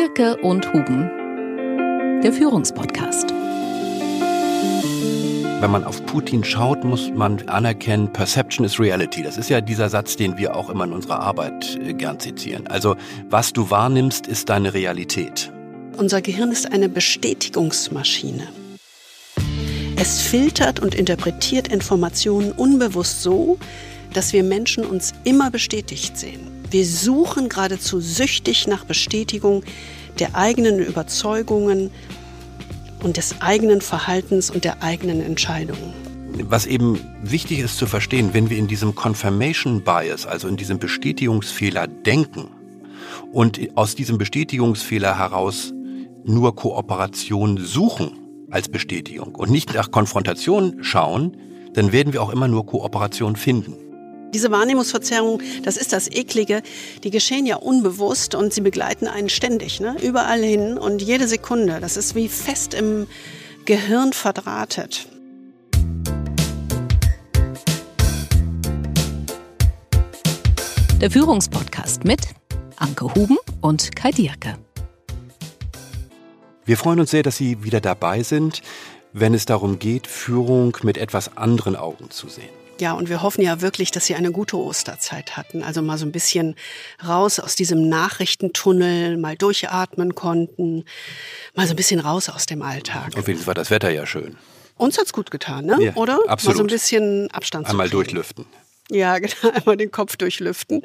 Dierke 0.00 0.36
und 0.38 0.72
Huben, 0.72 1.10
der 2.22 2.32
Führungspodcast. 2.32 3.28
Wenn 5.60 5.70
man 5.70 5.84
auf 5.84 6.06
Putin 6.06 6.42
schaut, 6.42 6.84
muss 6.84 7.10
man 7.14 7.46
anerkennen, 7.50 8.10
Perception 8.10 8.64
is 8.64 8.80
Reality. 8.80 9.22
Das 9.22 9.36
ist 9.36 9.50
ja 9.50 9.60
dieser 9.60 9.90
Satz, 9.90 10.16
den 10.16 10.38
wir 10.38 10.56
auch 10.56 10.70
immer 10.70 10.84
in 10.84 10.94
unserer 10.94 11.20
Arbeit 11.20 11.78
äh, 11.84 11.92
gern 11.92 12.18
zitieren. 12.18 12.66
Also, 12.66 12.96
was 13.28 13.52
du 13.52 13.68
wahrnimmst, 13.68 14.26
ist 14.26 14.48
deine 14.48 14.72
Realität. 14.72 15.52
Unser 15.98 16.22
Gehirn 16.22 16.50
ist 16.50 16.72
eine 16.72 16.88
Bestätigungsmaschine. 16.88 18.48
Es 19.96 20.22
filtert 20.22 20.80
und 20.80 20.94
interpretiert 20.94 21.68
Informationen 21.68 22.52
unbewusst 22.52 23.22
so, 23.22 23.58
dass 24.14 24.32
wir 24.32 24.44
Menschen 24.44 24.86
uns 24.86 25.12
immer 25.24 25.50
bestätigt 25.50 26.16
sehen. 26.16 26.49
Wir 26.70 26.86
suchen 26.86 27.48
geradezu 27.48 28.00
süchtig 28.00 28.68
nach 28.68 28.84
Bestätigung 28.84 29.64
der 30.20 30.36
eigenen 30.36 30.78
Überzeugungen 30.78 31.90
und 33.02 33.16
des 33.16 33.40
eigenen 33.40 33.80
Verhaltens 33.80 34.50
und 34.50 34.62
der 34.62 34.80
eigenen 34.80 35.20
Entscheidungen. 35.20 35.92
Was 36.44 36.66
eben 36.66 37.00
wichtig 37.22 37.58
ist 37.58 37.76
zu 37.76 37.86
verstehen, 37.86 38.34
wenn 38.34 38.50
wir 38.50 38.58
in 38.58 38.68
diesem 38.68 38.94
Confirmation 38.94 39.82
Bias, 39.82 40.26
also 40.26 40.46
in 40.46 40.56
diesem 40.56 40.78
Bestätigungsfehler 40.78 41.88
denken 41.88 42.48
und 43.32 43.58
aus 43.74 43.96
diesem 43.96 44.16
Bestätigungsfehler 44.16 45.18
heraus 45.18 45.72
nur 46.24 46.54
Kooperation 46.54 47.58
suchen 47.58 48.12
als 48.50 48.68
Bestätigung 48.68 49.34
und 49.34 49.50
nicht 49.50 49.74
nach 49.74 49.90
Konfrontation 49.90 50.84
schauen, 50.84 51.36
dann 51.72 51.90
werden 51.90 52.12
wir 52.12 52.22
auch 52.22 52.30
immer 52.30 52.46
nur 52.46 52.64
Kooperation 52.64 53.34
finden. 53.34 53.89
Diese 54.32 54.52
Wahrnehmungsverzerrung, 54.52 55.42
das 55.64 55.76
ist 55.76 55.92
das 55.92 56.08
Eklige, 56.08 56.62
die 57.02 57.10
geschehen 57.10 57.46
ja 57.46 57.56
unbewusst 57.56 58.36
und 58.36 58.54
sie 58.54 58.60
begleiten 58.60 59.08
einen 59.08 59.28
ständig, 59.28 59.80
ne? 59.80 59.96
überall 60.00 60.40
hin 60.40 60.78
und 60.78 61.02
jede 61.02 61.26
Sekunde. 61.26 61.78
Das 61.80 61.96
ist 61.96 62.14
wie 62.14 62.28
fest 62.28 62.74
im 62.74 63.08
Gehirn 63.64 64.12
verdrahtet. 64.12 65.08
Der 71.00 71.10
Führungspodcast 71.10 72.04
mit 72.04 72.20
Anke 72.76 73.12
Huben 73.14 73.38
und 73.60 73.96
Kai 73.96 74.12
Dierke. 74.12 74.58
Wir 76.64 76.76
freuen 76.76 77.00
uns 77.00 77.10
sehr, 77.10 77.24
dass 77.24 77.36
Sie 77.36 77.64
wieder 77.64 77.80
dabei 77.80 78.22
sind, 78.22 78.62
wenn 79.12 79.34
es 79.34 79.44
darum 79.44 79.80
geht, 79.80 80.06
Führung 80.06 80.76
mit 80.82 80.98
etwas 80.98 81.36
anderen 81.36 81.74
Augen 81.74 82.10
zu 82.10 82.28
sehen. 82.28 82.59
Ja, 82.80 82.94
und 82.94 83.10
wir 83.10 83.22
hoffen 83.22 83.42
ja 83.42 83.60
wirklich, 83.60 83.90
dass 83.90 84.06
Sie 84.06 84.14
eine 84.14 84.32
gute 84.32 84.56
Osterzeit 84.56 85.36
hatten. 85.36 85.62
Also 85.62 85.82
mal 85.82 85.98
so 85.98 86.06
ein 86.06 86.12
bisschen 86.12 86.56
raus 87.06 87.38
aus 87.38 87.54
diesem 87.54 87.88
Nachrichtentunnel, 87.88 89.18
mal 89.18 89.36
durchatmen 89.36 90.14
konnten, 90.14 90.84
mal 91.54 91.66
so 91.66 91.74
ein 91.74 91.76
bisschen 91.76 92.00
raus 92.00 92.30
aus 92.30 92.46
dem 92.46 92.62
Alltag. 92.62 93.14
Und 93.16 93.26
wenigstens 93.26 93.46
war 93.46 93.54
das 93.54 93.70
Wetter 93.70 93.90
ja 93.90 94.06
schön. 94.06 94.38
Uns 94.76 94.96
hat's 94.96 95.12
gut 95.12 95.30
getan, 95.30 95.66
ne? 95.66 95.76
Ja, 95.78 95.94
Oder? 95.94 96.18
absolut. 96.26 96.56
Mal 96.56 96.58
so 96.58 96.64
ein 96.64 96.72
bisschen 96.72 97.30
Abstand 97.32 97.68
Einmal 97.68 97.88
zu 97.88 97.92
durchlüften. 97.92 98.46
Ja, 98.90 99.18
genau, 99.20 99.52
einmal 99.52 99.76
den 99.76 99.90
Kopf 99.90 100.16
durchlüften. 100.16 100.82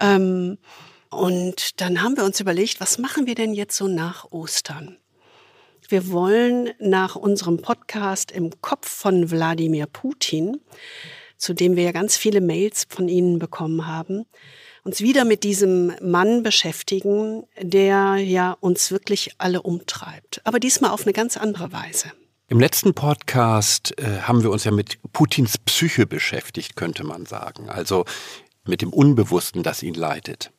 Ähm, 0.00 0.56
und 1.10 1.80
dann 1.82 2.02
haben 2.02 2.16
wir 2.16 2.24
uns 2.24 2.40
überlegt, 2.40 2.80
was 2.80 2.96
machen 2.96 3.26
wir 3.26 3.34
denn 3.34 3.52
jetzt 3.52 3.76
so 3.76 3.88
nach 3.88 4.32
Ostern? 4.32 4.96
Wir 5.88 6.10
wollen 6.10 6.70
nach 6.80 7.14
unserem 7.14 7.58
Podcast 7.58 8.32
im 8.32 8.50
Kopf 8.60 8.88
von 8.88 9.30
Wladimir 9.30 9.86
Putin, 9.86 10.60
zu 11.36 11.54
dem 11.54 11.76
wir 11.76 11.84
ja 11.84 11.92
ganz 11.92 12.16
viele 12.16 12.40
Mails 12.40 12.86
von 12.88 13.08
Ihnen 13.08 13.38
bekommen 13.38 13.86
haben, 13.86 14.26
uns 14.84 15.00
wieder 15.00 15.24
mit 15.24 15.42
diesem 15.42 15.92
Mann 16.00 16.42
beschäftigen, 16.42 17.44
der 17.60 18.16
ja 18.16 18.56
uns 18.60 18.90
wirklich 18.90 19.34
alle 19.38 19.62
umtreibt. 19.62 20.40
Aber 20.44 20.60
diesmal 20.60 20.92
auf 20.92 21.02
eine 21.02 21.12
ganz 21.12 21.36
andere 21.36 21.72
Weise. 21.72 22.12
Im 22.48 22.60
letzten 22.60 22.94
Podcast 22.94 23.98
äh, 23.98 24.20
haben 24.20 24.44
wir 24.44 24.50
uns 24.50 24.62
ja 24.62 24.70
mit 24.70 24.98
Putins 25.12 25.58
Psyche 25.58 26.06
beschäftigt, 26.06 26.76
könnte 26.76 27.02
man 27.02 27.26
sagen. 27.26 27.68
Also 27.68 28.04
mit 28.64 28.82
dem 28.82 28.92
Unbewussten, 28.92 29.64
das 29.64 29.82
ihn 29.82 29.94
leitet. 29.94 30.52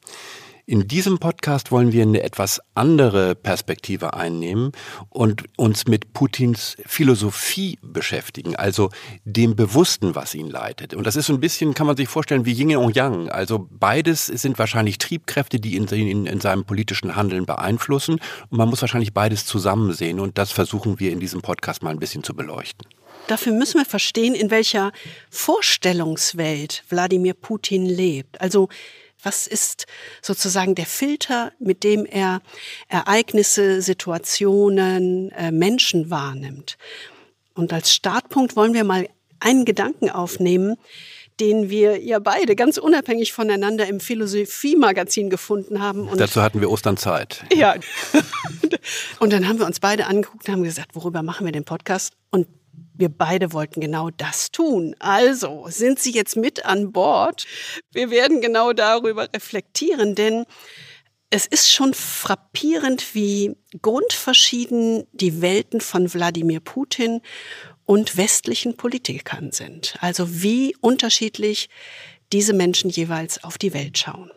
In 0.70 0.86
diesem 0.86 1.18
Podcast 1.18 1.72
wollen 1.72 1.94
wir 1.94 2.02
eine 2.02 2.22
etwas 2.24 2.60
andere 2.76 3.36
Perspektive 3.36 4.16
einnehmen 4.16 4.74
und 5.08 5.46
uns 5.56 5.88
mit 5.88 6.12
Putins 6.12 6.76
Philosophie 6.86 7.80
beschäftigen, 7.82 8.58
also 8.58 8.90
dem 9.24 9.56
Bewussten, 9.56 10.14
was 10.14 10.36
ihn 10.36 10.50
leitet. 10.50 10.94
Und 10.94 11.08
das 11.08 11.16
ist 11.16 11.28
so 11.28 11.34
ein 11.34 11.40
bisschen, 11.40 11.74
kann 11.74 11.88
man 11.88 11.96
sich 11.96 12.10
vorstellen, 12.10 12.44
wie 12.44 12.52
Yin 12.52 12.76
und 12.76 12.98
Yang. 12.98 13.30
Also 13.30 13.66
beides 13.72 14.26
sind 14.26 14.60
wahrscheinlich 14.60 14.98
Triebkräfte, 14.98 15.62
die 15.62 15.78
ihn 15.78 15.86
in, 15.86 16.26
in 16.26 16.42
seinem 16.42 16.66
politischen 16.66 17.16
Handeln 17.16 17.46
beeinflussen. 17.46 18.16
Und 18.50 18.58
man 18.58 18.68
muss 18.68 18.82
wahrscheinlich 18.82 19.14
beides 19.14 19.46
zusammen 19.46 19.94
sehen. 19.94 20.20
Und 20.20 20.38
das 20.38 20.52
versuchen 20.52 21.00
wir 21.00 21.14
in 21.14 21.22
diesem 21.22 21.42
Podcast 21.42 21.82
mal 21.82 21.92
ein 21.92 22.00
bisschen 22.00 22.26
zu 22.26 22.36
beleuchten. 22.36 22.86
Dafür 23.28 23.54
müssen 23.54 23.80
wir 23.80 23.86
verstehen, 23.86 24.36
in 24.36 24.52
welcher 24.52 24.92
Vorstellungswelt 25.30 26.84
Wladimir 26.90 27.36
Putin 27.36 27.86
lebt. 27.86 28.42
Also 28.42 28.68
was 29.22 29.48
ist 29.48 29.86
sozusagen 30.22 30.76
der 30.76 30.86
Filter, 30.86 31.52
mit 31.60 31.84
dem 31.84 32.06
er 32.06 32.42
Ereignisse, 32.88 33.82
Situationen, 33.82 35.32
äh, 35.32 35.52
Menschen 35.52 36.10
wahrnimmt? 36.10 36.78
Und 37.54 37.74
als 37.74 37.94
Startpunkt 37.94 38.56
wollen 38.56 38.74
wir 38.74 38.84
mal 38.84 39.08
einen 39.40 39.66
Gedanken 39.66 40.10
aufnehmen, 40.10 40.78
den 41.40 41.70
wir 41.70 42.02
ja 42.02 42.20
beide 42.20 42.56
ganz 42.56 42.78
unabhängig 42.78 43.32
voneinander 43.32 43.88
im 43.88 44.00
Philosophie-Magazin 44.00 45.30
gefunden 45.30 45.80
haben. 45.82 46.08
Und 46.08 46.20
Dazu 46.20 46.42
hatten 46.42 46.62
wir 46.62 46.72
Ostern 46.72 46.98
Zeit. 46.98 47.46
Ja. 47.54 47.76
und 49.20 49.32
dann 49.34 49.48
haben 49.48 49.60
wir 49.60 49.68
uns 49.68 49.80
beide 49.80 50.08
angeguckt 50.08 50.48
und 50.48 50.54
haben 50.54 50.64
gesagt, 50.64 50.96
worüber 50.96 51.22
machen 51.22 51.46
wir 51.46 51.52
den 51.52 51.64
Podcast? 51.64 52.14
Und 52.32 52.48
wir 52.98 53.10
beide 53.10 53.54
wollten 53.54 53.82
genau 53.82 54.10
das 54.10 54.52
tun. 54.52 54.96
Also 55.00 55.66
sind 55.70 56.00
Sie 56.00 56.12
jetzt 56.12 56.36
mit 56.36 56.66
an 56.66 56.92
Bord? 56.92 57.46
Wir 57.92 58.10
werden 58.10 58.42
genau 58.42 58.74
darüber 58.74 59.28
reflektieren, 59.34 60.16
denn 60.16 60.46
es 61.30 61.46
ist 61.46 61.72
schon 61.72 61.94
frappierend, 61.94 63.14
wie 63.14 63.56
grundverschieden 63.82 65.06
die 65.12 65.42
Welten 65.42 65.82
von 65.82 66.14
Wladimir 66.14 66.62
Putin 66.62 67.22
und 67.86 68.18
westlichen 68.18 68.78
Politikern 68.78 69.52
sind. 69.52 69.96
Also 70.00 70.42
wie 70.42 70.76
unterschiedlich 70.80 71.70
diese 72.34 72.54
Menschen 72.54 72.90
jeweils 72.90 73.42
auf 73.44 73.58
die 73.58 73.74
Welt 73.74 73.98
schauen. 73.98 74.30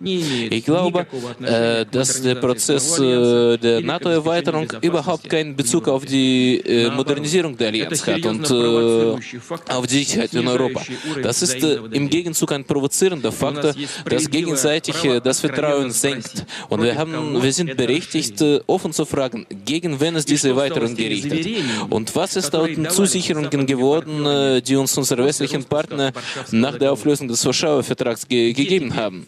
Ich 0.00 0.64
glaube, 0.64 1.06
äh, 1.42 1.84
dass 1.90 2.22
der 2.22 2.34
Prozess 2.36 2.98
äh, 2.98 3.58
der 3.58 3.82
NATO-Erweiterung 3.82 4.68
überhaupt 4.80 5.28
keinen 5.28 5.54
Bezug 5.54 5.86
auf 5.88 6.06
die 6.06 6.60
äh, 6.64 6.90
Modernisierung 6.90 7.56
der 7.58 7.68
Allianz 7.68 8.06
hat 8.06 8.24
und 8.24 8.50
auf 8.50 9.86
die 9.86 9.98
Sicherheit 9.98 10.32
in 10.32 10.48
Europa. 10.48 10.80
Das 11.22 11.42
ist 11.42 11.62
im 11.62 12.08
Gegenzug 12.08 12.52
ein 12.52 12.64
provozierender 12.64 13.32
Faktor, 13.32 13.74
das 14.08 14.30
gegenseitig 14.30 14.96
das 15.22 15.40
Vertrauen 15.40 15.90
senkt. 15.90 16.46
Und 16.70 16.82
wir, 16.82 16.96
haben, 16.96 17.42
wir 17.42 17.52
sind 17.52 17.76
berechtigt, 17.76 18.42
offen 18.66 18.92
zu 18.94 19.04
fragen, 19.04 19.46
gegen 19.64 20.00
wen 20.00 20.14
ist 20.14 20.28
diese 20.30 20.50
Erweiterung 20.50 20.94
gerichtet? 20.96 21.46
Und 21.90 22.16
was 22.16 22.36
ist 22.36 22.54
aus 22.54 22.68
den 22.68 22.88
Zusicherungen 22.88 23.66
geworden, 23.66 24.62
die 24.62 24.76
uns 24.76 25.01
unsere 25.02 25.24
westlichen 25.24 25.64
Partner 25.64 26.12
nach 26.50 26.78
der 26.78 26.92
Auflösung 26.92 27.28
des 27.28 27.44
Warschauer 27.44 27.82
Vertrags 27.82 28.26
ge 28.26 28.52
gegeben 28.52 28.94
haben. 28.94 29.26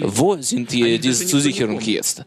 Wo 0.00 0.36
sind 0.40 0.72
die, 0.72 0.98
diese 0.98 1.26
Zusicherungen 1.26 1.80
jetzt? 1.80 2.24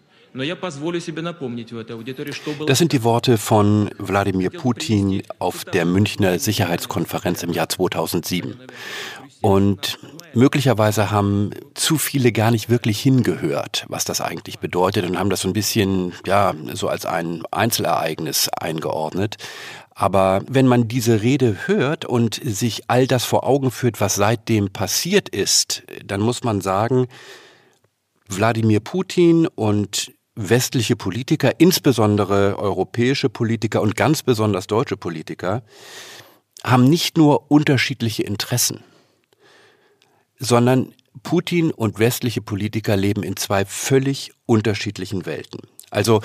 Das 2.67 2.79
sind 2.79 2.91
die 2.91 3.03
Worte 3.03 3.37
von 3.37 3.89
Wladimir 3.99 4.49
Putin 4.49 5.21
auf 5.37 5.63
der 5.65 5.85
Münchner 5.85 6.39
Sicherheitskonferenz 6.39 7.43
im 7.43 7.53
Jahr 7.53 7.69
2007. 7.69 8.55
Und 9.41 9.99
möglicherweise 10.33 11.11
haben 11.11 11.51
zu 11.73 11.97
viele 11.97 12.31
gar 12.31 12.49
nicht 12.49 12.69
wirklich 12.69 12.99
hingehört, 13.01 13.85
was 13.89 14.05
das 14.05 14.21
eigentlich 14.21 14.59
bedeutet 14.59 15.05
und 15.05 15.19
haben 15.19 15.29
das 15.29 15.41
so 15.41 15.49
ein 15.49 15.53
bisschen, 15.53 16.13
ja, 16.25 16.55
so 16.73 16.87
als 16.87 17.05
ein 17.05 17.43
Einzelereignis 17.51 18.49
eingeordnet. 18.49 19.35
Aber 19.95 20.43
wenn 20.47 20.67
man 20.67 20.87
diese 20.87 21.21
Rede 21.21 21.67
hört 21.67 22.05
und 22.05 22.39
sich 22.43 22.89
all 22.89 23.05
das 23.07 23.25
vor 23.25 23.45
Augen 23.45 23.71
führt, 23.71 24.01
was 24.01 24.15
seitdem 24.15 24.71
passiert 24.71 25.29
ist, 25.29 25.83
dann 26.03 26.21
muss 26.21 26.43
man 26.43 26.61
sagen, 26.61 27.07
Wladimir 28.27 28.79
Putin 28.79 29.47
und 29.47 30.11
westliche 30.35 30.95
Politiker, 30.95 31.59
insbesondere 31.59 32.57
europäische 32.57 33.29
Politiker 33.29 33.81
und 33.81 33.95
ganz 33.95 34.23
besonders 34.23 34.65
deutsche 34.65 34.97
Politiker, 34.97 35.63
haben 36.63 36.85
nicht 36.85 37.17
nur 37.17 37.51
unterschiedliche 37.51 38.23
Interessen, 38.23 38.83
sondern 40.39 40.93
Putin 41.21 41.71
und 41.71 41.99
westliche 41.99 42.41
Politiker 42.41 42.97
leben 42.97 43.21
in 43.21 43.37
zwei 43.37 43.65
völlig 43.65 44.31
unterschiedlichen 44.47 45.27
Welten. 45.27 45.59
Also 45.91 46.21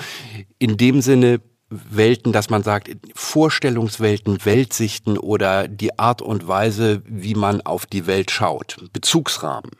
in 0.57 0.77
dem 0.77 1.01
Sinne, 1.01 1.41
Welten, 1.69 2.33
dass 2.33 2.49
man 2.49 2.63
sagt, 2.63 2.89
Vorstellungswelten, 3.13 4.43
Weltsichten 4.43 5.17
oder 5.17 5.67
die 5.67 5.99
Art 5.99 6.21
und 6.21 6.47
Weise, 6.47 7.03
wie 7.05 7.35
man 7.35 7.61
auf 7.61 7.85
die 7.85 8.07
Welt 8.07 8.31
schaut, 8.31 8.77
Bezugsrahmen. 8.91 9.71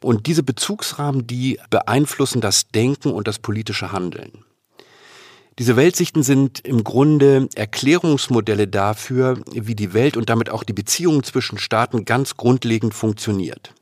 Und 0.00 0.26
diese 0.26 0.42
Bezugsrahmen, 0.42 1.26
die 1.26 1.60
beeinflussen 1.70 2.40
das 2.40 2.68
Denken 2.68 3.12
und 3.12 3.28
das 3.28 3.38
politische 3.38 3.92
Handeln. 3.92 4.44
Diese 5.58 5.76
Weltsichten 5.76 6.22
sind 6.22 6.60
im 6.60 6.82
Grunde 6.82 7.48
Erklärungsmodelle 7.54 8.66
dafür, 8.66 9.38
wie 9.52 9.76
die 9.76 9.92
Welt 9.92 10.16
und 10.16 10.30
damit 10.30 10.50
auch 10.50 10.64
die 10.64 10.72
Beziehung 10.72 11.22
zwischen 11.22 11.58
Staaten 11.58 12.04
ganz 12.04 12.36
grundlegend 12.36 12.94
funktioniert. 12.94 13.74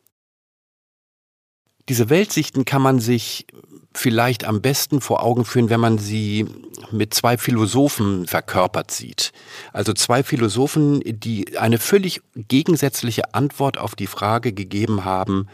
Diese 1.89 2.11
Weltsichten 2.11 2.65
kann 2.65 2.83
man 2.83 3.01
sich 3.01 3.47
vielleicht 3.93 4.45
am 4.45 4.61
besten 4.61 5.01
vor 5.01 5.23
Augen 5.23 5.45
führen, 5.45 5.71
wenn 5.71 5.81
man 5.81 5.99
sie 5.99 6.47
mit 6.93 7.13
zwei 7.15 7.37
Philosophen 7.37 8.27
verkörpert 8.27 8.91
sieht. 8.91 9.33
Also 9.73 9.93
zwei 9.93 10.23
Philosophen, 10.23 11.01
die 11.05 11.59
eine 11.59 11.79
völlig 11.79 12.23
gegensätzliche 12.35 13.35
Antwort 13.35 13.79
auf 13.79 13.95
die 13.95 14.07
Frage 14.07 14.53
gegeben 14.53 15.05
haben, 15.05 15.49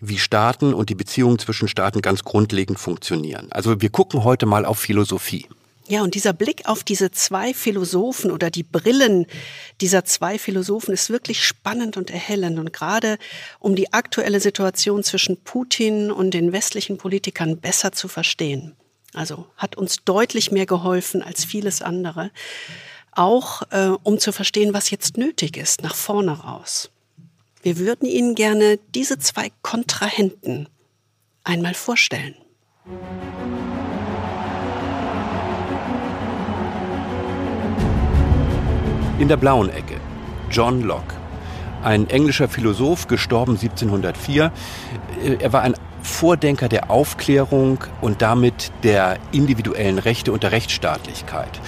wie 0.00 0.18
Staaten 0.18 0.74
und 0.74 0.90
die 0.90 0.94
Beziehungen 0.94 1.38
zwischen 1.38 1.68
Staaten 1.68 2.02
ganz 2.02 2.24
grundlegend 2.24 2.78
funktionieren. 2.78 3.48
Also 3.50 3.80
wir 3.80 3.90
gucken 3.90 4.24
heute 4.24 4.46
mal 4.46 4.64
auf 4.64 4.78
Philosophie. 4.78 5.46
Ja, 5.88 6.02
und 6.02 6.14
dieser 6.14 6.34
Blick 6.34 6.66
auf 6.66 6.84
diese 6.84 7.10
zwei 7.10 7.54
Philosophen 7.54 8.30
oder 8.30 8.50
die 8.50 8.62
Brillen 8.62 9.26
dieser 9.80 10.04
zwei 10.04 10.38
Philosophen 10.38 10.92
ist 10.92 11.08
wirklich 11.08 11.42
spannend 11.42 11.96
und 11.96 12.10
erhellend. 12.10 12.58
Und 12.58 12.74
gerade 12.74 13.16
um 13.58 13.74
die 13.74 13.94
aktuelle 13.94 14.40
Situation 14.40 15.02
zwischen 15.02 15.42
Putin 15.42 16.10
und 16.10 16.32
den 16.34 16.52
westlichen 16.52 16.98
Politikern 16.98 17.56
besser 17.56 17.92
zu 17.92 18.06
verstehen. 18.06 18.76
Also 19.14 19.46
hat 19.56 19.76
uns 19.76 20.04
deutlich 20.04 20.52
mehr 20.52 20.66
geholfen 20.66 21.22
als 21.22 21.46
vieles 21.46 21.80
andere. 21.80 22.30
Auch 23.12 23.62
äh, 23.70 23.88
um 24.02 24.18
zu 24.18 24.30
verstehen, 24.32 24.74
was 24.74 24.90
jetzt 24.90 25.16
nötig 25.16 25.56
ist, 25.56 25.82
nach 25.82 25.94
vorne 25.94 26.32
raus. 26.32 26.90
Wir 27.62 27.78
würden 27.78 28.06
Ihnen 28.06 28.34
gerne 28.34 28.78
diese 28.94 29.18
zwei 29.18 29.50
Kontrahenten 29.62 30.68
einmal 31.44 31.72
vorstellen. 31.72 32.34
In 39.18 39.26
der 39.26 39.36
blauen 39.36 39.68
Ecke 39.68 39.96
John 40.48 40.80
Locke, 40.82 41.14
ein 41.82 42.08
englischer 42.08 42.46
Philosoph, 42.46 43.08
gestorben 43.08 43.56
1704. 43.56 44.52
Er 45.40 45.52
war 45.52 45.62
ein 45.62 45.74
Vordenker 46.02 46.68
der 46.68 46.88
Aufklärung 46.88 47.82
und 48.00 48.22
damit 48.22 48.70
der 48.84 49.18
individuellen 49.32 49.98
Rechte 49.98 50.30
und 50.30 50.44
der 50.44 50.52
Rechtsstaatlichkeit. 50.52 51.60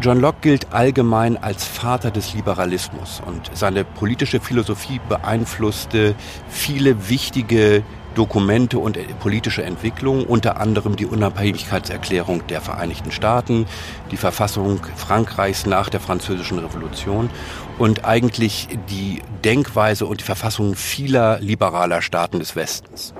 John 0.00 0.20
Locke 0.20 0.38
gilt 0.42 0.72
allgemein 0.72 1.36
als 1.36 1.64
Vater 1.64 2.12
des 2.12 2.34
Liberalismus 2.34 3.20
und 3.26 3.50
seine 3.52 3.84
politische 3.84 4.38
Philosophie 4.38 5.00
beeinflusste 5.08 6.14
viele 6.48 7.08
wichtige 7.08 7.82
Dokumente 8.14 8.78
und 8.78 8.98
politische 9.18 9.62
Entwicklungen, 9.62 10.24
unter 10.24 10.60
anderem 10.60 10.96
die 10.96 11.06
Unabhängigkeitserklärung 11.06 12.46
der 12.46 12.60
Vereinigten 12.60 13.10
Staaten, 13.10 13.66
die 14.10 14.16
Verfassung 14.16 14.80
Frankreichs 14.96 15.66
nach 15.66 15.88
der 15.88 16.00
Französischen 16.00 16.58
Revolution 16.58 17.30
und 17.78 18.04
eigentlich 18.04 18.68
die 18.90 19.22
Denkweise 19.44 20.06
und 20.06 20.20
die 20.20 20.24
Verfassung 20.24 20.74
vieler 20.74 21.38
liberaler 21.40 22.02
Staaten 22.02 22.38
des 22.38 22.56
Westens. 22.56 23.14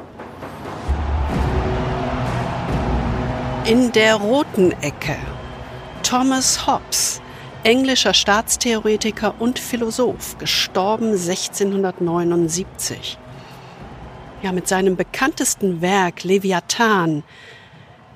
In 3.64 3.92
der 3.92 4.16
roten 4.16 4.72
Ecke 4.82 5.16
Thomas 6.02 6.66
Hobbes, 6.66 7.22
englischer 7.62 8.12
Staatstheoretiker 8.12 9.36
und 9.38 9.60
Philosoph, 9.60 10.36
gestorben 10.38 11.12
1679. 11.12 13.18
Ja, 14.42 14.50
mit 14.50 14.66
seinem 14.66 14.96
bekanntesten 14.96 15.80
Werk 15.82 16.24
Leviathan 16.24 17.22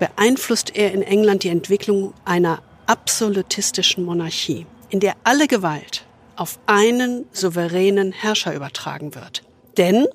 beeinflusst 0.01 0.75
er 0.75 0.93
in 0.93 1.03
England 1.03 1.45
die 1.45 1.51
Entwicklung 1.51 2.15
einer 2.25 2.65
absolutistischen 2.87 4.05
Monarchie, 4.05 4.67
in 4.91 4.99
der 4.99 5.15
alle 5.23 5.47
Gewalt 5.47 6.05
auf 6.35 6.59
einen 6.67 7.27
souveränen 7.31 8.11
Herrscher 8.11 8.55
übertragen 8.55 9.15
wird. 9.15 9.45
Denn 9.77 10.07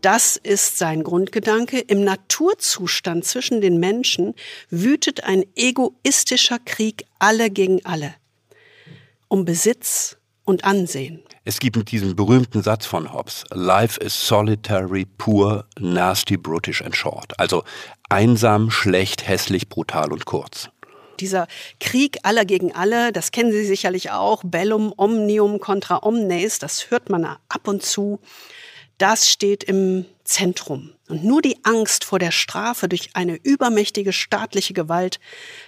das 0.00 0.36
ist 0.36 0.78
sein 0.78 1.02
Grundgedanke. 1.02 1.78
Im 1.78 2.04
Naturzustand 2.04 3.26
zwischen 3.26 3.60
den 3.60 3.78
Menschen 3.78 4.34
wütet 4.70 5.24
ein 5.24 5.44
egoistischer 5.54 6.58
Krieg 6.58 7.04
alle 7.18 7.50
gegen 7.50 7.84
alle. 7.84 8.14
Um 9.28 9.44
Besitz 9.44 10.17
und 10.48 10.64
Ansehen. 10.64 11.22
Es 11.44 11.60
gibt 11.60 11.90
diesen 11.90 12.16
berühmten 12.16 12.62
Satz 12.62 12.86
von 12.86 13.12
Hobbes, 13.12 13.44
Life 13.52 14.00
is 14.00 14.26
solitary, 14.26 15.06
poor, 15.18 15.64
nasty, 15.78 16.36
brutish 16.36 16.82
and 16.82 16.96
short. 16.96 17.38
Also 17.38 17.64
einsam, 18.08 18.70
schlecht, 18.70 19.28
hässlich, 19.28 19.68
brutal 19.68 20.12
und 20.12 20.24
kurz. 20.24 20.70
Dieser 21.20 21.46
Krieg 21.80 22.18
aller 22.22 22.44
gegen 22.44 22.74
alle, 22.74 23.12
das 23.12 23.32
kennen 23.32 23.52
Sie 23.52 23.64
sicherlich 23.64 24.10
auch, 24.10 24.42
Bellum 24.44 24.92
omnium 24.96 25.60
contra 25.60 26.02
omnes, 26.02 26.58
das 26.58 26.90
hört 26.90 27.10
man 27.10 27.24
ab 27.24 27.66
und 27.66 27.82
zu 27.82 28.20
das 28.98 29.28
steht 29.28 29.64
im 29.64 30.04
Zentrum. 30.24 30.90
Und 31.08 31.24
nur 31.24 31.40
die 31.40 31.64
Angst 31.64 32.04
vor 32.04 32.18
der 32.18 32.32
Strafe 32.32 32.88
durch 32.88 33.10
eine 33.14 33.36
übermächtige 33.36 34.12
staatliche 34.12 34.74
Gewalt 34.74 35.20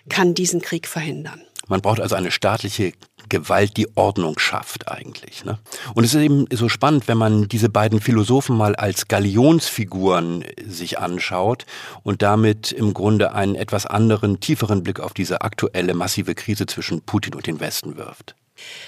kann 0.08 0.34
diesen 0.34 0.60
Krieg 0.60 0.86
verhindern. 0.86 1.40
Man 1.68 1.80
braucht 1.80 2.00
also 2.00 2.16
eine 2.16 2.32
staatliche 2.32 2.92
Gewalt, 3.30 3.78
die 3.78 3.88
Ordnung 3.96 4.38
schafft 4.38 4.88
eigentlich. 4.88 5.44
Ne? 5.46 5.58
Und 5.94 6.04
es 6.04 6.12
ist 6.12 6.20
eben 6.20 6.44
so 6.52 6.68
spannend, 6.68 7.08
wenn 7.08 7.16
man 7.16 7.48
diese 7.48 7.70
beiden 7.70 8.00
Philosophen 8.00 8.56
mal 8.56 8.76
als 8.76 9.08
Galionsfiguren 9.08 10.44
sich 10.66 10.98
anschaut 10.98 11.64
und 12.02 12.20
damit 12.20 12.72
im 12.72 12.92
Grunde 12.92 13.32
einen 13.32 13.54
etwas 13.54 13.86
anderen, 13.86 14.40
tieferen 14.40 14.82
Blick 14.82 15.00
auf 15.00 15.14
diese 15.14 15.40
aktuelle 15.40 15.94
massive 15.94 16.34
Krise 16.34 16.66
zwischen 16.66 17.00
Putin 17.00 17.34
und 17.34 17.46
den 17.46 17.60
Westen 17.60 17.96
wirft. 17.96 18.34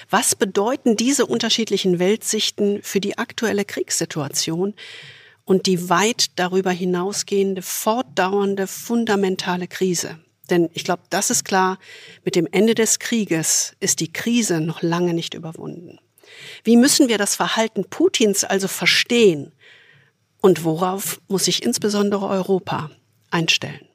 Was 0.09 0.35
bedeuten 0.35 0.95
diese 0.95 1.25
unterschiedlichen 1.25 1.97
Weltsichten 1.97 2.81
für 2.83 2.99
die 2.99 3.17
aktuelle 3.17 3.65
Kriegssituation 3.65 4.75
und 5.45 5.65
die 5.65 5.89
weit 5.89 6.37
darüber 6.37 6.71
hinausgehende, 6.71 7.61
fortdauernde, 7.61 8.67
fundamentale 8.67 9.67
Krise? 9.67 10.19
Denn 10.49 10.69
ich 10.73 10.83
glaube, 10.83 11.03
das 11.09 11.29
ist 11.29 11.45
klar, 11.45 11.79
mit 12.25 12.35
dem 12.35 12.47
Ende 12.51 12.75
des 12.75 12.99
Krieges 12.99 13.75
ist 13.79 13.99
die 13.99 14.11
Krise 14.11 14.59
noch 14.59 14.81
lange 14.81 15.13
nicht 15.13 15.33
überwunden. 15.33 15.99
Wie 16.63 16.77
müssen 16.77 17.07
wir 17.07 17.17
das 17.17 17.35
Verhalten 17.35 17.85
Putins 17.85 18.43
also 18.43 18.67
verstehen? 18.67 19.53
Und 20.41 20.63
worauf 20.65 21.21
muss 21.27 21.45
sich 21.45 21.63
insbesondere 21.63 22.27
Europa 22.27 22.91
einstellen? 23.31 23.87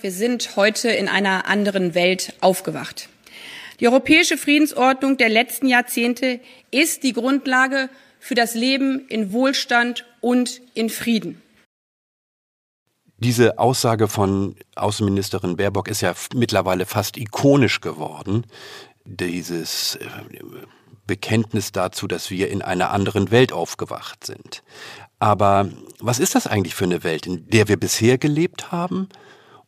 Wir 0.00 0.12
sind 0.12 0.56
heute 0.56 0.90
in 0.90 1.08
einer 1.08 1.46
anderen 1.46 1.94
Welt 1.94 2.34
aufgewacht. 2.40 3.08
Die 3.80 3.88
europäische 3.88 4.38
Friedensordnung 4.38 5.16
der 5.16 5.28
letzten 5.28 5.66
Jahrzehnte 5.66 6.40
ist 6.70 7.02
die 7.02 7.12
Grundlage 7.12 7.88
für 8.20 8.36
das 8.36 8.54
Leben 8.54 9.06
in 9.08 9.32
Wohlstand 9.32 10.04
und 10.20 10.60
in 10.74 10.90
Frieden. 10.90 11.41
Diese 13.22 13.60
Aussage 13.60 14.08
von 14.08 14.56
Außenministerin 14.74 15.56
Baerbock 15.56 15.86
ist 15.86 16.00
ja 16.00 16.12
mittlerweile 16.34 16.86
fast 16.86 17.16
ikonisch 17.16 17.80
geworden. 17.80 18.44
Dieses 19.04 19.94
äh, 19.94 20.08
Bekenntnis 21.06 21.70
dazu, 21.70 22.08
dass 22.08 22.30
wir 22.30 22.50
in 22.50 22.62
einer 22.62 22.90
anderen 22.90 23.30
Welt 23.30 23.52
aufgewacht 23.52 24.26
sind. 24.26 24.64
Aber 25.20 25.68
was 26.00 26.18
ist 26.18 26.34
das 26.34 26.48
eigentlich 26.48 26.74
für 26.74 26.84
eine 26.84 27.04
Welt, 27.04 27.28
in 27.28 27.48
der 27.48 27.68
wir 27.68 27.76
bisher 27.76 28.18
gelebt 28.18 28.72
haben? 28.72 29.08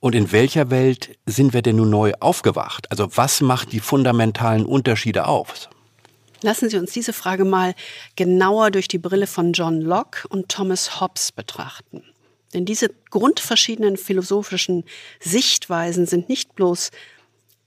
Und 0.01 0.17
in 0.17 0.33
welcher 0.33 0.71
Welt 0.71 1.17
sind 1.25 1.53
wir 1.53 1.63
denn 1.63 1.77
nun 1.77 1.91
neu 1.91 2.13
aufgewacht? 2.19 2.91
Also 2.91 3.17
was 3.17 3.41
macht 3.41 3.71
die 3.71 3.79
fundamentalen 3.79 4.67
Unterschiede 4.67 5.29
aus? 5.29 5.69
Lassen 6.43 6.69
Sie 6.71 6.77
uns 6.77 6.91
diese 6.91 7.13
Frage 7.13 7.45
mal 7.45 7.77
genauer 8.17 8.73
durch 8.73 8.89
die 8.89 8.99
Brille 8.99 9.29
von 9.29 9.53
John 9.53 9.81
Locke 9.81 10.27
und 10.29 10.49
Thomas 10.49 11.01
Hobbes 11.01 11.31
betrachten. 11.31 12.03
Denn 12.55 12.65
diese 12.65 12.91
grundverschiedenen 13.11 13.97
philosophischen 13.97 14.85
Sichtweisen 15.21 16.07
sind 16.07 16.29
nicht 16.29 16.55
bloß 16.55 16.91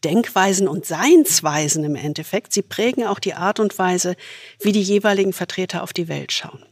Denkweisen 0.04 0.68
und 0.68 0.86
Seinsweisen 0.86 1.84
im 1.84 1.96
Endeffekt, 1.96 2.54
sie 2.54 2.62
prägen 2.62 3.06
auch 3.06 3.20
die 3.20 3.34
Art 3.34 3.60
und 3.60 3.78
Weise, 3.78 4.16
wie 4.60 4.72
die 4.72 4.82
jeweiligen 4.82 5.34
Vertreter 5.34 5.84
auf 5.84 5.92
die 5.92 6.08
Welt 6.08 6.32
schauen. 6.32 6.64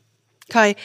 Kai, 0.50 0.76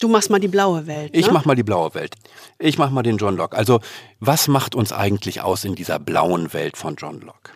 Du 0.00 0.08
machst 0.08 0.30
mal 0.30 0.40
die 0.40 0.48
blaue 0.48 0.86
Welt. 0.86 1.12
Ne? 1.12 1.20
Ich 1.20 1.30
mach 1.30 1.44
mal 1.44 1.54
die 1.54 1.62
blaue 1.62 1.94
Welt. 1.94 2.14
Ich 2.58 2.78
mach 2.78 2.90
mal 2.90 3.02
den 3.02 3.18
John 3.18 3.36
Locke. 3.36 3.54
Also, 3.54 3.80
was 4.18 4.48
macht 4.48 4.74
uns 4.74 4.92
eigentlich 4.92 5.42
aus 5.42 5.64
in 5.64 5.74
dieser 5.74 5.98
blauen 5.98 6.54
Welt 6.54 6.78
von 6.78 6.96
John 6.96 7.20
Locke? 7.20 7.52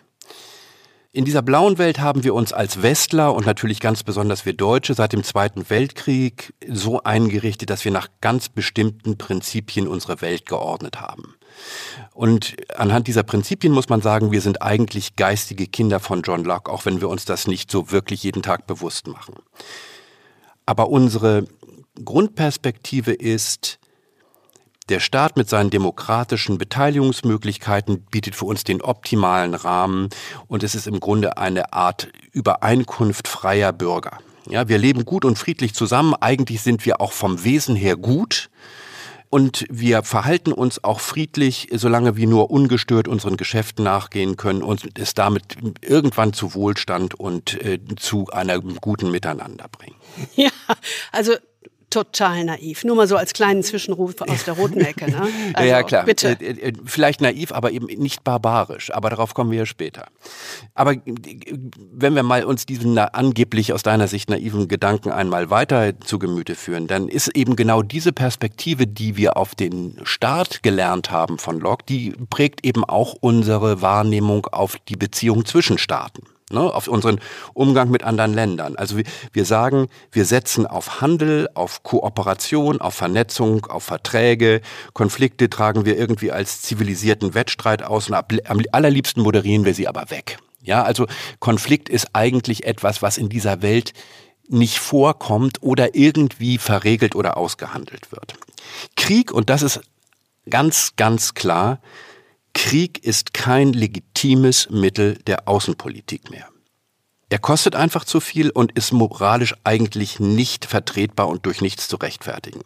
In 1.15 1.23
dieser 1.23 1.41
blauen 1.41 1.77
Welt 1.77 1.99
haben 1.99 2.25
wir 2.25 2.33
uns 2.33 2.51
als 2.51 2.81
Westler 2.81 3.33
und 3.33 3.45
natürlich 3.45 3.79
ganz 3.79 4.03
besonders 4.03 4.45
wir 4.45 4.51
Deutsche 4.51 4.93
seit 4.95 5.13
dem 5.13 5.23
Zweiten 5.23 5.69
Weltkrieg 5.69 6.53
so 6.67 7.03
eingerichtet, 7.03 7.69
dass 7.69 7.85
wir 7.85 7.93
nach 7.93 8.09
ganz 8.19 8.49
bestimmten 8.49 9.17
Prinzipien 9.17 9.87
unsere 9.87 10.19
Welt 10.19 10.45
geordnet 10.45 10.99
haben. 10.99 11.35
Und 12.11 12.57
anhand 12.75 13.07
dieser 13.07 13.23
Prinzipien 13.23 13.71
muss 13.71 13.87
man 13.87 14.01
sagen, 14.01 14.33
wir 14.33 14.41
sind 14.41 14.61
eigentlich 14.61 15.15
geistige 15.15 15.67
Kinder 15.67 16.01
von 16.01 16.21
John 16.21 16.43
Locke, 16.43 16.69
auch 16.69 16.83
wenn 16.83 16.99
wir 16.99 17.07
uns 17.07 17.23
das 17.23 17.47
nicht 17.47 17.71
so 17.71 17.93
wirklich 17.93 18.23
jeden 18.23 18.41
Tag 18.41 18.67
bewusst 18.67 19.07
machen. 19.07 19.35
Aber 20.65 20.89
unsere 20.89 21.47
Grundperspektive 22.03 23.13
ist, 23.13 23.79
der 24.89 24.99
Staat 24.99 25.35
mit 25.37 25.49
seinen 25.49 25.69
demokratischen 25.69 26.57
Beteiligungsmöglichkeiten 26.57 28.05
bietet 28.11 28.35
für 28.35 28.45
uns 28.45 28.63
den 28.63 28.81
optimalen 28.81 29.55
Rahmen 29.55 30.09
und 30.47 30.63
es 30.63 30.75
ist 30.75 30.87
im 30.87 30.99
Grunde 30.99 31.37
eine 31.37 31.73
Art 31.73 32.09
Übereinkunft 32.31 33.27
freier 33.27 33.73
Bürger. 33.73 34.19
Ja, 34.47 34.67
wir 34.67 34.77
leben 34.77 35.05
gut 35.05 35.25
und 35.25 35.39
friedlich 35.39 35.73
zusammen. 35.73 36.13
Eigentlich 36.13 36.61
sind 36.61 36.85
wir 36.85 37.01
auch 37.01 37.13
vom 37.13 37.43
Wesen 37.43 37.75
her 37.75 37.95
gut. 37.95 38.49
Und 39.31 39.65
wir 39.69 40.03
verhalten 40.03 40.53
uns 40.53 40.83
auch 40.83 40.99
friedlich, 40.99 41.67
solange 41.73 42.15
wir 42.15 42.27
nur 42.27 42.51
ungestört 42.51 43.07
unseren 43.07 43.37
Geschäften 43.37 43.83
nachgehen 43.83 44.37
können 44.37 44.61
und 44.61 44.97
es 44.99 45.13
damit 45.13 45.57
irgendwann 45.81 46.31
zu 46.31 46.53
Wohlstand 46.53 47.19
und 47.19 47.59
äh, 47.61 47.79
zu 47.97 48.27
einer 48.27 48.59
guten 48.59 49.11
Miteinander 49.11 49.65
bringen. 49.67 49.95
Ja, 50.35 50.51
also 51.11 51.33
total 51.95 52.43
naiv. 52.43 52.83
Nur 52.83 52.97
mal 52.97 53.07
so 53.07 53.15
als 53.15 53.31
kleinen 53.31 53.63
Zwischenruf 53.63 54.15
aus 54.19 54.43
der 54.43 54.55
roten 54.55 54.81
Ecke. 54.81 55.09
Ne? 55.09 55.15
Also, 55.53 55.69
ja, 55.69 55.83
klar. 55.83 56.03
Bitte. 56.03 56.37
Äh, 56.41 56.69
äh, 56.69 56.73
vielleicht 56.85 57.21
naiv, 57.21 57.51
aber 57.51 57.71
eben 57.71 57.85
nicht 57.85 58.23
barbarisch. 58.23 58.93
Aber 58.93 59.09
darauf 59.09 59.33
kommen 59.33 59.51
wir 59.51 59.59
ja 59.59 59.65
später. 59.65 60.07
Aber 60.73 60.93
äh, 60.93 61.01
wenn 61.91 62.15
wir 62.15 62.23
mal 62.23 62.43
uns 62.43 62.65
diesen 62.65 62.97
angeblich 62.97 63.71
aus 63.71 63.83
deiner 63.83 64.07
Sicht 64.07 64.29
naiven 64.29 64.67
Gedanken 64.67 65.11
einmal 65.11 65.49
weiter 65.49 65.97
zu 66.01 66.19
Gemüte 66.19 66.55
führen, 66.55 66.87
dann 66.87 67.07
ist 67.07 67.29
eben 67.29 67.55
genau 67.55 67.81
diese 67.81 68.11
Perspektive, 68.11 68.87
die 68.87 69.15
wir 69.15 69.37
auf 69.37 69.55
den 69.55 70.01
Staat 70.03 70.63
gelernt 70.63 71.11
haben 71.11 71.37
von 71.37 71.59
Locke, 71.59 71.85
die 71.87 72.13
prägt 72.29 72.65
eben 72.65 72.83
auch 72.83 73.15
unsere 73.21 73.81
Wahrnehmung 73.81 74.47
auf 74.47 74.75
die 74.89 74.97
Beziehung 74.97 75.45
zwischen 75.45 75.77
Staaten 75.77 76.23
ne, 76.51 76.61
auf 76.61 76.87
unseren 76.87 77.19
Umgang 77.53 77.89
mit 77.89 78.03
anderen 78.03 78.33
Ländern. 78.33 78.75
Also 78.75 78.97
wir, 79.33 79.45
sagen, 79.45 79.87
wir 80.11 80.25
setzen 80.25 80.67
auf 80.67 81.01
Handel, 81.01 81.49
auf 81.53 81.83
Kooperation, 81.83 82.81
auf 82.81 82.93
Vernetzung, 82.93 83.65
auf 83.65 83.83
Verträge. 83.83 84.61
Konflikte 84.93 85.49
tragen 85.49 85.85
wir 85.85 85.97
irgendwie 85.97 86.31
als 86.31 86.61
zivilisierten 86.61 87.33
Wettstreit 87.33 87.83
aus 87.83 88.09
und 88.09 88.15
am 88.15 88.61
allerliebsten 88.71 89.23
moderieren 89.23 89.65
wir 89.65 89.73
sie 89.73 89.87
aber 89.87 90.09
weg. 90.09 90.37
Ja, 90.61 90.83
also 90.83 91.05
Konflikt 91.39 91.89
ist 91.89 92.09
eigentlich 92.13 92.65
etwas, 92.65 93.01
was 93.01 93.17
in 93.17 93.29
dieser 93.29 93.61
Welt 93.61 93.93
nicht 94.47 94.79
vorkommt 94.79 95.61
oder 95.61 95.95
irgendwie 95.95 96.57
verregelt 96.57 97.15
oder 97.15 97.37
ausgehandelt 97.37 98.11
wird. 98.11 98.35
Krieg, 98.95 99.31
und 99.31 99.49
das 99.49 99.61
ist 99.61 99.81
ganz, 100.49 100.93
ganz 100.95 101.33
klar, 101.33 101.79
Krieg 102.55 103.03
ist 103.03 103.35
kein 103.35 103.73
legitimes 103.73 104.69
Mittel 104.71 105.19
der 105.27 105.47
Außenpolitik 105.47 106.31
mehr. 106.31 106.47
Er 107.29 107.37
kostet 107.37 107.75
einfach 107.75 108.05
zu 108.05 108.19
viel 108.19 108.49
und 108.49 108.71
ist 108.71 108.93
moralisch 108.93 109.53
eigentlich 109.63 110.19
nicht 110.19 110.65
vertretbar 110.65 111.27
und 111.27 111.45
durch 111.45 111.61
nichts 111.61 111.87
zu 111.87 111.97
rechtfertigen. 111.97 112.61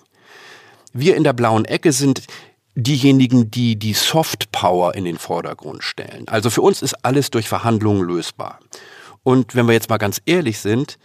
Wir 0.94 1.16
in 1.16 1.24
der 1.24 1.34
blauen 1.34 1.66
Ecke 1.66 1.92
sind 1.92 2.24
diejenigen, 2.76 3.52
die 3.52 3.78
die 3.78 3.94
Soft 3.94 4.52
Power 4.52 4.96
in 4.96 5.06
den 5.06 5.18
Vordergrund 5.18 5.84
stellen. 5.84 6.28
Also 6.28 6.50
für 6.50 6.62
uns 6.62 6.82
ist 6.82 7.04
alles 7.04 7.32
durch 7.32 7.50
Verhandlungen 7.50 8.04
lösbar. 8.04 8.60
Und 9.24 9.56
wenn 9.56 9.66
wir 9.66 9.74
jetzt 9.74 9.90
mal 9.90 9.98
ganz 9.98 10.22
ehrlich 10.26 10.60
sind, 10.60 10.98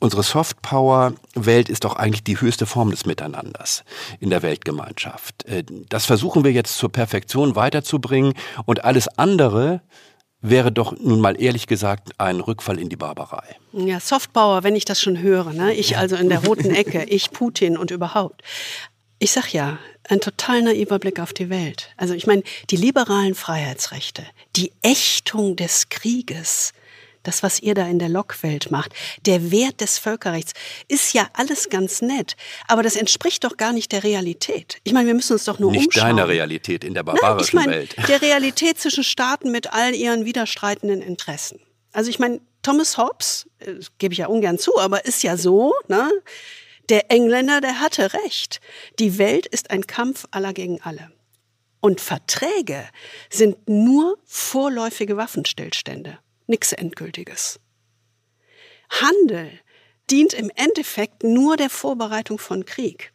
Unsere 0.00 0.22
Softpower-Welt 0.22 1.68
ist 1.68 1.84
doch 1.84 1.96
eigentlich 1.96 2.22
die 2.22 2.40
höchste 2.40 2.66
Form 2.66 2.90
des 2.90 3.04
Miteinanders 3.04 3.82
in 4.20 4.30
der 4.30 4.42
Weltgemeinschaft. 4.42 5.44
Äh, 5.46 5.64
das 5.88 6.06
versuchen 6.06 6.44
wir 6.44 6.52
jetzt 6.52 6.76
zur 6.78 6.90
Perfektion 6.90 7.56
weiterzubringen 7.56 8.34
und 8.64 8.84
alles 8.84 9.08
andere 9.18 9.82
wäre 10.40 10.70
doch 10.70 10.92
nun 10.96 11.20
mal 11.20 11.40
ehrlich 11.40 11.66
gesagt 11.66 12.10
ein 12.18 12.38
Rückfall 12.38 12.78
in 12.78 12.88
die 12.88 12.96
Barbarei. 12.96 13.56
Ja, 13.72 13.98
Softpower, 13.98 14.62
wenn 14.62 14.76
ich 14.76 14.84
das 14.84 15.00
schon 15.00 15.18
höre, 15.18 15.52
ne? 15.52 15.74
ich 15.74 15.98
also 15.98 16.14
in 16.14 16.28
der 16.28 16.44
roten 16.44 16.70
Ecke, 16.74 17.04
ich 17.04 17.32
Putin 17.32 17.76
und 17.76 17.90
überhaupt. 17.90 18.42
Ich 19.18 19.32
sag 19.32 19.52
ja, 19.52 19.78
ein 20.08 20.20
total 20.20 20.62
naiver 20.62 21.00
Blick 21.00 21.18
auf 21.18 21.32
die 21.32 21.50
Welt. 21.50 21.90
Also 21.96 22.14
ich 22.14 22.28
meine, 22.28 22.44
die 22.70 22.76
liberalen 22.76 23.34
Freiheitsrechte, 23.34 24.22
die 24.54 24.72
Ächtung 24.82 25.56
des 25.56 25.88
Krieges, 25.88 26.72
das, 27.28 27.42
was 27.42 27.60
ihr 27.60 27.74
da 27.74 27.86
in 27.86 27.98
der 27.98 28.08
Lockwelt 28.08 28.70
macht, 28.70 28.94
der 29.26 29.50
Wert 29.50 29.82
des 29.82 29.98
Völkerrechts, 29.98 30.54
ist 30.88 31.12
ja 31.12 31.28
alles 31.34 31.68
ganz 31.68 32.00
nett. 32.00 32.36
Aber 32.66 32.82
das 32.82 32.96
entspricht 32.96 33.44
doch 33.44 33.58
gar 33.58 33.74
nicht 33.74 33.92
der 33.92 34.02
Realität. 34.02 34.78
Ich 34.82 34.94
meine, 34.94 35.08
wir 35.08 35.14
müssen 35.14 35.34
uns 35.34 35.44
doch 35.44 35.58
nur 35.58 35.70
nicht 35.70 35.86
umschauen. 35.86 36.08
Nicht 36.08 36.18
deiner 36.18 36.28
Realität 36.28 36.84
in 36.84 36.94
der 36.94 37.02
barbarischen 37.02 37.56
Nein, 37.56 37.64
ich 37.64 37.66
meine, 37.66 37.80
Welt. 37.80 38.08
Der 38.08 38.22
Realität 38.22 38.80
zwischen 38.80 39.04
Staaten 39.04 39.50
mit 39.50 39.72
all 39.74 39.94
ihren 39.94 40.24
widerstreitenden 40.24 41.02
Interessen. 41.02 41.60
Also 41.92 42.08
ich 42.08 42.18
meine, 42.18 42.40
Thomas 42.62 42.96
Hobbes, 42.96 43.46
äh, 43.58 43.74
gebe 43.98 44.14
ich 44.14 44.18
ja 44.18 44.28
ungern 44.28 44.58
zu, 44.58 44.78
aber 44.78 45.04
ist 45.04 45.22
ja 45.22 45.36
so, 45.36 45.74
ne? 45.88 46.10
Der 46.88 47.10
Engländer, 47.10 47.60
der 47.60 47.80
hatte 47.80 48.14
recht. 48.14 48.62
Die 48.98 49.18
Welt 49.18 49.44
ist 49.44 49.70
ein 49.70 49.86
Kampf 49.86 50.24
aller 50.30 50.54
gegen 50.54 50.80
alle. 50.80 51.12
Und 51.80 52.00
Verträge 52.00 52.88
sind 53.28 53.68
nur 53.68 54.16
vorläufige 54.24 55.18
Waffenstillstände 55.18 56.18
nichts 56.48 56.72
Endgültiges. 56.72 57.60
Handel 58.90 59.50
dient 60.10 60.32
im 60.32 60.50
Endeffekt 60.54 61.22
nur 61.22 61.56
der 61.56 61.70
Vorbereitung 61.70 62.38
von 62.38 62.64
Krieg. 62.64 63.12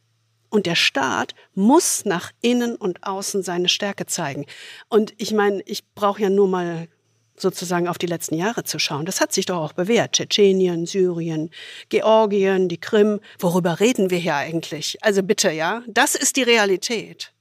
Und 0.49 0.67
der 0.67 0.75
Staat 0.75 1.33
muss 1.55 2.05
nach 2.05 2.31
innen 2.41 2.75
und 2.75 3.03
außen 3.03 3.41
seine 3.41 3.69
Stärke 3.69 4.05
zeigen. 4.05 4.45
Und 4.87 5.13
ich 5.17 5.33
meine, 5.33 5.63
ich 5.65 5.83
brauche 5.95 6.21
ja 6.21 6.29
nur 6.29 6.47
mal 6.47 6.87
sozusagen 7.35 7.87
auf 7.87 7.97
die 7.97 8.05
letzten 8.05 8.35
Jahre 8.35 8.63
zu 8.63 8.77
schauen. 8.77 9.05
Das 9.05 9.19
hat 9.19 9.33
sich 9.33 9.47
doch 9.47 9.57
auch 9.57 9.73
bewährt. 9.73 10.11
Tschetschenien, 10.13 10.85
Syrien, 10.85 11.49
Georgien, 11.89 12.69
die 12.69 12.79
Krim. 12.79 13.19
Worüber 13.39 13.79
reden 13.79 14.11
wir 14.11 14.19
hier 14.19 14.35
eigentlich? 14.35 14.97
Also 15.01 15.23
bitte, 15.23 15.51
ja, 15.51 15.81
das 15.87 16.13
ist 16.13 16.35
die 16.35 16.43
Realität. 16.43 17.33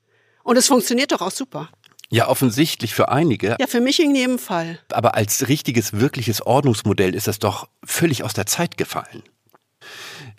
Und 0.42 0.56
es 0.56 0.68
funktioniert 0.68 1.12
doch 1.12 1.20
auch 1.20 1.30
super. 1.30 1.68
Ja, 2.12 2.28
offensichtlich 2.28 2.94
für 2.94 3.08
einige. 3.08 3.56
Ja, 3.58 3.66
für 3.66 3.80
mich 3.80 3.98
in 3.98 4.14
jedem 4.14 4.38
Fall. 4.38 4.78
Aber 4.92 5.14
als 5.14 5.48
richtiges, 5.48 5.94
wirkliches 5.94 6.42
Ordnungsmodell 6.44 7.14
ist 7.14 7.26
das 7.26 7.38
doch 7.38 7.68
völlig 7.82 8.22
aus 8.22 8.34
der 8.34 8.44
Zeit 8.44 8.76
gefallen. 8.76 9.22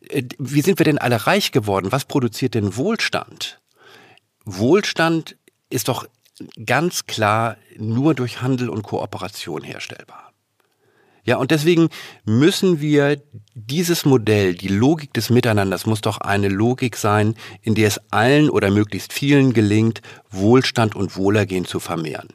Äh, 0.08 0.24
wie 0.38 0.62
sind 0.62 0.80
wir 0.80 0.84
denn 0.84 1.00
alle 1.00 1.25
reich 1.25 1.51
geworden? 1.51 1.92
Was 1.92 2.06
produziert 2.06 2.53
denn 2.53 2.77
Wohlstand? 2.77 3.60
Wohlstand 4.46 5.36
ist 5.72 5.88
doch 5.88 6.08
ganz 6.63 7.08
klar 7.08 7.58
nur 7.77 8.13
durch 8.13 8.44
Handel 8.44 8.70
und 8.70 8.84
Kooperation 8.84 9.63
herstellbar. 9.63 10.23
Ja, 11.25 11.38
und 11.38 11.51
deswegen 11.51 11.89
müssen 12.25 12.82
wir 12.82 13.22
dieses 13.53 14.03
Modell, 14.03 14.56
die 14.56 14.68
Logik 14.68 15.13
des 15.13 15.30
Miteinanders 15.30 15.86
muss 15.86 16.01
doch 16.01 16.18
eine 16.18 16.50
Logik 16.50 16.98
sein, 16.98 17.36
in 17.62 17.75
der 17.75 17.88
es 17.88 18.01
allen 18.12 18.50
oder 18.50 18.70
möglichst 18.72 19.13
vielen 19.13 19.53
gelingt, 19.53 20.01
Wohlstand 20.30 20.96
und 20.96 21.15
Wohlergehen 21.15 21.65
zu 21.65 21.80
vermehren. 21.80 22.30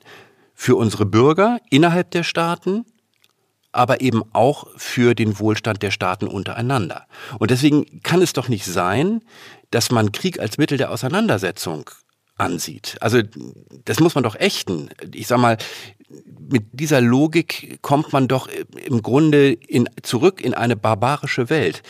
Für 0.54 0.76
unsere 0.76 1.04
Bürger 1.04 1.58
innerhalb 1.70 2.10
der 2.12 2.22
Staaten, 2.22 2.86
aber 3.72 4.00
eben 4.00 4.22
auch 4.32 4.66
für 4.76 5.14
den 5.14 5.38
Wohlstand 5.38 5.82
der 5.82 5.90
Staaten 5.90 6.26
untereinander. 6.26 7.06
Und 7.38 7.50
deswegen 7.50 8.02
kann 8.02 8.22
es 8.22 8.32
doch 8.32 8.48
nicht 8.48 8.64
sein, 8.64 9.20
dass 9.70 9.90
man 9.90 10.12
Krieg 10.12 10.40
als 10.40 10.56
Mittel 10.56 10.78
der 10.78 10.90
Auseinandersetzung 10.90 11.90
ansieht. 12.38 12.96
Also 13.00 13.20
das 13.84 14.00
muss 14.00 14.14
man 14.14 14.24
doch 14.24 14.36
ächten. 14.36 14.90
Ich 15.12 15.26
sag 15.26 15.38
mal, 15.38 15.58
mit 16.50 16.66
dieser 16.72 17.00
Logik 17.00 17.78
kommt 17.82 18.12
man 18.12 18.28
doch 18.28 18.48
im 18.84 19.02
Grunde 19.02 19.52
in, 19.52 19.88
zurück 20.02 20.40
in 20.40 20.54
eine 20.54 20.76
barbarische 20.76 21.50
Welt. 21.50 21.82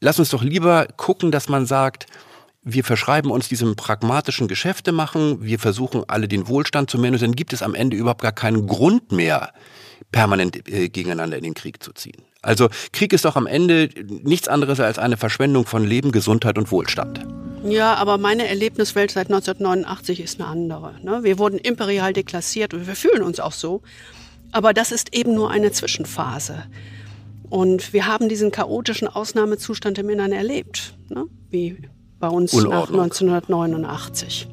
Lass 0.00 0.18
uns 0.18 0.30
doch 0.30 0.42
lieber 0.42 0.86
gucken, 0.96 1.30
dass 1.30 1.48
man 1.48 1.66
sagt, 1.66 2.06
wir 2.62 2.84
verschreiben 2.84 3.30
uns 3.30 3.48
diesem 3.48 3.76
pragmatischen 3.76 4.48
Geschäfte 4.48 4.92
machen, 4.92 5.42
wir 5.42 5.58
versuchen 5.58 6.02
alle 6.08 6.28
den 6.28 6.48
Wohlstand 6.48 6.90
zu 6.90 6.98
mehren 6.98 7.18
dann 7.18 7.36
gibt 7.36 7.52
es 7.52 7.62
am 7.62 7.74
Ende 7.74 7.96
überhaupt 7.96 8.22
gar 8.22 8.32
keinen 8.32 8.66
Grund 8.66 9.12
mehr, 9.12 9.52
permanent 10.10 10.68
äh, 10.68 10.88
gegeneinander 10.88 11.36
in 11.36 11.44
den 11.44 11.54
Krieg 11.54 11.82
zu 11.82 11.92
ziehen. 11.92 12.22
Also 12.42 12.68
Krieg 12.92 13.12
ist 13.12 13.24
doch 13.24 13.36
am 13.36 13.46
Ende 13.46 13.88
nichts 14.22 14.48
anderes 14.48 14.80
als 14.80 14.98
eine 14.98 15.16
Verschwendung 15.16 15.66
von 15.66 15.84
Leben, 15.84 16.12
Gesundheit 16.12 16.58
und 16.58 16.70
Wohlstand. 16.70 17.26
Ja, 17.64 17.94
aber 17.94 18.18
meine 18.18 18.46
Erlebniswelt 18.46 19.10
seit 19.10 19.26
1989 19.26 20.20
ist 20.20 20.40
eine 20.40 20.48
andere. 20.48 20.94
Ne? 21.02 21.24
Wir 21.24 21.38
wurden 21.38 21.58
imperial 21.58 22.12
deklassiert 22.12 22.74
und 22.74 22.86
wir 22.86 22.94
fühlen 22.94 23.22
uns 23.22 23.40
auch 23.40 23.52
so. 23.52 23.82
Aber 24.52 24.72
das 24.72 24.92
ist 24.92 25.14
eben 25.14 25.34
nur 25.34 25.50
eine 25.50 25.72
Zwischenphase. 25.72 26.64
Und 27.48 27.92
wir 27.92 28.06
haben 28.06 28.28
diesen 28.28 28.52
chaotischen 28.52 29.08
Ausnahmezustand 29.08 29.98
im 29.98 30.08
Innern 30.10 30.32
erlebt, 30.32 30.94
ne? 31.08 31.26
wie 31.50 31.78
bei 32.18 32.28
uns 32.28 32.52
Unordnung. 32.54 32.98
nach 32.98 33.04
1989. 33.04 34.48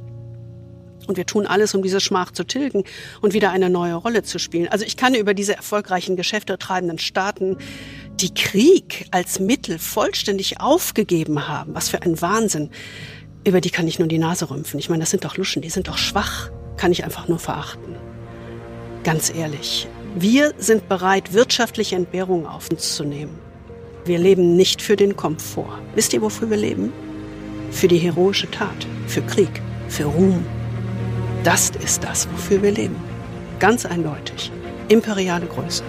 Und 1.08 1.18
wir 1.18 1.26
tun 1.26 1.46
alles, 1.46 1.74
um 1.76 1.82
diese 1.82 2.00
Schmach 2.00 2.32
zu 2.32 2.44
tilgen 2.44 2.84
und 3.22 3.34
wieder 3.34 3.52
eine 3.52 3.70
neue 3.70 3.96
Rolle 3.96 4.24
zu 4.24 4.40
spielen. 4.40 4.68
Also 4.68 4.86
ich 4.86 4.98
kann 4.98 5.16
über 5.16 5.34
diese 5.34 5.56
erfolgreichen 5.56 6.16
Geschäfte 6.16 6.58
treibenden 6.58 7.00
Staaten, 7.00 7.58
die 8.20 8.34
Krieg 8.34 9.08
als 9.12 9.40
Mittel 9.40 9.80
vollständig 9.80 10.60
aufgegeben 10.60 11.48
haben, 11.48 11.74
was 11.76 11.90
für 11.90 12.02
ein 12.02 12.22
Wahnsinn, 12.22 12.70
über 13.46 13.60
die 13.60 13.70
kann 13.70 13.88
ich 13.88 14.00
nur 14.00 14.08
die 14.08 14.20
Nase 14.20 14.50
rümpfen. 14.50 14.80
Ich 14.80 14.90
meine, 14.90 15.02
das 15.02 15.10
sind 15.10 15.26
doch 15.26 15.38
Luschen, 15.38 15.62
die 15.62 15.70
sind 15.70 15.88
doch 15.88 15.98
schwach, 15.98 16.50
kann 16.78 16.92
ich 16.92 17.04
einfach 17.04 17.28
nur 17.28 17.40
verachten. 17.40 17.96
Ganz 19.04 19.34
ehrlich, 19.34 19.88
wir 20.16 20.54
sind 20.58 20.88
bereit, 20.88 21.34
wirtschaftliche 21.34 21.96
Entbehrungen 21.96 22.46
auf 22.46 22.70
uns 22.70 22.96
zu 22.96 23.04
nehmen. 23.04 23.38
Wir 24.06 24.20
leben 24.20 24.56
nicht 24.56 24.82
für 24.82 24.96
den 24.96 25.16
Komfort. 25.16 25.80
Wisst 25.96 26.14
ihr, 26.14 26.22
wofür 26.22 26.50
wir 26.50 26.58
leben? 26.58 26.94
Für 27.72 27.88
die 27.88 27.98
heroische 27.98 28.50
Tat, 28.52 28.88
für 29.08 29.22
Krieg, 29.22 29.62
für 29.88 30.06
Ruhm. 30.06 30.46
Das 31.44 31.72
ist 31.72 32.06
das, 32.06 32.32
wofür 32.32 32.62
wir 32.62 32.72
leben. 32.72 32.96
Ganz 33.60 33.86
eindeutig. 33.86 34.50
Imperiale 34.88 35.46
Größe. 35.46 35.84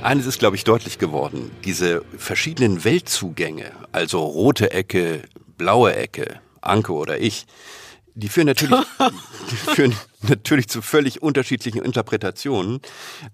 Eines 0.00 0.26
ist, 0.26 0.38
glaube 0.38 0.54
ich, 0.54 0.62
deutlich 0.62 0.98
geworden. 0.98 1.50
Diese 1.64 2.04
verschiedenen 2.16 2.84
Weltzugänge, 2.84 3.72
also 3.90 4.20
rote 4.22 4.70
Ecke, 4.70 5.22
blaue 5.58 5.96
Ecke, 5.96 6.38
Anke 6.60 6.92
oder 6.92 7.18
ich, 7.18 7.46
die 8.16 8.28
führen 8.28 8.46
natürlich, 8.46 8.80
die 9.50 9.56
führen 9.56 9.94
natürlich 10.22 10.68
zu 10.68 10.82
völlig 10.82 11.22
unterschiedlichen 11.22 11.82
Interpretationen 11.82 12.80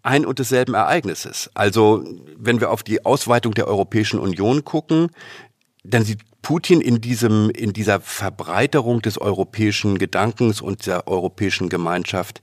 ein 0.02 0.26
und 0.26 0.38
desselben 0.38 0.74
Ereignisses. 0.74 1.50
Also, 1.54 2.04
wenn 2.36 2.60
wir 2.60 2.70
auf 2.70 2.82
die 2.82 3.04
Ausweitung 3.04 3.54
der 3.54 3.68
Europäischen 3.68 4.18
Union 4.18 4.64
gucken, 4.64 5.10
dann 5.84 6.04
sieht 6.04 6.20
Putin 6.42 6.80
in 6.80 7.00
diesem, 7.00 7.50
in 7.50 7.72
dieser 7.72 8.00
Verbreiterung 8.00 9.00
des 9.00 9.18
europäischen 9.18 9.98
Gedankens 9.98 10.60
und 10.60 10.86
der 10.86 11.06
europäischen 11.06 11.68
Gemeinschaft 11.68 12.42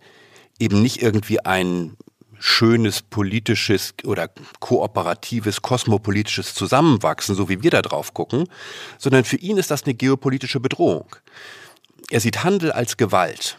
eben 0.60 0.82
nicht 0.82 1.02
irgendwie 1.02 1.46
ein 1.46 1.98
schönes 2.40 3.02
politisches 3.02 3.94
oder 4.06 4.30
kooperatives, 4.62 5.62
kosmopolitisches 5.62 6.54
Zusammenwachsen, 6.54 7.36
so 7.36 7.50
wie 7.50 7.62
wir 7.64 7.72
da 7.72 7.82
drauf 7.82 8.14
gucken, 8.14 8.48
sondern 8.98 9.26
für 9.26 9.36
ihn 9.36 9.58
ist 9.58 9.72
das 9.72 9.84
eine 9.84 9.94
geopolitische 9.94 10.62
Bedrohung. 10.62 11.14
Er 12.12 12.20
sieht 12.20 12.44
Handel 12.44 12.72
als 12.72 12.98
Gewalt, 12.98 13.58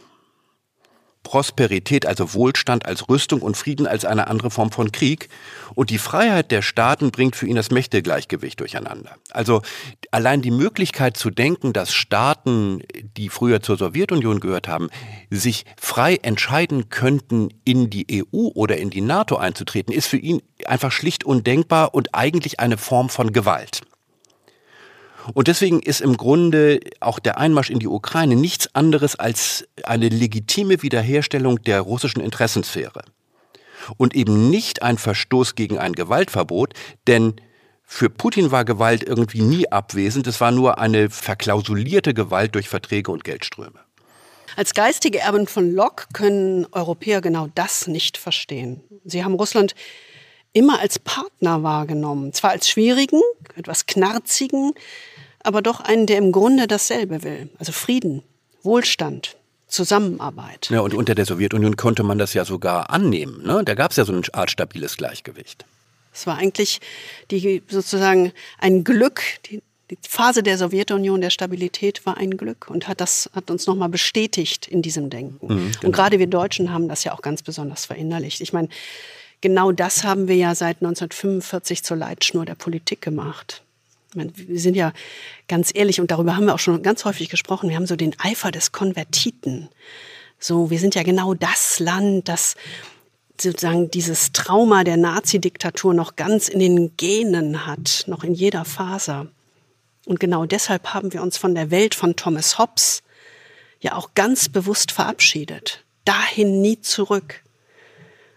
Prosperität, 1.23 2.07
also 2.07 2.35
Wohlstand 2.35 2.87
als 2.87 3.09
Rüstung 3.09 3.43
und 3.43 3.57
Frieden 3.57 3.87
als 3.87 4.05
eine 4.05 4.27
andere 4.27 4.51
Form 4.51 4.73
von 4.73 4.91
Krieg. 4.91 5.29
Und 5.75 5.91
die 5.91 5.99
Freiheit 5.99 6.51
der 6.51 6.63
Staaten 6.63 7.11
bringt 7.11 7.37
für 7.37 7.47
ihn 7.47 7.57
das 7.57 7.71
Mächtegleichgewicht 7.71 8.59
durcheinander. 8.59 9.17
Also 9.31 9.63
allein 10.11 10.43
die 10.43 10.51
Möglichkeit 10.51 11.17
zu 11.17 11.31
denken, 11.31 11.73
dass 11.73 11.93
Staaten, 11.93 12.83
die 13.17 13.29
früher 13.29 13.63
zur 13.63 13.77
Sowjetunion 13.77 14.41
gehört 14.41 14.67
haben, 14.67 14.89
sich 15.31 15.65
frei 15.81 16.17
entscheiden 16.17 16.89
könnten, 16.89 17.51
in 17.65 17.91
die 17.91 18.25
EU 18.33 18.49
oder 18.55 18.79
in 18.79 18.91
die 18.91 19.03
NATO 19.03 19.37
einzutreten, 19.37 19.95
ist 19.95 20.07
für 20.07 20.19
ihn 20.19 20.43
einfach 20.65 20.91
schlicht 20.91 21.25
undenkbar 21.25 21.95
und 21.95 22.15
eigentlich 22.15 22.59
eine 22.59 22.79
Form 22.79 23.11
von 23.11 23.33
Gewalt. 23.33 23.83
Und 25.35 25.49
deswegen 25.49 25.81
ist 25.81 26.01
im 26.01 26.17
Grunde 26.17 26.81
auch 27.01 27.19
der 27.19 27.39
Einmarsch 27.39 27.71
in 27.71 27.79
die 27.79 27.89
Ukraine 27.89 28.37
nichts 28.37 28.75
anderes 28.75 29.17
als 29.17 29.67
eine 29.85 30.09
legitime 30.09 30.83
Wiederherstellung 30.83 31.63
der 31.63 31.81
russischen 31.81 32.21
Interessensphäre. 32.21 33.03
Und 33.97 34.15
eben 34.15 34.51
nicht 34.51 34.83
ein 34.83 34.99
Verstoß 34.99 35.55
gegen 35.55 35.79
ein 35.79 35.93
Gewaltverbot, 35.93 36.75
denn 37.07 37.35
für 37.85 38.09
Putin 38.09 38.53
war 38.53 38.65
Gewalt 38.65 39.03
irgendwie 39.03 39.43
nie 39.43 39.71
abwesend, 39.71 40.27
es 40.29 40.41
war 40.41 40.53
nur 40.53 40.79
eine 40.79 41.11
verklausulierte 41.11 42.15
Gewalt 42.15 42.55
durch 42.55 42.69
Verträge 42.69 43.11
und 43.11 43.25
Geldströme. 43.25 43.81
Als 44.57 44.75
geistige 44.75 45.21
Erben 45.21 45.47
von 45.47 45.73
Locke 45.73 46.07
können 46.13 46.67
Europäer 46.73 47.21
genau 47.21 47.49
das 47.55 47.87
nicht 47.87 48.17
verstehen. 48.17 48.83
Sie 49.05 49.25
haben 49.25 49.35
Russland 49.35 49.75
immer 50.53 50.81
als 50.81 50.99
Partner 50.99 51.63
wahrgenommen, 51.63 52.33
zwar 52.33 52.51
als 52.51 52.69
schwierigen, 52.69 53.21
etwas 53.57 53.87
knarzigen, 53.87 54.73
aber 55.43 55.63
doch 55.63 55.81
einen, 55.81 56.07
der 56.07 56.19
im 56.19 56.33
Grunde 56.33 56.67
dasselbe 56.67 57.23
will. 57.23 57.49
Also 57.59 57.73
Frieden, 57.73 58.23
Wohlstand, 58.63 59.37
Zusammenarbeit. 59.69 60.69
Ja, 60.71 60.81
und 60.81 60.95
unter 60.95 61.15
der 61.15 61.25
Sowjetunion 61.25 61.77
konnte 61.77 62.03
man 62.03 62.19
das 62.19 62.35
ja 62.35 62.45
sogar 62.45 62.91
annehmen. 62.91 63.43
Ne? 63.45 63.63
Da 63.65 63.75
gab 63.75 63.93
es 63.93 63.97
ja 63.97 64.05
so 64.05 64.13
eine 64.13 64.23
Art 64.33 64.51
stabiles 64.51 64.97
Gleichgewicht. 64.97 65.65
Es 66.13 66.27
war 66.27 66.37
eigentlich 66.37 66.81
die, 67.31 67.63
sozusagen 67.69 68.33
ein 68.59 68.83
Glück, 68.83 69.23
die, 69.47 69.63
die 69.91 69.99
Phase 70.09 70.43
der 70.43 70.59
Sowjetunion 70.59 71.21
der 71.21 71.31
Stabilität 71.31 72.05
war 72.05 72.17
ein 72.17 72.37
Glück 72.37 72.69
und 72.69 72.89
hat 72.89 73.01
das 73.01 73.31
hat 73.33 73.51
uns 73.51 73.67
nochmal 73.67 73.89
bestätigt 73.89 74.67
in 74.67 74.83
diesem 74.83 75.09
Denken. 75.09 75.47
Mhm, 75.47 75.73
genau. 75.73 75.87
Und 75.87 75.93
gerade 75.93 76.19
wir 76.19 76.27
Deutschen 76.27 76.73
haben 76.73 76.89
das 76.89 77.05
ja 77.05 77.13
auch 77.13 77.23
ganz 77.23 77.43
besonders 77.43 77.85
verinnerlicht. 77.85 78.41
Ich 78.41 78.53
meine, 78.53 78.69
genau 79.41 79.73
das 79.73 80.05
haben 80.05 80.29
wir 80.29 80.37
ja 80.37 80.55
seit 80.55 80.79
1945 80.79 81.83
zur 81.83 81.97
Leitschnur 81.97 82.45
der 82.45 82.55
Politik 82.55 83.01
gemacht. 83.01 83.63
Wir 84.15 84.59
sind 84.59 84.75
ja 84.75 84.93
ganz 85.47 85.71
ehrlich 85.73 86.01
und 86.01 86.11
darüber 86.11 86.37
haben 86.37 86.47
wir 86.47 86.55
auch 86.55 86.59
schon 86.59 86.83
ganz 86.83 87.05
häufig 87.05 87.29
gesprochen. 87.29 87.69
Wir 87.69 87.77
haben 87.77 87.87
so 87.87 87.97
den 87.97 88.19
Eifer 88.19 88.51
des 88.51 88.73
Konvertiten. 88.73 89.69
So, 90.39 90.71
wir 90.71 90.79
sind 90.79 90.95
ja 90.95 91.03
genau 91.03 91.35
das 91.35 91.79
Land, 91.79 92.29
das 92.29 92.57
sozusagen 93.41 93.91
dieses 93.91 94.33
Trauma 94.33 94.85
der 94.85 94.97
Nazi-Diktatur 94.97 95.95
noch 95.95 96.17
ganz 96.17 96.49
in 96.49 96.59
den 96.59 96.97
Genen 96.97 97.67
hat, 97.67 98.05
noch 98.07 98.25
in 98.25 98.35
jeder 98.35 98.65
Faser. 98.65 99.29
Und 100.07 100.19
genau 100.19 100.45
deshalb 100.45 100.93
haben 100.93 101.13
wir 101.13 101.23
uns 101.23 101.37
von 101.37 101.55
der 101.55 101.71
Welt 101.71 101.95
von 101.95 102.17
Thomas 102.17 102.59
Hobbes 102.59 103.03
ja 103.81 103.95
auch 103.95 104.11
ganz 104.15 104.49
bewusst 104.49 104.93
verabschiedet. 104.93 105.85
Dahin 106.05 106.61
nie 106.61 106.81
zurück. 106.81 107.43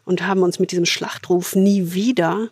Und 0.05 0.25
haben 0.25 0.43
uns 0.43 0.59
mit 0.59 0.71
diesem 0.71 0.85
Schlachtruf 0.85 1.55
nie 1.55 1.93
wieder 1.93 2.49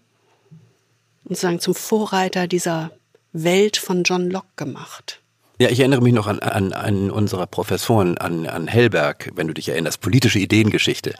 und 1.25 1.37
sagen 1.37 1.59
zum 1.59 1.75
Vorreiter 1.75 2.47
dieser 2.47 2.91
Welt 3.33 3.77
von 3.77 4.03
John 4.03 4.29
Locke 4.29 4.47
gemacht. 4.55 5.20
Ja, 5.61 5.69
ich 5.69 5.79
erinnere 5.79 6.01
mich 6.01 6.13
noch 6.13 6.25
an, 6.25 6.39
an, 6.39 6.73
an 6.73 7.11
unserer 7.11 7.45
Professoren, 7.45 8.17
an, 8.17 8.47
an 8.47 8.65
Hellberg, 8.65 9.29
wenn 9.35 9.47
du 9.47 9.53
dich 9.53 9.69
erinnerst, 9.69 10.01
politische 10.01 10.39
Ideengeschichte. 10.39 11.13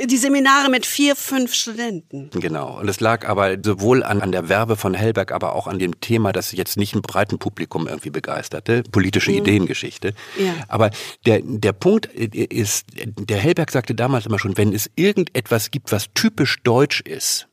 Die 0.00 0.16
Seminare 0.16 0.70
mit 0.70 0.86
vier, 0.86 1.16
fünf 1.16 1.52
Studenten. 1.54 2.30
Genau. 2.30 2.78
Und 2.78 2.88
es 2.88 3.00
lag 3.00 3.26
aber 3.28 3.56
sowohl 3.60 4.04
an, 4.04 4.22
an 4.22 4.30
der 4.30 4.48
Werbe 4.48 4.76
von 4.76 4.94
Hellberg, 4.94 5.32
aber 5.32 5.56
auch 5.56 5.66
an 5.66 5.80
dem 5.80 6.00
Thema, 6.00 6.30
das 6.30 6.52
jetzt 6.52 6.76
nicht 6.76 6.94
ein 6.94 7.02
breiten 7.02 7.40
Publikum 7.40 7.88
irgendwie 7.88 8.10
begeisterte, 8.10 8.84
politische 8.92 9.32
mhm. 9.32 9.38
Ideengeschichte. 9.38 10.14
Ja. 10.38 10.54
Aber 10.68 10.90
der, 11.26 11.40
der 11.42 11.72
Punkt 11.72 12.06
ist, 12.06 12.86
der 12.94 13.38
Hellberg 13.38 13.72
sagte 13.72 13.96
damals 13.96 14.26
immer 14.26 14.38
schon, 14.38 14.56
wenn 14.56 14.72
es 14.72 14.88
irgendetwas 14.94 15.72
gibt, 15.72 15.90
was 15.90 16.10
typisch 16.14 16.62
deutsch 16.62 17.00
ist, 17.00 17.48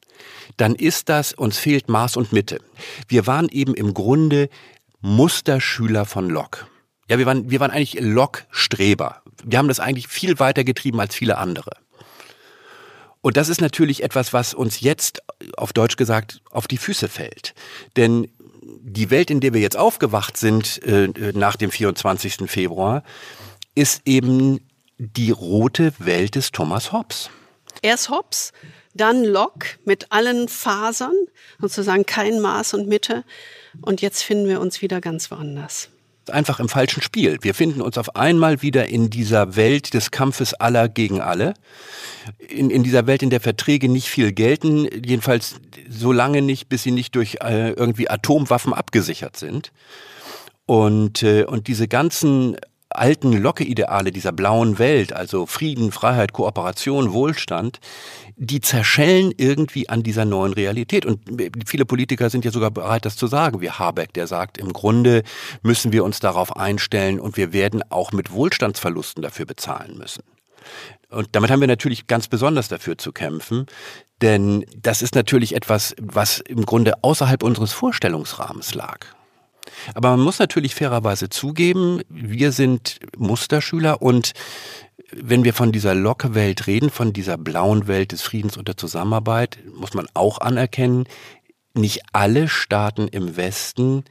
dann 0.57 0.75
ist 0.75 1.09
das, 1.09 1.33
uns 1.33 1.57
fehlt 1.57 1.89
Maß 1.89 2.17
und 2.17 2.31
Mitte. 2.31 2.59
Wir 3.07 3.25
waren 3.25 3.49
eben 3.49 3.73
im 3.73 3.93
Grunde 3.95 4.49
Musterschüler 5.01 6.05
von 6.05 6.29
Locke. 6.29 6.67
Ja, 7.09 7.17
wir 7.17 7.25
waren, 7.25 7.49
wir 7.49 7.59
waren 7.59 7.71
eigentlich 7.71 7.99
Locke-Streber. 7.99 9.21
Wir 9.43 9.57
haben 9.57 9.67
das 9.67 9.79
eigentlich 9.79 10.07
viel 10.07 10.39
weiter 10.39 10.63
getrieben 10.63 10.99
als 10.99 11.15
viele 11.15 11.37
andere. 11.37 11.71
Und 13.21 13.37
das 13.37 13.49
ist 13.49 13.61
natürlich 13.61 14.03
etwas, 14.03 14.33
was 14.33 14.53
uns 14.53 14.81
jetzt, 14.81 15.21
auf 15.57 15.73
Deutsch 15.73 15.95
gesagt, 15.95 16.41
auf 16.49 16.67
die 16.67 16.77
Füße 16.77 17.07
fällt. 17.07 17.53
Denn 17.97 18.31
die 18.61 19.09
Welt, 19.09 19.29
in 19.29 19.39
der 19.39 19.53
wir 19.53 19.61
jetzt 19.61 19.77
aufgewacht 19.77 20.37
sind 20.37 20.81
äh, 20.83 21.09
nach 21.33 21.55
dem 21.55 21.71
24. 21.71 22.49
Februar, 22.49 23.03
ist 23.75 24.01
eben 24.05 24.59
die 24.97 25.31
rote 25.31 25.93
Welt 25.99 26.35
des 26.35 26.51
Thomas 26.51 26.91
Hobbes. 26.91 27.29
Er 27.81 27.95
ist 27.95 28.09
Hobbes, 28.09 28.53
dann 28.93 29.23
Locke 29.23 29.79
mit 29.85 30.11
allen 30.11 30.47
Fasern, 30.47 31.15
sozusagen 31.59 32.05
kein 32.05 32.39
Maß 32.39 32.73
und 32.73 32.87
Mitte. 32.87 33.23
Und 33.81 34.01
jetzt 34.01 34.23
finden 34.23 34.47
wir 34.47 34.59
uns 34.59 34.81
wieder 34.81 35.01
ganz 35.01 35.31
woanders. 35.31 35.89
Einfach 36.29 36.59
im 36.59 36.69
falschen 36.69 37.01
Spiel. 37.01 37.39
Wir 37.41 37.55
finden 37.55 37.81
uns 37.81 37.97
auf 37.97 38.15
einmal 38.15 38.61
wieder 38.61 38.87
in 38.87 39.09
dieser 39.09 39.55
Welt 39.55 39.93
des 39.93 40.11
Kampfes 40.11 40.53
aller 40.53 40.87
gegen 40.87 41.19
alle. 41.19 41.55
In, 42.37 42.69
in 42.69 42.83
dieser 42.83 43.07
Welt, 43.07 43.23
in 43.23 43.31
der 43.31 43.41
Verträge 43.41 43.89
nicht 43.89 44.07
viel 44.07 44.31
gelten, 44.31 44.87
jedenfalls 45.03 45.55
so 45.89 46.11
lange 46.11 46.41
nicht, 46.41 46.69
bis 46.69 46.83
sie 46.83 46.91
nicht 46.91 47.15
durch 47.15 47.37
äh, 47.41 47.71
irgendwie 47.71 48.09
Atomwaffen 48.09 48.73
abgesichert 48.73 49.35
sind. 49.35 49.71
Und, 50.67 51.23
äh, 51.23 51.43
und 51.43 51.67
diese 51.67 51.87
ganzen 51.87 52.55
alten 52.93 53.33
Locke-Ideale 53.33 54.11
dieser 54.11 54.31
blauen 54.31 54.77
Welt, 54.77 55.13
also 55.13 55.45
Frieden, 55.45 55.91
Freiheit, 55.91 56.33
Kooperation, 56.33 57.13
Wohlstand, 57.13 57.79
die 58.43 58.59
zerschellen 58.59 59.31
irgendwie 59.37 59.87
an 59.87 60.01
dieser 60.01 60.25
neuen 60.25 60.53
Realität. 60.53 61.05
Und 61.05 61.19
viele 61.67 61.85
Politiker 61.85 62.31
sind 62.31 62.43
ja 62.43 62.49
sogar 62.49 62.71
bereit, 62.71 63.05
das 63.05 63.15
zu 63.15 63.27
sagen, 63.27 63.61
wie 63.61 63.69
Habeck, 63.69 64.13
der 64.13 64.25
sagt, 64.25 64.57
im 64.57 64.73
Grunde 64.73 65.21
müssen 65.61 65.91
wir 65.91 66.03
uns 66.03 66.19
darauf 66.19 66.57
einstellen 66.57 67.19
und 67.19 67.37
wir 67.37 67.53
werden 67.53 67.83
auch 67.91 68.11
mit 68.11 68.31
Wohlstandsverlusten 68.31 69.21
dafür 69.21 69.45
bezahlen 69.45 69.95
müssen. 69.95 70.23
Und 71.11 71.29
damit 71.33 71.51
haben 71.51 71.59
wir 71.59 71.67
natürlich 71.67 72.07
ganz 72.07 72.27
besonders 72.27 72.67
dafür 72.67 72.97
zu 72.97 73.11
kämpfen, 73.11 73.67
denn 74.23 74.65
das 74.75 75.03
ist 75.03 75.13
natürlich 75.13 75.53
etwas, 75.53 75.93
was 76.01 76.39
im 76.39 76.65
Grunde 76.65 77.03
außerhalb 77.03 77.43
unseres 77.43 77.73
Vorstellungsrahmens 77.73 78.73
lag. 78.73 79.05
Aber 79.93 80.09
man 80.11 80.21
muss 80.21 80.39
natürlich 80.39 80.73
fairerweise 80.73 81.29
zugeben, 81.29 82.01
wir 82.09 82.51
sind 82.51 82.99
Musterschüler 83.17 84.01
und 84.01 84.31
wenn 85.11 85.43
wir 85.43 85.53
von 85.53 85.71
dieser 85.71 85.95
Locke-Welt 85.95 86.67
reden, 86.67 86.89
von 86.89 87.13
dieser 87.13 87.37
blauen 87.37 87.87
Welt 87.87 88.11
des 88.11 88.21
Friedens 88.21 88.57
und 88.57 88.67
der 88.67 88.77
Zusammenarbeit, 88.77 89.59
muss 89.75 89.93
man 89.93 90.07
auch 90.13 90.39
anerkennen, 90.39 91.05
nicht 91.73 92.01
alle 92.13 92.47
Staaten 92.47 93.07
im 93.07 93.37
Westen 93.37 94.03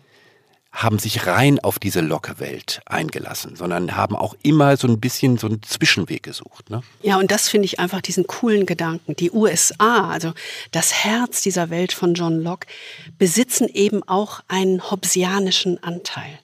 haben 0.72 1.00
sich 1.00 1.26
rein 1.26 1.58
auf 1.58 1.80
diese 1.80 2.00
Locke-Welt 2.00 2.80
eingelassen, 2.86 3.56
sondern 3.56 3.96
haben 3.96 4.14
auch 4.14 4.36
immer 4.42 4.76
so 4.76 4.86
ein 4.86 5.00
bisschen 5.00 5.36
so 5.36 5.48
einen 5.48 5.62
Zwischenweg 5.62 6.22
gesucht. 6.22 6.70
Ne? 6.70 6.82
Ja, 7.02 7.18
und 7.18 7.32
das 7.32 7.48
finde 7.48 7.64
ich 7.64 7.80
einfach 7.80 8.00
diesen 8.00 8.26
coolen 8.28 8.66
Gedanken. 8.66 9.16
Die 9.16 9.32
USA, 9.32 10.08
also 10.10 10.32
das 10.70 11.04
Herz 11.04 11.42
dieser 11.42 11.70
Welt 11.70 11.92
von 11.92 12.14
John 12.14 12.40
Locke, 12.40 12.68
besitzen 13.18 13.68
eben 13.68 14.04
auch 14.04 14.42
einen 14.46 14.90
hobbesianischen 14.90 15.82
Anteil 15.82 16.38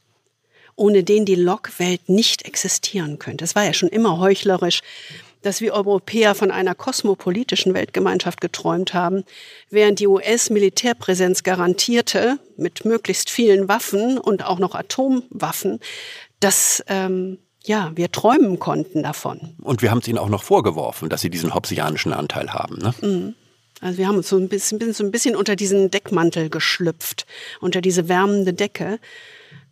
ohne 0.76 1.02
den 1.02 1.24
die 1.24 1.34
Locke-Welt 1.34 2.08
nicht 2.08 2.44
existieren 2.44 3.18
könnte. 3.18 3.44
Es 3.44 3.54
war 3.54 3.64
ja 3.64 3.72
schon 3.72 3.88
immer 3.88 4.18
heuchlerisch, 4.20 4.82
dass 5.42 5.60
wir 5.60 5.74
Europäer 5.74 6.34
von 6.34 6.50
einer 6.50 6.74
kosmopolitischen 6.74 7.72
Weltgemeinschaft 7.72 8.40
geträumt 8.40 8.94
haben, 8.94 9.24
während 9.70 10.00
die 10.00 10.06
US-Militärpräsenz 10.06 11.42
garantierte, 11.42 12.38
mit 12.56 12.84
möglichst 12.84 13.30
vielen 13.30 13.68
Waffen 13.68 14.18
und 14.18 14.44
auch 14.44 14.58
noch 14.58 14.74
Atomwaffen, 14.74 15.80
dass 16.40 16.82
ähm, 16.88 17.38
ja, 17.64 17.92
wir 17.94 18.12
träumen 18.12 18.58
konnten 18.58 19.02
davon. 19.02 19.54
Und 19.62 19.82
wir 19.82 19.90
haben 19.90 19.98
es 19.98 20.08
ihnen 20.08 20.18
auch 20.18 20.28
noch 20.28 20.42
vorgeworfen, 20.42 21.08
dass 21.08 21.20
sie 21.20 21.30
diesen 21.30 21.54
hobbesianischen 21.54 22.12
Anteil 22.12 22.52
haben. 22.52 22.78
Ne? 22.78 22.94
Mhm. 23.00 23.34
Also 23.80 23.98
wir 23.98 24.08
haben 24.08 24.16
uns 24.16 24.28
so 24.28 24.38
ein 24.38 24.48
bisschen, 24.48 24.92
so 24.94 25.04
ein 25.04 25.10
bisschen 25.10 25.36
unter 25.36 25.54
diesen 25.54 25.90
Deckmantel 25.90 26.48
geschlüpft, 26.48 27.26
unter 27.60 27.80
diese 27.80 28.08
wärmende 28.08 28.54
Decke. 28.54 28.98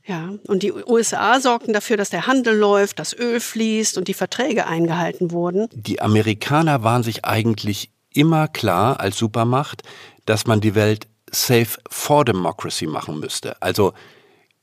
Ja, 0.07 0.35
und 0.49 0.63
die 0.63 0.73
USA 0.73 1.41
sorgten 1.41 1.73
dafür, 1.73 1.97
dass 1.97 2.11
der 2.11 2.27
Handel 2.27 2.55
läuft, 2.57 2.99
das 2.99 3.17
Öl 3.17 3.41
fließt 3.41 3.97
und 3.97 4.07
die 4.07 4.15
Verträge 4.15 4.67
eingehalten 4.67 5.31
wurden. 5.31 5.69
Die 5.73 6.03
Amerikaner 6.03 6.83
waren 6.83 7.03
sich 7.03 7.25
eigentlich 7.25 7.91
immer 8.13 8.49
klar 8.49 9.01
als 9.01 9.17
Supermacht, 9.17 9.83
dass 10.27 10.47
man 10.47 10.61
die 10.61 10.75
Welt 10.75 11.07
safe 11.31 11.79
for 11.89 12.25
democracy 12.25 12.87
machen 12.87 13.19
müsste, 13.19 13.61
also 13.63 13.95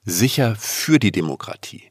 sicher 0.03 0.55
für 0.57 0.99
die 0.99 1.11
Demokratie. 1.11 1.83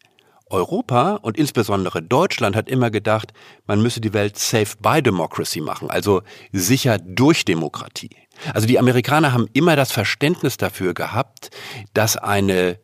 Europa 0.46 1.14
und 1.22 1.36
insbesondere 1.36 2.02
Deutschland 2.02 2.56
hat 2.56 2.68
immer 2.68 2.90
gedacht, 2.90 3.32
man 3.66 3.82
müsse 3.82 4.00
die 4.00 4.12
Welt 4.12 4.38
safe 4.38 4.76
by 4.80 5.02
democracy 5.02 5.60
machen, 5.60 5.90
also 5.90 6.22
sicher 6.52 6.98
durch 6.98 7.44
Demokratie. 7.44 8.10
Also 8.52 8.66
die 8.66 8.78
Amerikaner 8.78 9.32
haben 9.32 9.48
immer 9.52 9.76
das 9.76 9.92
Verständnis 9.92 10.56
dafür 10.56 10.94
gehabt, 10.94 11.50
dass 11.94 12.16
eine 12.16 12.78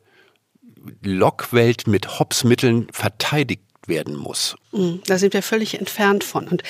Lockwelt 1.02 1.86
mit 1.86 2.18
Hobbs-Mitteln 2.18 2.88
verteidigt 2.92 3.62
werden 3.86 4.16
muss. 4.16 4.56
Mm, 4.72 4.96
da 5.06 5.18
sind 5.18 5.32
wir 5.32 5.42
völlig 5.42 5.78
entfernt 5.78 6.24
von. 6.24 6.48
Und, 6.48 6.62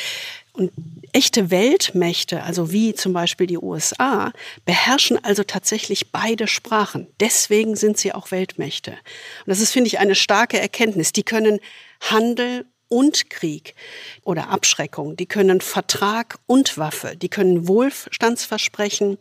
und 0.53 0.73
echte 1.13 1.51
Weltmächte, 1.51 2.43
also 2.43 2.73
wie 2.73 2.95
zum 2.95 3.13
Beispiel 3.13 3.47
die 3.47 3.59
USA, 3.59 4.33
beherrschen 4.65 5.23
also 5.25 5.43
tatsächlich 5.43 6.13
beide 6.13 6.47
Sprachen. 6.47 7.07
Deswegen 7.21 7.77
sind 7.77 7.99
sie 7.99 8.13
auch 8.13 8.31
Weltmächte. 8.31 8.93
Und 8.93 9.47
das 9.47 9.61
ist, 9.61 9.73
finde 9.73 9.89
ich, 9.89 9.99
eine 9.99 10.15
starke 10.15 10.61
Erkenntnis. 10.61 11.13
Die 11.13 11.23
können 11.23 11.61
Handel 12.01 12.67
und 12.89 13.31
Krieg 13.31 13.75
oder 14.23 14.49
Abschreckung, 14.49 15.17
die 15.17 15.27
können 15.27 15.61
Vertrag 15.61 16.39
und 16.47 16.79
Waffe, 16.79 17.17
die 17.17 17.29
können 17.29 17.67
Wohlstandsversprechen 17.67 19.19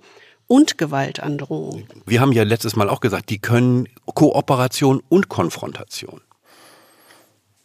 und 0.47 0.77
Gewaltandrohung. 0.77 1.87
Wir 2.05 2.21
haben 2.21 2.31
ja 2.31 2.43
letztes 2.43 2.75
Mal 2.75 2.89
auch 2.89 2.99
gesagt, 2.99 3.29
die 3.29 3.39
können 3.39 3.87
Kooperation 4.05 5.01
und 5.09 5.29
Konfrontation. 5.29 6.21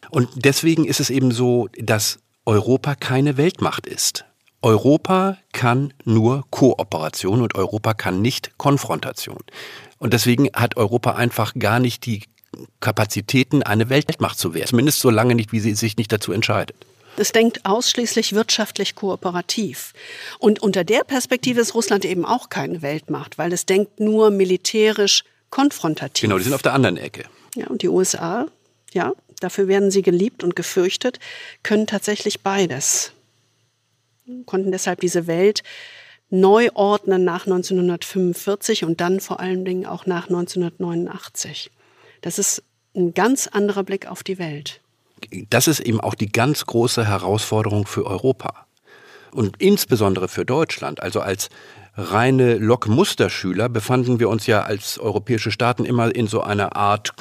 Und 0.09 0.29
deswegen 0.35 0.85
ist 0.85 0.99
es 0.99 1.09
eben 1.09 1.31
so, 1.31 1.69
dass 1.77 2.19
Europa 2.45 2.95
keine 2.95 3.37
Weltmacht 3.37 3.87
ist. 3.87 4.25
Europa 4.61 5.37
kann 5.53 5.93
nur 6.05 6.45
Kooperation 6.51 7.41
und 7.41 7.55
Europa 7.55 7.93
kann 7.93 8.21
nicht 8.21 8.57
Konfrontation. 8.57 9.39
Und 9.97 10.13
deswegen 10.13 10.49
hat 10.53 10.77
Europa 10.77 11.13
einfach 11.13 11.53
gar 11.57 11.79
nicht 11.79 12.05
die 12.05 12.23
Kapazitäten, 12.79 13.63
eine 13.63 13.89
Weltmacht 13.89 14.37
zu 14.37 14.53
werden. 14.53 14.67
Zumindest 14.67 14.99
so 14.99 15.09
lange 15.09 15.35
nicht, 15.35 15.51
wie 15.51 15.59
sie 15.59 15.73
sich 15.73 15.97
nicht 15.97 16.11
dazu 16.11 16.31
entscheidet. 16.31 16.75
Es 17.17 17.31
denkt 17.31 17.65
ausschließlich 17.65 18.33
wirtschaftlich 18.33 18.95
kooperativ. 18.95 19.93
Und 20.39 20.61
unter 20.61 20.83
der 20.83 21.03
Perspektive 21.03 21.61
ist 21.61 21.75
Russland 21.75 22.05
eben 22.05 22.25
auch 22.25 22.49
keine 22.49 22.81
Weltmacht, 22.81 23.37
weil 23.37 23.53
es 23.53 23.65
denkt 23.65 23.99
nur 23.99 24.31
militärisch 24.31 25.23
konfrontativ. 25.49 26.21
Genau, 26.21 26.37
die 26.37 26.45
sind 26.45 26.53
auf 26.53 26.61
der 26.61 26.73
anderen 26.73 26.97
Ecke. 26.97 27.25
Ja, 27.55 27.67
und 27.67 27.81
die 27.81 27.89
USA, 27.89 28.47
ja, 28.93 29.13
dafür 29.39 29.67
werden 29.67 29.91
sie 29.91 30.01
geliebt 30.01 30.43
und 30.43 30.55
gefürchtet, 30.55 31.19
können 31.63 31.87
tatsächlich 31.87 32.41
beides. 32.41 33.11
Konnten 34.45 34.71
deshalb 34.71 35.01
diese 35.01 35.27
Welt 35.27 35.63
neu 36.29 36.69
ordnen 36.73 37.25
nach 37.25 37.45
1945 37.45 38.85
und 38.85 39.01
dann 39.01 39.19
vor 39.19 39.41
allen 39.41 39.65
Dingen 39.65 39.85
auch 39.85 40.05
nach 40.05 40.29
1989. 40.29 41.71
Das 42.21 42.39
ist 42.39 42.63
ein 42.95 43.13
ganz 43.13 43.47
anderer 43.47 43.83
Blick 43.83 44.07
auf 44.07 44.23
die 44.23 44.39
Welt 44.39 44.80
das 45.49 45.67
ist 45.67 45.79
eben 45.79 45.99
auch 45.99 46.15
die 46.15 46.31
ganz 46.31 46.65
große 46.65 47.07
Herausforderung 47.07 47.85
für 47.85 48.05
Europa 48.05 48.65
und 49.31 49.57
insbesondere 49.59 50.27
für 50.27 50.45
Deutschland. 50.45 51.01
Also 51.01 51.21
als 51.21 51.49
reine 51.95 52.55
Lok-Musterschüler 52.55 53.69
befanden 53.69 54.19
wir 54.19 54.29
uns 54.29 54.47
ja 54.47 54.63
als 54.63 54.97
europäische 54.97 55.51
Staaten 55.51 55.85
immer 55.85 56.13
in 56.13 56.27
so 56.27 56.41
einer 56.41 56.75
Art 56.75 57.13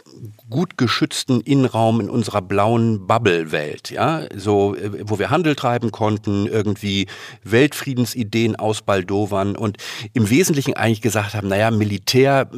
gut 0.51 0.77
geschützten 0.77 1.41
Innenraum 1.41 2.01
in 2.01 2.11
unserer 2.11 2.43
blauen 2.43 3.07
Bubble-Welt, 3.07 3.91
ja, 3.91 4.27
so, 4.37 4.75
äh, 4.75 5.09
wo 5.09 5.19
wir 5.19 5.31
Handel 5.31 5.55
treiben 5.55 5.93
konnten, 5.93 6.47
irgendwie 6.47 7.07
Weltfriedensideen 7.45 8.57
ausbaldowern 8.57 9.57
und 9.57 9.79
im 10.13 10.29
Wesentlichen 10.29 10.75
eigentlich 10.75 11.01
gesagt 11.01 11.35
haben, 11.35 11.49
naja, 11.49 11.71
Militär 11.71 12.51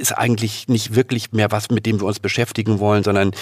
ist 0.00 0.12
eigentlich 0.12 0.68
nicht 0.68 0.94
wirklich 0.94 1.32
mehr 1.32 1.50
was, 1.50 1.70
mit 1.70 1.84
dem 1.86 2.00
wir 2.00 2.06
uns 2.06 2.20
beschäftigen 2.20 2.78
wollen, 2.78 3.04
sondern 3.04 3.32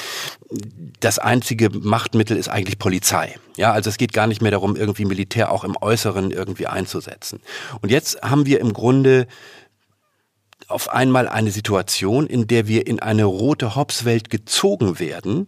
das 1.00 1.18
einzige 1.18 1.70
Machtmittel 1.70 2.37
ist 2.37 2.48
eigentlich 2.48 2.78
Polizei. 2.78 3.37
Ja, 3.57 3.72
also 3.72 3.90
es 3.90 3.98
geht 3.98 4.12
gar 4.12 4.26
nicht 4.26 4.40
mehr 4.40 4.50
darum, 4.50 4.76
irgendwie 4.76 5.05
Militär 5.05 5.52
auch 5.52 5.64
im 5.64 5.76
Äußeren 5.81 6.31
irgendwie 6.31 6.66
einzusetzen. 6.66 7.40
Und 7.83 7.90
jetzt 7.90 8.22
haben 8.22 8.46
wir 8.46 8.61
im 8.61 8.72
Grunde 8.72 9.26
auf 10.72 10.88
einmal 10.88 11.28
eine 11.28 11.50
Situation, 11.50 12.26
in 12.26 12.46
der 12.46 12.66
wir 12.66 12.87
in 12.87 13.00
eine 13.00 13.24
rote 13.24 13.76
Hobbs-Welt 13.76 14.30
gezogen 14.30 14.98
werden, 14.98 15.46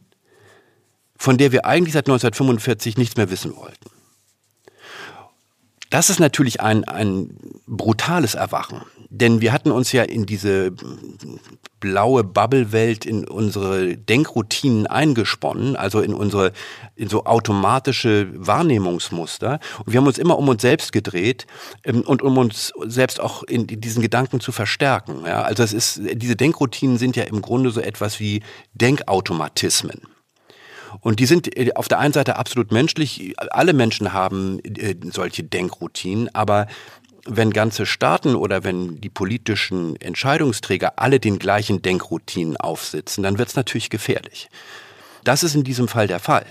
von 1.17 1.39
der 1.39 1.53
wir 1.53 1.65
eigentlich 1.65 1.95
seit 1.95 2.07
1945 2.07 2.97
nichts 2.97 3.17
mehr 3.17 3.31
wissen 3.31 3.57
wollten. 3.57 3.94
Das 5.95 6.11
ist 6.11 6.19
natürlich 6.19 6.61
ein, 6.61 6.83
ein 6.83 7.37
brutales 7.69 8.35
Erwachen. 8.35 8.81
Denn 9.11 9.41
wir 9.41 9.53
hatten 9.53 9.71
uns 9.71 9.93
ja 9.93 10.03
in 10.03 10.27
diese 10.27 10.73
blaue 11.79 12.25
Bubble-Welt 12.25 13.07
in 13.07 13.29
unsere 13.29 13.97
Denkroutinen 13.97 14.89
eingesponnen, 14.89 15.77
also 15.77 16.01
in 16.01 16.13
unsere, 16.13 16.51
in 16.97 17.09
so 17.09 17.27
automatische 17.27 18.27
Wahrnehmungsmuster. 18.35 19.61
Und 19.85 19.93
wir 19.93 20.01
haben 20.01 20.09
uns 20.09 20.19
immer 20.19 20.37
um 20.37 20.49
uns 20.49 20.63
selbst 20.63 20.91
gedreht 20.91 21.47
ähm, 21.85 22.01
und 22.01 22.23
um 22.23 22.39
uns 22.39 22.73
selbst 22.87 23.21
auch 23.21 23.45
in 23.45 23.69
diesen 23.69 24.03
Gedanken 24.03 24.41
zu 24.41 24.51
verstärken. 24.51 25.23
Ja, 25.25 25.43
also 25.43 25.63
es 25.63 25.73
ist, 25.73 26.01
diese 26.15 26.35
Denkroutinen 26.35 26.99
sind 26.99 27.15
ja 27.15 27.23
im 27.23 27.41
Grunde 27.41 27.71
so 27.71 27.81
etwas 27.81 28.19
wie 28.19 28.43
Denkautomatismen. 28.73 30.01
Und 31.01 31.21
die 31.21 31.27
sind 31.27 31.57
äh, 31.57 31.73
auf 31.75 31.89
der 31.89 31.99
einen 31.99 32.13
Seite 32.13 32.37
absolut 32.37 32.73
menschlich. 32.73 33.35
Alle 33.37 33.73
Menschen 33.73 34.13
haben 34.13 34.61
äh, 34.61 34.95
solche 35.11 35.43
Denkroutinen, 35.43 36.35
aber 36.35 36.67
wenn 37.27 37.51
ganze 37.53 37.87
Staaten 37.87 38.35
oder 38.35 38.65
wenn 38.65 39.01
die 39.01 39.09
politischen 39.09 39.97
Entscheidungsträger 39.97 40.99
alle 40.99 41.21
den 41.21 41.39
gleichen 41.39 41.81
Denkroutinen 41.81 42.57
aufsitzen, 42.57 43.23
dann 43.23 43.39
wird 43.39 43.49
es 43.49 43.57
natürlich 43.57 43.91
gefährlich. 43.91 44.49
Das 45.25 45.43
ist 45.43 45.55
in 45.55 45.65
diesem 45.65 45.89
Fall 45.89 46.07
der 46.07 46.21
Fall. 46.21 46.45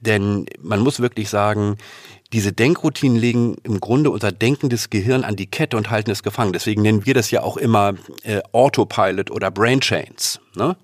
Denn 0.00 0.46
man 0.60 0.80
muss 0.80 1.00
wirklich 1.00 1.28
sagen, 1.28 1.76
diese 2.32 2.52
Denkroutinen 2.52 3.16
legen 3.16 3.56
im 3.64 3.80
Grunde 3.80 4.10
unser 4.10 4.30
denkendes 4.30 4.90
Gehirn 4.90 5.24
an 5.24 5.34
die 5.34 5.46
Kette 5.46 5.76
und 5.76 5.90
halten 5.90 6.10
es 6.10 6.22
gefangen. 6.22 6.52
Deswegen 6.52 6.82
nennen 6.82 7.06
wir 7.06 7.14
das 7.14 7.30
ja 7.30 7.42
auch 7.42 7.56
immer 7.56 7.94
äh, 8.22 8.40
Autopilot 8.52 9.30
oder 9.30 9.50
Brain 9.50 9.80
Chains. 9.80 10.38
Ne? 10.54 10.76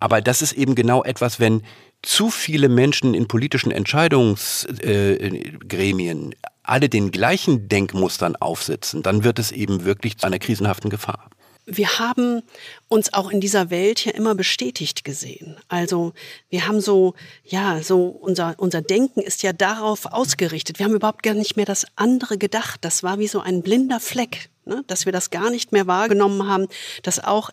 Aber 0.00 0.20
das 0.20 0.42
ist 0.42 0.52
eben 0.52 0.74
genau 0.74 1.02
etwas, 1.02 1.40
wenn 1.40 1.62
zu 2.02 2.30
viele 2.30 2.68
Menschen 2.68 3.14
in 3.14 3.28
politischen 3.28 3.70
Entscheidungsgremien 3.70 6.32
äh, 6.32 6.36
alle 6.62 6.88
den 6.88 7.10
gleichen 7.10 7.68
Denkmustern 7.68 8.36
aufsitzen, 8.36 9.02
dann 9.02 9.24
wird 9.24 9.38
es 9.38 9.52
eben 9.52 9.84
wirklich 9.84 10.18
zu 10.18 10.26
einer 10.26 10.38
krisenhaften 10.38 10.90
Gefahr. 10.90 11.30
wir 11.66 11.98
haben 11.98 12.42
uns 12.88 13.14
auch 13.14 13.30
in 13.30 13.40
dieser 13.40 13.70
Welt 13.70 14.04
ja 14.04 14.12
immer 14.12 14.34
bestätigt 14.34 15.04
gesehen. 15.04 15.56
Also 15.68 16.12
wir 16.50 16.66
haben 16.66 16.80
so, 16.80 17.14
ja, 17.44 17.82
so 17.82 18.06
unser, 18.06 18.54
unser 18.58 18.82
Denken 18.82 19.20
ist 19.20 19.42
ja 19.42 19.52
darauf 19.52 20.06
ausgerichtet. 20.06 20.78
Wir 20.78 20.86
haben 20.86 20.94
überhaupt 20.94 21.22
gar 21.22 21.34
nicht 21.34 21.56
mehr 21.56 21.66
das 21.66 21.86
andere 21.96 22.36
gedacht. 22.36 22.80
Das 22.82 23.02
war 23.02 23.18
wie 23.18 23.28
so 23.28 23.40
ein 23.40 23.62
blinder 23.62 24.00
Fleck, 24.00 24.50
ne? 24.66 24.84
dass 24.86 25.06
wir 25.06 25.12
das 25.12 25.30
gar 25.30 25.50
nicht 25.50 25.72
mehr 25.72 25.86
wahrgenommen 25.86 26.48
haben, 26.48 26.68
dass 27.02 27.22
auch 27.22 27.50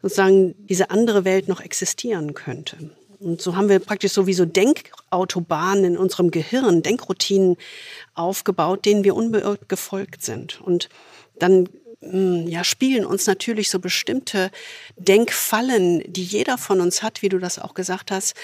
sozusagen 0.00 0.54
diese 0.66 0.90
andere 0.90 1.24
Welt 1.24 1.48
noch 1.48 1.60
existieren 1.60 2.34
könnte. 2.34 2.90
Und 3.20 3.40
so 3.40 3.54
haben 3.54 3.68
wir 3.68 3.78
praktisch 3.78 4.12
sowieso 4.12 4.44
Denkautobahnen 4.44 5.84
in 5.84 5.96
unserem 5.96 6.30
Gehirn, 6.32 6.82
Denkroutinen 6.82 7.56
aufgebaut, 8.14 8.84
denen 8.84 9.04
wir 9.04 9.14
unbeirrt 9.14 9.68
gefolgt 9.68 10.24
sind. 10.24 10.60
Und 10.60 10.88
dann 11.38 11.68
hm, 12.02 12.48
ja, 12.48 12.64
spielen 12.64 13.04
uns 13.04 13.26
natürlich 13.28 13.70
so 13.70 13.78
bestimmte 13.78 14.50
Denkfallen, 14.96 16.02
die 16.06 16.24
jeder 16.24 16.58
von 16.58 16.80
uns 16.80 17.02
hat, 17.02 17.22
wie 17.22 17.28
du 17.28 17.38
das 17.38 17.60
auch 17.60 17.74
gesagt 17.74 18.10
hast, 18.10 18.34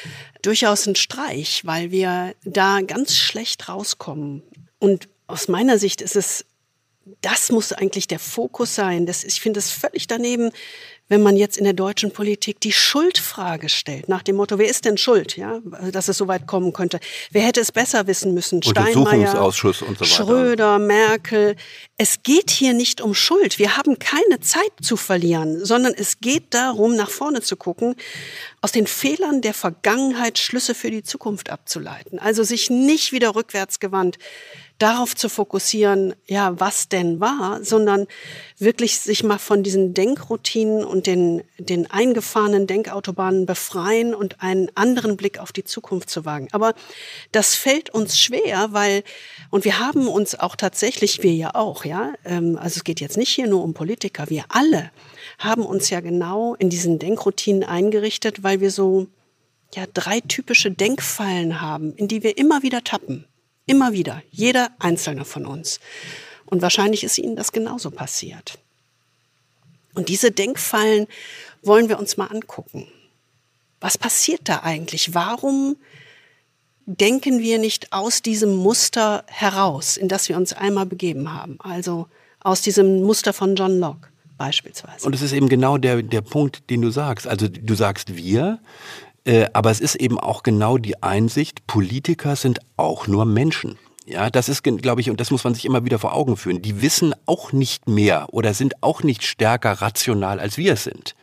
durchaus 0.42 0.86
einen 0.86 0.94
Streich, 0.94 1.62
weil 1.64 1.90
wir 1.90 2.34
da 2.44 2.80
ganz 2.80 3.16
schlecht 3.16 3.68
rauskommen. 3.68 4.42
Und 4.78 5.08
aus 5.26 5.48
meiner 5.48 5.78
Sicht 5.78 6.00
ist 6.00 6.14
es, 6.14 6.44
das 7.20 7.50
muss 7.50 7.72
eigentlich 7.72 8.08
der 8.08 8.18
Fokus 8.18 8.74
sein. 8.74 9.06
Das, 9.06 9.24
ich 9.24 9.40
finde 9.40 9.58
es 9.58 9.70
völlig 9.70 10.06
daneben, 10.06 10.50
wenn 11.08 11.22
man 11.22 11.36
jetzt 11.36 11.56
in 11.56 11.64
der 11.64 11.72
deutschen 11.72 12.10
Politik 12.12 12.60
die 12.60 12.72
Schuldfrage 12.72 13.68
stellt, 13.68 14.08
nach 14.08 14.22
dem 14.22 14.36
Motto, 14.36 14.58
wer 14.58 14.68
ist 14.68 14.84
denn 14.84 14.98
schuld, 14.98 15.36
ja, 15.36 15.60
dass 15.90 16.08
es 16.08 16.18
so 16.18 16.28
weit 16.28 16.46
kommen 16.46 16.72
könnte? 16.72 17.00
Wer 17.30 17.42
hätte 17.42 17.60
es 17.60 17.72
besser 17.72 18.06
wissen 18.06 18.34
müssen? 18.34 18.60
Untersuchungsausschuss 18.64 19.82
und 19.82 19.98
so 19.98 20.04
weiter. 20.04 20.14
Schröder, 20.14 20.78
Merkel. 20.78 21.56
Es 21.96 22.22
geht 22.22 22.50
hier 22.50 22.74
nicht 22.74 23.00
um 23.00 23.14
Schuld. 23.14 23.58
Wir 23.58 23.76
haben 23.76 23.98
keine 23.98 24.40
Zeit 24.40 24.72
zu 24.82 24.96
verlieren, 24.96 25.64
sondern 25.64 25.94
es 25.94 26.20
geht 26.20 26.52
darum, 26.52 26.94
nach 26.94 27.10
vorne 27.10 27.40
zu 27.40 27.56
gucken, 27.56 27.96
aus 28.60 28.72
den 28.72 28.86
Fehlern 28.86 29.40
der 29.40 29.54
Vergangenheit 29.54 30.38
Schlüsse 30.38 30.74
für 30.74 30.90
die 30.90 31.02
Zukunft 31.02 31.48
abzuleiten. 31.48 32.18
Also 32.18 32.42
sich 32.42 32.68
nicht 32.68 33.12
wieder 33.12 33.34
rückwärts 33.34 33.80
gewandt 33.80 34.18
darauf 34.78 35.16
zu 35.16 35.28
fokussieren, 35.28 36.14
ja, 36.26 36.58
was 36.60 36.88
denn 36.88 37.18
war, 37.20 37.64
sondern 37.64 38.06
wirklich 38.58 39.00
sich 39.00 39.24
mal 39.24 39.38
von 39.38 39.64
diesen 39.64 39.92
Denkroutinen 39.92 40.84
und 40.84 41.08
den, 41.08 41.42
den 41.58 41.90
eingefahrenen 41.90 42.68
Denkautobahnen 42.68 43.44
befreien 43.44 44.14
und 44.14 44.40
einen 44.40 44.70
anderen 44.76 45.16
Blick 45.16 45.40
auf 45.40 45.50
die 45.50 45.64
Zukunft 45.64 46.08
zu 46.10 46.24
wagen. 46.24 46.48
Aber 46.52 46.74
das 47.32 47.56
fällt 47.56 47.90
uns 47.90 48.18
schwer, 48.18 48.68
weil, 48.70 49.02
und 49.50 49.64
wir 49.64 49.80
haben 49.80 50.06
uns 50.06 50.38
auch 50.38 50.54
tatsächlich, 50.54 51.24
wir 51.24 51.34
ja 51.34 51.54
auch, 51.54 51.84
ja, 51.84 52.12
ähm, 52.24 52.56
also 52.56 52.76
es 52.76 52.84
geht 52.84 53.00
jetzt 53.00 53.16
nicht 53.16 53.30
hier 53.30 53.48
nur 53.48 53.64
um 53.64 53.74
Politiker, 53.74 54.30
wir 54.30 54.44
alle 54.48 54.92
haben 55.38 55.66
uns 55.66 55.90
ja 55.90 56.00
genau 56.00 56.54
in 56.54 56.70
diesen 56.70 57.00
Denkroutinen 57.00 57.64
eingerichtet, 57.64 58.44
weil 58.44 58.60
wir 58.60 58.70
so, 58.70 59.08
ja, 59.74 59.84
drei 59.92 60.20
typische 60.20 60.70
Denkfallen 60.70 61.60
haben, 61.60 61.94
in 61.94 62.08
die 62.08 62.22
wir 62.22 62.38
immer 62.38 62.62
wieder 62.62 62.84
tappen. 62.84 63.26
Immer 63.68 63.92
wieder, 63.92 64.22
jeder 64.30 64.70
einzelne 64.78 65.24
von 65.24 65.46
uns. 65.46 65.78
Und 66.46 66.62
wahrscheinlich 66.62 67.04
ist 67.04 67.18
Ihnen 67.18 67.36
das 67.36 67.52
genauso 67.52 67.90
passiert. 67.90 68.58
Und 69.94 70.08
diese 70.08 70.30
Denkfallen 70.30 71.06
wollen 71.62 71.88
wir 71.88 71.98
uns 71.98 72.16
mal 72.16 72.26
angucken. 72.26 72.88
Was 73.80 73.98
passiert 73.98 74.40
da 74.44 74.60
eigentlich? 74.62 75.14
Warum 75.14 75.76
denken 76.86 77.40
wir 77.40 77.58
nicht 77.58 77.92
aus 77.92 78.22
diesem 78.22 78.56
Muster 78.56 79.24
heraus, 79.26 79.98
in 79.98 80.08
das 80.08 80.28
wir 80.30 80.36
uns 80.38 80.54
einmal 80.54 80.86
begeben 80.86 81.32
haben? 81.32 81.56
Also 81.60 82.08
aus 82.40 82.62
diesem 82.62 83.02
Muster 83.02 83.34
von 83.34 83.54
John 83.54 83.78
Locke 83.78 84.08
beispielsweise. 84.38 85.04
Und 85.04 85.14
es 85.14 85.20
ist 85.20 85.32
eben 85.32 85.50
genau 85.50 85.76
der, 85.76 86.02
der 86.02 86.22
Punkt, 86.22 86.70
den 86.70 86.80
du 86.80 86.90
sagst. 86.90 87.26
Also 87.26 87.48
du 87.48 87.74
sagst 87.74 88.16
wir, 88.16 88.60
äh, 89.28 89.46
aber 89.52 89.70
es 89.70 89.80
ist 89.80 89.94
eben 89.96 90.18
auch 90.18 90.42
genau 90.42 90.78
die 90.78 91.02
Einsicht, 91.02 91.66
Politiker 91.66 92.34
sind 92.34 92.60
auch 92.78 93.06
nur 93.06 93.26
Menschen. 93.26 93.76
Ja, 94.06 94.30
das 94.30 94.48
ist, 94.48 94.62
glaube 94.62 95.02
ich, 95.02 95.10
und 95.10 95.20
das 95.20 95.30
muss 95.30 95.44
man 95.44 95.54
sich 95.54 95.66
immer 95.66 95.84
wieder 95.84 95.98
vor 95.98 96.14
Augen 96.14 96.38
führen. 96.38 96.62
Die 96.62 96.80
wissen 96.80 97.14
auch 97.26 97.52
nicht 97.52 97.86
mehr 97.86 98.28
oder 98.32 98.54
sind 98.54 98.82
auch 98.82 99.02
nicht 99.02 99.22
stärker 99.24 99.72
rational, 99.72 100.40
als 100.40 100.56
wir 100.56 100.72
es 100.72 100.84
sind. 100.84 101.14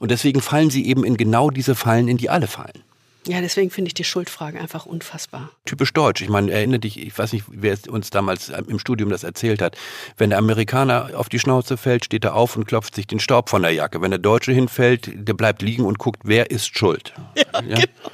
Und 0.00 0.10
deswegen 0.10 0.40
fallen 0.40 0.68
sie 0.68 0.84
eben 0.84 1.04
in 1.04 1.16
genau 1.16 1.50
diese 1.50 1.76
Fallen, 1.76 2.08
in 2.08 2.16
die 2.16 2.28
alle 2.28 2.48
fallen. 2.48 2.82
Ja, 3.26 3.40
deswegen 3.40 3.70
finde 3.70 3.88
ich 3.88 3.94
die 3.94 4.02
Schuldfrage 4.02 4.60
einfach 4.60 4.84
unfassbar. 4.84 5.50
Typisch 5.64 5.92
deutsch. 5.92 6.22
Ich 6.22 6.28
meine, 6.28 6.50
erinnere 6.50 6.80
dich, 6.80 6.98
ich 6.98 7.16
weiß 7.16 7.32
nicht, 7.32 7.44
wer 7.48 7.78
uns 7.88 8.10
damals 8.10 8.48
im 8.48 8.80
Studium 8.80 9.10
das 9.10 9.22
erzählt 9.22 9.62
hat. 9.62 9.76
Wenn 10.16 10.30
der 10.30 10.40
Amerikaner 10.40 11.10
auf 11.14 11.28
die 11.28 11.38
Schnauze 11.38 11.76
fällt, 11.76 12.04
steht 12.04 12.24
er 12.24 12.34
auf 12.34 12.56
und 12.56 12.66
klopft 12.66 12.96
sich 12.96 13.06
den 13.06 13.20
Staub 13.20 13.48
von 13.48 13.62
der 13.62 13.70
Jacke. 13.70 14.00
Wenn 14.02 14.10
der 14.10 14.18
Deutsche 14.18 14.50
hinfällt, 14.50 15.10
der 15.14 15.34
bleibt 15.34 15.62
liegen 15.62 15.84
und 15.84 15.98
guckt, 15.98 16.22
wer 16.24 16.50
ist 16.50 16.76
schuld. 16.76 17.14
Ja, 17.36 17.44
ja? 17.62 17.76
genau. 17.76 18.10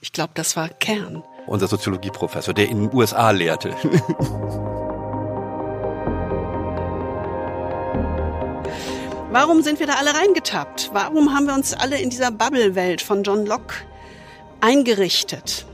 Ich 0.00 0.12
glaube, 0.12 0.32
das 0.34 0.56
war 0.56 0.68
Kern. 0.68 1.22
Unser 1.46 1.68
Soziologieprofessor, 1.68 2.54
der 2.54 2.68
in 2.68 2.88
den 2.88 2.96
USA 2.96 3.30
lehrte. 3.30 3.76
Warum 9.30 9.62
sind 9.62 9.78
wir 9.78 9.86
da 9.86 9.94
alle 9.94 10.12
reingetappt? 10.12 10.90
Warum 10.92 11.32
haben 11.32 11.46
wir 11.46 11.54
uns 11.54 11.72
alle 11.72 12.00
in 12.00 12.10
dieser 12.10 12.32
Bubble-Welt 12.32 13.00
von 13.00 13.22
John 13.22 13.46
Locke 13.46 13.74
eingerichtet 14.60 15.66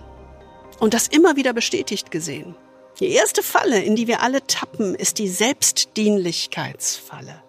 und 0.79 0.95
das 0.95 1.09
immer 1.09 1.37
wieder 1.37 1.53
bestätigt 1.53 2.11
gesehen. 2.11 2.55
Die 3.01 3.11
erste 3.11 3.43
Falle, 3.43 3.83
in 3.83 3.97
die 3.97 4.07
wir 4.07 4.23
alle 4.23 4.47
tappen, 4.47 4.95
ist 4.95 5.19
die 5.19 5.29
Selbstdienlichkeitsfalle. 5.29 7.43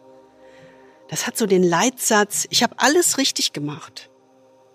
Das 1.10 1.26
hat 1.26 1.38
so 1.38 1.46
den 1.46 1.64
Leitsatz, 1.64 2.48
ich 2.50 2.64
habe 2.64 2.76
alles 2.78 3.18
richtig 3.18 3.54
gemacht. 3.54 4.10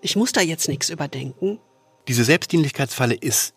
Ich 0.01 0.15
muss 0.15 0.31
da 0.31 0.41
jetzt 0.41 0.67
nichts 0.67 0.89
überdenken. 0.89 1.59
Diese 2.07 2.23
Selbstdienlichkeitsfalle 2.23 3.13
ist 3.13 3.53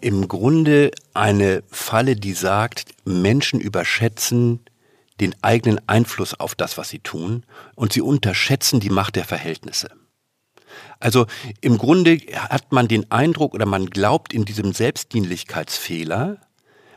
im 0.00 0.28
Grunde 0.28 0.92
eine 1.12 1.62
Falle, 1.70 2.16
die 2.16 2.32
sagt, 2.32 2.92
Menschen 3.04 3.60
überschätzen 3.60 4.60
den 5.20 5.34
eigenen 5.42 5.86
Einfluss 5.86 6.38
auf 6.38 6.54
das, 6.54 6.78
was 6.78 6.88
sie 6.88 7.00
tun, 7.00 7.44
und 7.74 7.92
sie 7.92 8.00
unterschätzen 8.00 8.80
die 8.80 8.88
Macht 8.88 9.16
der 9.16 9.24
Verhältnisse. 9.24 9.90
Also 11.00 11.26
im 11.60 11.78
Grunde 11.78 12.18
hat 12.34 12.72
man 12.72 12.86
den 12.86 13.10
Eindruck 13.10 13.54
oder 13.54 13.66
man 13.66 13.86
glaubt 13.86 14.32
in 14.32 14.44
diesem 14.44 14.72
Selbstdienlichkeitsfehler, 14.72 16.38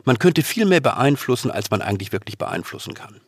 man 0.04 0.18
könnte 0.18 0.42
viel 0.42 0.66
mehr 0.66 0.80
beeinflussen, 0.80 1.50
als 1.50 1.70
man 1.70 1.80
eigentlich 1.80 2.12
wirklich 2.12 2.36
beeinflussen 2.36 2.92
kann. 2.92 3.20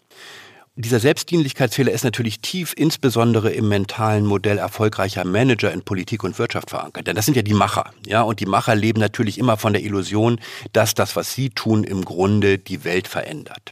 Dieser 0.78 1.00
Selbstdienlichkeitsfehler 1.00 1.90
ist 1.90 2.04
natürlich 2.04 2.40
tief 2.40 2.74
insbesondere 2.76 3.50
im 3.50 3.66
mentalen 3.66 4.26
Modell 4.26 4.58
erfolgreicher 4.58 5.24
Manager 5.24 5.72
in 5.72 5.80
Politik 5.80 6.22
und 6.22 6.38
Wirtschaft 6.38 6.68
verankert. 6.68 7.06
Denn 7.06 7.16
das 7.16 7.24
sind 7.24 7.34
ja 7.34 7.40
die 7.40 7.54
Macher. 7.54 7.92
Ja, 8.06 8.20
und 8.20 8.40
die 8.40 8.46
Macher 8.46 8.74
leben 8.74 9.00
natürlich 9.00 9.38
immer 9.38 9.56
von 9.56 9.72
der 9.72 9.82
Illusion, 9.82 10.38
dass 10.74 10.92
das, 10.92 11.16
was 11.16 11.32
sie 11.32 11.48
tun, 11.48 11.82
im 11.82 12.04
Grunde 12.04 12.58
die 12.58 12.84
Welt 12.84 13.08
verändert. 13.08 13.70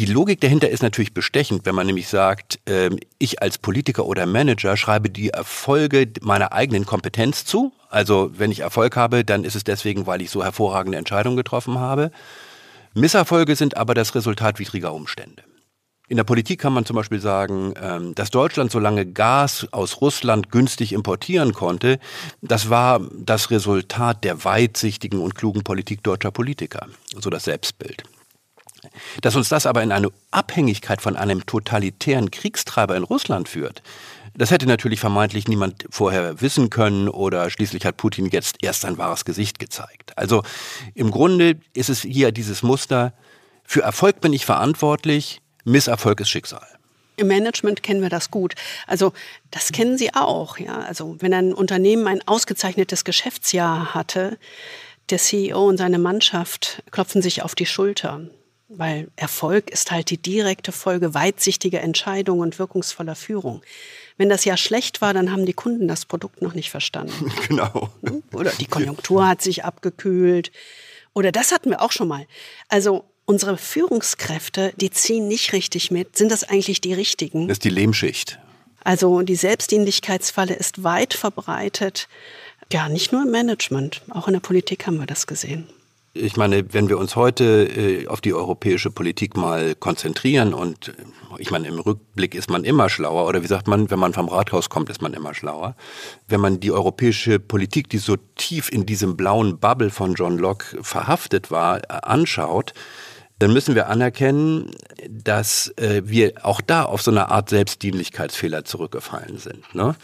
Die 0.00 0.06
Logik 0.06 0.40
dahinter 0.40 0.70
ist 0.70 0.82
natürlich 0.82 1.12
bestechend, 1.12 1.66
wenn 1.66 1.74
man 1.74 1.86
nämlich 1.86 2.08
sagt, 2.08 2.58
äh, 2.66 2.88
ich 3.18 3.42
als 3.42 3.58
Politiker 3.58 4.06
oder 4.06 4.24
Manager 4.24 4.78
schreibe 4.78 5.10
die 5.10 5.28
Erfolge 5.28 6.10
meiner 6.22 6.54
eigenen 6.54 6.86
Kompetenz 6.86 7.44
zu. 7.44 7.74
Also 7.90 8.30
wenn 8.32 8.50
ich 8.50 8.60
Erfolg 8.60 8.96
habe, 8.96 9.26
dann 9.26 9.44
ist 9.44 9.56
es 9.56 9.62
deswegen, 9.62 10.06
weil 10.06 10.22
ich 10.22 10.30
so 10.30 10.42
hervorragende 10.42 10.96
Entscheidungen 10.96 11.36
getroffen 11.36 11.78
habe. 11.78 12.12
Misserfolge 12.94 13.54
sind 13.56 13.76
aber 13.76 13.92
das 13.92 14.14
Resultat 14.14 14.58
widriger 14.58 14.94
Umstände. 14.94 15.42
In 16.08 16.16
der 16.16 16.24
Politik 16.24 16.62
kann 16.62 16.72
man 16.72 16.86
zum 16.86 16.96
Beispiel 16.96 17.20
sagen, 17.20 17.74
ähm, 17.78 18.14
dass 18.14 18.30
Deutschland 18.30 18.72
so 18.72 18.78
lange 18.78 19.04
Gas 19.04 19.66
aus 19.70 20.00
Russland 20.00 20.50
günstig 20.50 20.94
importieren 20.94 21.52
konnte, 21.52 21.98
das 22.40 22.70
war 22.70 23.06
das 23.18 23.50
Resultat 23.50 24.24
der 24.24 24.46
weitsichtigen 24.46 25.20
und 25.20 25.34
klugen 25.34 25.62
Politik 25.62 26.02
deutscher 26.02 26.30
Politiker, 26.30 26.86
so 27.18 27.28
das 27.28 27.44
Selbstbild. 27.44 28.02
Dass 29.20 29.36
uns 29.36 29.48
das 29.48 29.66
aber 29.66 29.82
in 29.82 29.92
eine 29.92 30.08
Abhängigkeit 30.30 31.00
von 31.00 31.16
einem 31.16 31.46
totalitären 31.46 32.30
Kriegstreiber 32.30 32.96
in 32.96 33.04
Russland 33.04 33.48
führt, 33.48 33.82
das 34.34 34.50
hätte 34.50 34.66
natürlich 34.66 35.00
vermeintlich 35.00 35.48
niemand 35.48 35.86
vorher 35.90 36.40
wissen 36.40 36.70
können 36.70 37.08
oder 37.08 37.50
schließlich 37.50 37.84
hat 37.84 37.96
Putin 37.96 38.26
jetzt 38.26 38.56
erst 38.62 38.82
sein 38.82 38.96
wahres 38.96 39.24
Gesicht 39.24 39.58
gezeigt. 39.58 40.16
Also 40.16 40.42
im 40.94 41.10
Grunde 41.10 41.58
ist 41.74 41.90
es 41.90 42.02
hier 42.02 42.32
dieses 42.32 42.62
Muster, 42.62 43.12
für 43.64 43.82
Erfolg 43.82 44.20
bin 44.20 44.32
ich 44.32 44.46
verantwortlich, 44.46 45.42
Misserfolg 45.64 46.20
ist 46.20 46.30
Schicksal. 46.30 46.66
Im 47.16 47.28
Management 47.28 47.82
kennen 47.82 48.00
wir 48.00 48.08
das 48.08 48.30
gut. 48.30 48.54
Also 48.86 49.12
das 49.50 49.72
kennen 49.72 49.98
Sie 49.98 50.14
auch. 50.14 50.58
Ja? 50.58 50.80
Also 50.80 51.16
wenn 51.20 51.34
ein 51.34 51.52
Unternehmen 51.52 52.06
ein 52.06 52.26
ausgezeichnetes 52.26 53.04
Geschäftsjahr 53.04 53.94
hatte, 53.94 54.38
der 55.10 55.18
CEO 55.18 55.68
und 55.68 55.76
seine 55.76 55.98
Mannschaft 55.98 56.82
klopfen 56.90 57.20
sich 57.20 57.42
auf 57.42 57.54
die 57.54 57.66
Schulter. 57.66 58.22
Weil 58.72 59.08
Erfolg 59.16 59.70
ist 59.70 59.90
halt 59.90 60.10
die 60.10 60.16
direkte 60.16 60.70
Folge 60.70 61.12
weitsichtiger 61.12 61.80
Entscheidungen 61.80 62.40
und 62.40 62.58
wirkungsvoller 62.58 63.16
Führung. 63.16 63.62
Wenn 64.16 64.28
das 64.28 64.44
Jahr 64.44 64.56
schlecht 64.56 65.00
war, 65.00 65.12
dann 65.12 65.32
haben 65.32 65.44
die 65.44 65.52
Kunden 65.52 65.88
das 65.88 66.04
Produkt 66.04 66.40
noch 66.40 66.54
nicht 66.54 66.70
verstanden. 66.70 67.32
Genau. 67.48 67.90
Oder 68.32 68.52
die 68.52 68.66
Konjunktur 68.66 69.26
hat 69.26 69.42
sich 69.42 69.64
abgekühlt. 69.64 70.52
Oder 71.14 71.32
das 71.32 71.50
hatten 71.50 71.70
wir 71.70 71.82
auch 71.82 71.90
schon 71.90 72.06
mal. 72.06 72.26
Also, 72.68 73.04
unsere 73.24 73.56
Führungskräfte, 73.56 74.72
die 74.76 74.90
ziehen 74.90 75.26
nicht 75.26 75.52
richtig 75.52 75.90
mit. 75.90 76.16
Sind 76.16 76.30
das 76.30 76.44
eigentlich 76.44 76.80
die 76.80 76.94
richtigen? 76.94 77.48
Das 77.48 77.56
ist 77.56 77.64
die 77.64 77.70
Lehmschicht. 77.70 78.38
Also 78.82 79.22
die 79.22 79.36
Selbstdienlichkeitsfalle 79.36 80.54
ist 80.54 80.82
weit 80.84 81.14
verbreitet. 81.14 82.08
Ja, 82.72 82.88
nicht 82.88 83.12
nur 83.12 83.22
im 83.22 83.30
Management, 83.30 84.02
auch 84.10 84.26
in 84.26 84.34
der 84.34 84.40
Politik 84.40 84.86
haben 84.86 84.98
wir 84.98 85.06
das 85.06 85.26
gesehen. 85.26 85.66
Ich 86.12 86.36
meine, 86.36 86.74
wenn 86.74 86.88
wir 86.88 86.98
uns 86.98 87.14
heute 87.14 87.68
äh, 87.68 88.08
auf 88.08 88.20
die 88.20 88.34
europäische 88.34 88.90
Politik 88.90 89.36
mal 89.36 89.76
konzentrieren 89.76 90.54
und 90.54 90.88
äh, 90.88 90.92
ich 91.38 91.52
meine, 91.52 91.68
im 91.68 91.78
Rückblick 91.78 92.34
ist 92.34 92.50
man 92.50 92.64
immer 92.64 92.88
schlauer 92.88 93.28
oder 93.28 93.44
wie 93.44 93.46
sagt 93.46 93.68
man, 93.68 93.92
wenn 93.92 93.98
man 94.00 94.12
vom 94.12 94.28
Rathaus 94.28 94.68
kommt, 94.68 94.90
ist 94.90 95.02
man 95.02 95.14
immer 95.14 95.34
schlauer. 95.34 95.76
Wenn 96.26 96.40
man 96.40 96.58
die 96.58 96.72
europäische 96.72 97.38
Politik, 97.38 97.88
die 97.90 97.98
so 97.98 98.16
tief 98.34 98.72
in 98.72 98.86
diesem 98.86 99.16
blauen 99.16 99.58
Bubble 99.58 99.90
von 99.90 100.14
John 100.14 100.36
Locke 100.36 100.82
verhaftet 100.82 101.52
war, 101.52 101.78
äh, 101.78 102.00
anschaut, 102.02 102.72
dann 103.38 103.52
müssen 103.52 103.76
wir 103.76 103.88
anerkennen, 103.88 104.72
dass 105.08 105.68
äh, 105.78 106.02
wir 106.04 106.44
auch 106.44 106.60
da 106.60 106.82
auf 106.82 107.02
so 107.02 107.12
eine 107.12 107.30
Art 107.30 107.50
Selbstdienlichkeitsfehler 107.50 108.64
zurückgefallen 108.64 109.38
sind. 109.38 109.74
Ne? 109.76 109.94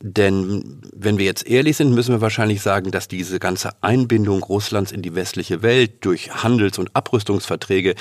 Denn 0.00 0.82
wenn 0.94 1.18
wir 1.18 1.24
jetzt 1.24 1.46
ehrlich 1.46 1.76
sind, 1.76 1.94
müssen 1.94 2.12
wir 2.12 2.20
wahrscheinlich 2.20 2.60
sagen, 2.60 2.90
dass 2.90 3.08
diese 3.08 3.38
ganze 3.38 3.70
Einbindung 3.80 4.42
Russlands 4.42 4.92
in 4.92 5.02
die 5.02 5.14
westliche 5.14 5.62
Welt 5.62 6.04
durch 6.04 6.42
Handels- 6.42 6.78
und 6.78 6.94
Abrüstungsverträge 6.94 7.94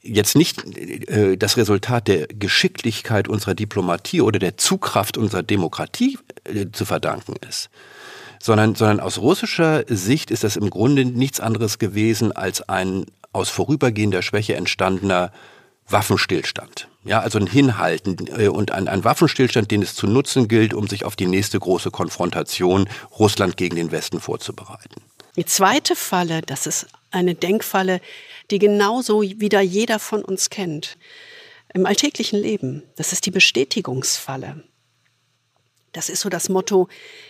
jetzt 0.00 0.36
nicht 0.36 0.64
äh, 0.78 1.36
das 1.36 1.56
Resultat 1.56 2.08
der 2.08 2.26
Geschicklichkeit 2.28 3.28
unserer 3.28 3.54
Diplomatie 3.54 4.22
oder 4.22 4.38
der 4.38 4.56
Zugkraft 4.56 5.18
unserer 5.18 5.42
Demokratie 5.42 6.18
äh, 6.44 6.66
zu 6.72 6.84
verdanken 6.84 7.34
ist 7.46 7.70
sondern, 8.42 8.74
sondern 8.74 8.98
aus 8.98 9.18
russischer 9.18 9.84
Sicht 9.86 10.32
ist 10.32 10.42
das 10.42 10.56
im 10.56 10.68
Grunde 10.68 11.04
nichts 11.04 11.38
anderes 11.38 11.78
gewesen 11.78 12.32
als 12.32 12.68
ein 12.68 13.06
aus 13.32 13.48
vorübergehender 13.48 14.20
Schwäche 14.20 14.56
entstandener 14.56 15.32
Waffenstillstand. 15.88 16.88
Ja, 17.04 17.20
also 17.20 17.38
ein 17.38 17.46
Hinhalten 17.46 18.16
äh, 18.38 18.48
und 18.48 18.70
ein, 18.70 18.88
ein 18.88 19.04
Waffenstillstand, 19.04 19.70
den 19.70 19.82
es 19.82 19.94
zu 19.94 20.06
nutzen 20.06 20.48
gilt, 20.48 20.72
um 20.72 20.86
sich 20.86 21.04
auf 21.04 21.16
die 21.16 21.26
nächste 21.26 21.58
große 21.58 21.90
Konfrontation 21.90 22.88
Russland 23.18 23.56
gegen 23.56 23.76
den 23.76 23.90
Westen 23.90 24.20
vorzubereiten. 24.20 25.02
Die 25.36 25.44
zweite 25.44 25.96
Falle, 25.96 26.42
das 26.42 26.66
ist 26.66 26.86
eine 27.10 27.34
Denkfalle, 27.34 28.00
die 28.50 28.58
genauso 28.58 29.22
wieder 29.22 29.60
jeder 29.60 29.98
von 29.98 30.24
uns 30.24 30.50
kennt. 30.50 30.96
Im 31.74 31.86
alltäglichen 31.86 32.38
Leben, 32.38 32.82
das 32.96 33.12
ist 33.12 33.26
die 33.26 33.30
Bestätigungsfalle. 33.30 34.62
Das 35.92 36.08
ist 36.08 36.20
so 36.20 36.28
das 36.28 36.48
Motto, 36.48 36.88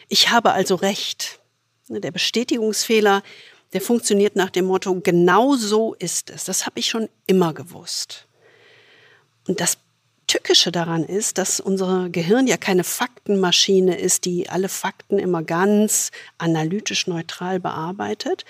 ich 0.09 0.31
habe 0.31 0.53
also 0.53 0.75
recht. 0.75 1.41
Der 1.89 2.11
Bestätigungsfehler 2.11 3.23
der 3.73 3.81
funktioniert 3.81 4.37
nach 4.37 4.51
dem 4.51 4.67
Motto, 4.67 5.01
genau 5.01 5.57
so 5.57 5.95
ist 5.95 6.31
es. 6.31 6.45
Das 6.45 6.67
habe 6.67 6.79
ich 6.79 6.87
schon 6.87 7.09
immer 7.27 7.55
gewusst. 7.55 8.29
Und 9.47 9.61
das 9.61 9.79
Tückische 10.27 10.73
daran 10.73 11.05
ist, 11.05 11.37
dass 11.39 11.61
unser 11.61 12.09
Gehirn 12.09 12.47
ja 12.47 12.57
keine 12.57 12.85
Faktenmaschine 12.85 13.99
ist, 13.99 14.25
die 14.25 14.49
alle 14.49 14.69
Fakten 14.69 15.19
immer 15.19 15.43
ganz 15.43 16.11
analytisch 16.39 17.07
neutral 17.07 17.61
bearbeitet, 17.61 18.45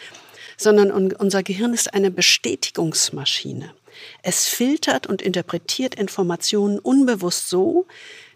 sondern 0.57 0.93
unser 0.93 1.43
Gehirn 1.43 1.75
ist 1.75 1.93
eine 1.93 2.11
Bestätigungsmaschine. 2.11 3.75
Es 4.23 4.47
filtert 4.47 5.07
und 5.07 5.23
interpretiert 5.23 5.95
Informationen 5.95 6.79
unbewusst 6.79 7.49
so, 7.49 7.87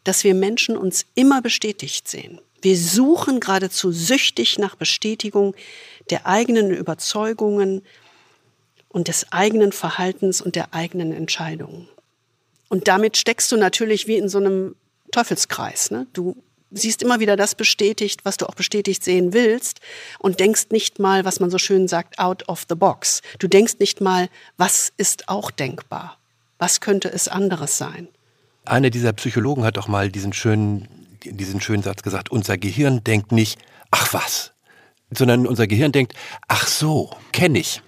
dass 0.04 0.24
wir 0.24 0.34
Menschen 0.34 0.76
uns 0.76 1.06
immer 1.14 1.42
bestätigt 1.42 2.08
sehen. 2.08 2.40
Wir 2.62 2.76
suchen 2.76 3.40
geradezu 3.40 3.92
süchtig 3.92 4.58
nach 4.58 4.74
Bestätigung 4.76 5.54
der 6.10 6.26
eigenen 6.26 6.70
Überzeugungen 6.70 7.82
und 8.88 9.08
des 9.08 9.30
eigenen 9.32 9.72
Verhaltens 9.72 10.40
und 10.40 10.56
der 10.56 10.74
eigenen 10.74 11.12
Entscheidungen. 11.12 11.88
Und 12.68 12.88
damit 12.88 13.16
steckst 13.16 13.50
du 13.52 13.56
natürlich 13.56 14.06
wie 14.06 14.16
in 14.16 14.28
so 14.28 14.38
einem 14.38 14.74
Teufelskreis. 15.12 15.90
Ne? 15.90 16.06
Du 16.12 16.36
siehst 16.70 17.02
immer 17.02 17.20
wieder 17.20 17.36
das 17.36 17.54
bestätigt, 17.54 18.24
was 18.24 18.36
du 18.36 18.46
auch 18.46 18.54
bestätigt 18.54 19.04
sehen 19.04 19.32
willst 19.32 19.80
und 20.18 20.40
denkst 20.40 20.66
nicht 20.70 20.98
mal, 20.98 21.24
was 21.24 21.40
man 21.40 21.50
so 21.50 21.58
schön 21.58 21.88
sagt, 21.88 22.18
out 22.18 22.48
of 22.48 22.66
the 22.68 22.74
box. 22.74 23.22
Du 23.38 23.48
denkst 23.48 23.74
nicht 23.78 24.00
mal, 24.00 24.28
was 24.56 24.92
ist 24.96 25.28
auch 25.28 25.50
denkbar? 25.50 26.18
Was 26.58 26.80
könnte 26.80 27.08
es 27.08 27.28
anderes 27.28 27.78
sein? 27.78 28.08
Einer 28.64 28.90
dieser 28.90 29.12
Psychologen 29.12 29.64
hat 29.64 29.76
doch 29.76 29.88
mal 29.88 30.10
diesen 30.10 30.32
schönen, 30.32 30.88
diesen 31.24 31.60
schönen 31.60 31.82
Satz 31.82 32.02
gesagt, 32.02 32.30
unser 32.30 32.58
Gehirn 32.58 33.04
denkt 33.04 33.30
nicht, 33.30 33.58
ach 33.90 34.12
was, 34.12 34.52
sondern 35.10 35.46
unser 35.46 35.66
Gehirn 35.66 35.92
denkt, 35.92 36.14
ach 36.48 36.66
so, 36.66 37.10
kenne 37.32 37.60
ich. 37.60 37.80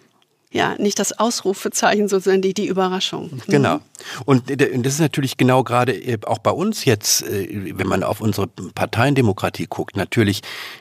Ja, 0.51 0.77
nicht 0.79 0.99
das 0.99 1.19
Ausrufezeichen, 1.19 2.09
sondern 2.09 2.41
die, 2.41 2.55
die 2.55 2.67
Überraschung. 2.67 3.31
Mhm. 3.33 3.43
Genau. 3.49 3.81
Und 4.25 4.51
das 4.51 4.95
ist 4.95 5.01
natürlich 5.01 5.37
genau 5.37 5.63
gerade 5.63 5.93
äh, 5.93 6.19
auch 6.25 6.39
bei 6.39 6.51
uns 6.51 6.87
jetzt, 6.87 7.23
äh, 7.23 7.73
wenn 7.77 7.87
man 7.87 8.03
auf 8.03 8.23
unsere 8.23 8.47
Parteiendemokratie 8.47 9.67
guckt, 9.69 9.97
natürlich 9.97 10.41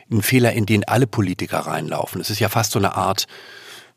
ein 0.09 0.21
Fehler, 0.21 0.53
in 0.53 0.65
den 0.65 0.87
alle 0.87 1.05
Politiker 1.05 1.59
reinlaufen. 1.59 2.21
Es 2.21 2.29
ist 2.29 2.39
ja 2.39 2.47
fast 2.47 2.71
so 2.71 2.79
eine 2.79 2.95
Art 2.95 3.27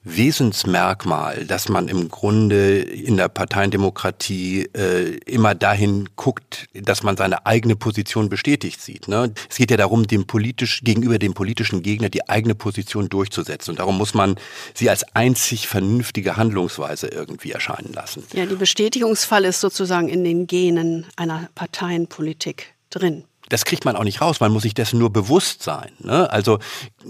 Wesensmerkmal, 0.03 1.45
dass 1.45 1.69
man 1.69 1.89
im 1.89 2.09
Grunde 2.09 2.79
in 2.81 3.19
der 3.19 3.29
Parteiendemokratie 3.29 4.71
äh, 4.73 5.17
immer 5.27 5.55
dahin 5.55 6.09
guckt, 6.17 6.69
dass 6.73 7.03
man 7.03 7.19
seine 7.19 7.45
eigene 7.45 7.77
Position 7.77 8.31
bestätigt 8.31 8.81
sieht. 8.81 9.09
Ne? 9.09 9.35
Es 9.51 9.57
geht 9.57 9.71
ja 9.71 9.77
darum, 9.77 10.07
dem 10.07 10.27
politisch, 10.27 10.81
gegenüber 10.83 11.19
dem 11.19 11.35
politischen 11.35 11.83
Gegner 11.83 12.09
die 12.09 12.27
eigene 12.31 12.55
Position 12.55 13.11
durchzusetzen. 13.11 13.73
Und 13.73 13.79
darum 13.79 13.99
muss 13.99 14.15
man 14.15 14.37
sie 14.73 14.89
als 14.89 15.05
einzig 15.15 15.69
vernünftige 15.69 16.39
Handlungsweise 16.39 17.09
irgendwie 17.09 17.53
erscheinen 17.53 17.93
lassen. 17.93 18.25
Ja, 18.33 18.47
die 18.47 18.55
Bestätigungsfall 18.55 19.45
ist 19.45 19.61
sozusagen 19.61 20.09
in 20.09 20.25
den 20.25 20.47
Genen 20.47 21.05
einer 21.17 21.51
Parteienpolitik 21.55 22.75
drin 22.89 23.25
das 23.51 23.65
kriegt 23.65 23.85
man 23.85 23.97
auch 23.97 24.05
nicht 24.05 24.21
raus. 24.21 24.41
Man 24.41 24.53
muss 24.53 24.63
sich 24.63 24.75
dessen 24.75 24.99
nur 24.99 25.13
bewusst 25.13 25.63
sein. 25.63 25.91
Ne? 25.99 26.31
Also 26.31 26.61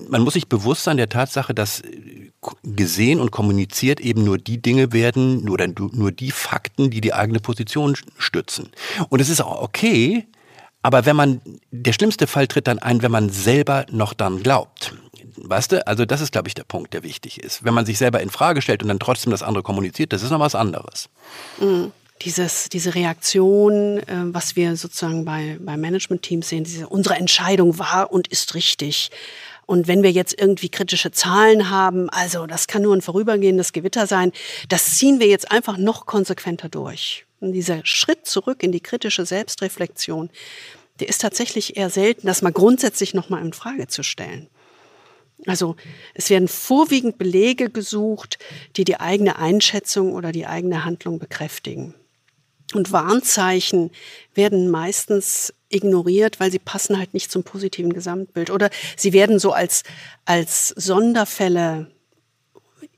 man 0.08 0.22
muss 0.22 0.32
sich 0.32 0.48
bewusst 0.48 0.84
sein 0.84 0.96
der 0.96 1.10
Tatsache, 1.10 1.54
dass 1.54 1.82
gesehen 2.62 3.20
und 3.20 3.30
kommuniziert 3.30 4.00
eben 4.00 4.24
nur 4.24 4.38
die 4.38 4.62
Dinge 4.62 4.92
werden 4.92 5.48
oder 5.48 5.66
nur 5.68 6.10
die 6.10 6.30
Fakten, 6.30 6.90
die 6.90 7.00
die 7.00 7.12
eigene 7.12 7.40
Position 7.40 7.96
stützen. 8.18 8.70
Und 9.08 9.20
es 9.20 9.28
ist 9.28 9.40
auch 9.40 9.62
okay, 9.62 10.26
aber 10.82 11.04
wenn 11.04 11.16
man, 11.16 11.40
der 11.70 11.92
schlimmste 11.92 12.26
Fall 12.26 12.46
tritt 12.46 12.66
dann 12.66 12.78
ein, 12.78 13.02
wenn 13.02 13.10
man 13.10 13.28
selber 13.28 13.84
noch 13.90 14.14
dann 14.14 14.42
glaubt. 14.42 14.94
Weißt 15.36 15.72
du, 15.72 15.86
also 15.86 16.04
das 16.06 16.20
ist, 16.20 16.32
glaube 16.32 16.48
ich, 16.48 16.54
der 16.54 16.64
Punkt, 16.64 16.94
der 16.94 17.02
wichtig 17.02 17.42
ist. 17.42 17.64
Wenn 17.64 17.74
man 17.74 17.86
sich 17.86 17.98
selber 17.98 18.20
in 18.20 18.30
Frage 18.30 18.62
stellt 18.62 18.82
und 18.82 18.88
dann 18.88 18.98
trotzdem 18.98 19.30
das 19.30 19.42
andere 19.42 19.62
kommuniziert, 19.62 20.12
das 20.12 20.22
ist 20.22 20.30
noch 20.30 20.40
was 20.40 20.54
anderes. 20.54 21.08
Mhm. 21.58 21.92
Dieses, 22.22 22.68
diese 22.68 22.94
Reaktion, 22.94 23.98
äh, 23.98 24.04
was 24.24 24.54
wir 24.54 24.76
sozusagen 24.76 25.24
bei, 25.24 25.58
bei 25.58 25.78
Management-Teams 25.78 26.48
sehen, 26.48 26.64
diese, 26.64 26.86
unsere 26.86 27.16
Entscheidung 27.16 27.78
war 27.78 28.12
und 28.12 28.28
ist 28.28 28.54
richtig. 28.54 29.10
Und 29.70 29.86
wenn 29.86 30.02
wir 30.02 30.10
jetzt 30.10 30.36
irgendwie 30.36 30.68
kritische 30.68 31.12
Zahlen 31.12 31.70
haben, 31.70 32.10
also 32.10 32.48
das 32.48 32.66
kann 32.66 32.82
nur 32.82 32.96
ein 32.96 33.02
vorübergehendes 33.02 33.72
Gewitter 33.72 34.08
sein, 34.08 34.32
das 34.68 34.96
ziehen 34.96 35.20
wir 35.20 35.28
jetzt 35.28 35.52
einfach 35.52 35.76
noch 35.76 36.06
konsequenter 36.06 36.68
durch. 36.68 37.24
Und 37.38 37.52
dieser 37.52 37.86
Schritt 37.86 38.26
zurück 38.26 38.64
in 38.64 38.72
die 38.72 38.80
kritische 38.80 39.24
Selbstreflexion, 39.24 40.28
der 40.98 41.08
ist 41.08 41.20
tatsächlich 41.20 41.76
eher 41.76 41.88
selten, 41.88 42.26
das 42.26 42.42
mal 42.42 42.50
grundsätzlich 42.50 43.14
nochmal 43.14 43.46
in 43.46 43.52
Frage 43.52 43.86
zu 43.86 44.02
stellen. 44.02 44.48
Also 45.46 45.76
es 46.14 46.30
werden 46.30 46.48
vorwiegend 46.48 47.16
Belege 47.16 47.70
gesucht, 47.70 48.40
die 48.74 48.82
die 48.82 48.98
eigene 48.98 49.38
Einschätzung 49.38 50.14
oder 50.14 50.32
die 50.32 50.48
eigene 50.48 50.84
Handlung 50.84 51.20
bekräftigen. 51.20 51.94
Und 52.74 52.90
Warnzeichen 52.90 53.92
werden 54.34 54.68
meistens 54.68 55.54
ignoriert, 55.70 56.40
weil 56.40 56.50
sie 56.50 56.58
passen 56.58 56.98
halt 56.98 57.14
nicht 57.14 57.30
zum 57.30 57.42
positiven 57.42 57.92
Gesamtbild. 57.92 58.50
Oder 58.50 58.70
sie 58.96 59.12
werden 59.12 59.38
so 59.38 59.52
als, 59.52 59.82
als 60.24 60.68
Sonderfälle, 60.68 61.90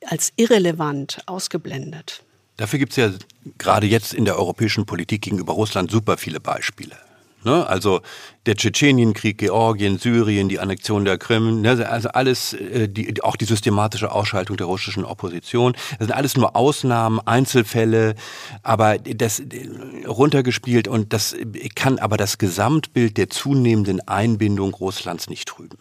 als 0.07 0.33
irrelevant 0.37 1.23
ausgeblendet. 1.27 2.25
Dafür 2.57 2.79
gibt 2.79 2.93
es 2.93 2.97
ja 2.97 3.11
gerade 3.59 3.87
jetzt 3.87 4.13
in 4.13 4.25
der 4.25 4.39
europäischen 4.39 4.87
Politik 4.87 5.23
gegenüber 5.23 5.53
Russland 5.53 5.91
super 5.91 6.17
viele 6.17 6.41
Beispiele. 6.41 6.97
Ne? 7.45 7.67
Also 7.67 8.01
der 8.47 8.57
Tschetschenienkrieg, 8.57 9.39
Georgien, 9.39 9.99
Syrien, 9.99 10.49
die 10.49 10.61
Annexion 10.61 11.05
der 11.05 11.19
Krim, 11.19 11.61
ne? 11.61 11.89
also 11.89 12.09
alles, 12.09 12.53
äh, 12.53 12.89
die, 12.89 13.23
auch 13.23 13.37
die 13.37 13.45
systematische 13.45 14.13
Ausschaltung 14.13 14.57
der 14.57 14.67
russischen 14.67 15.05
Opposition. 15.05 15.73
Das 15.99 16.07
sind 16.07 16.13
alles 16.13 16.37
nur 16.37 16.55
Ausnahmen, 16.55 17.21
Einzelfälle, 17.25 18.15
aber 18.63 18.99
das 18.99 19.41
äh, 19.41 19.69
runtergespielt 20.07 20.89
und 20.89 21.13
das 21.13 21.35
kann 21.75 21.99
aber 21.99 22.17
das 22.17 22.39
Gesamtbild 22.39 23.17
der 23.17 23.29
zunehmenden 23.31 24.07
Einbindung 24.07 24.75
Russlands 24.75 25.29
nicht 25.29 25.49
trüben. 25.49 25.79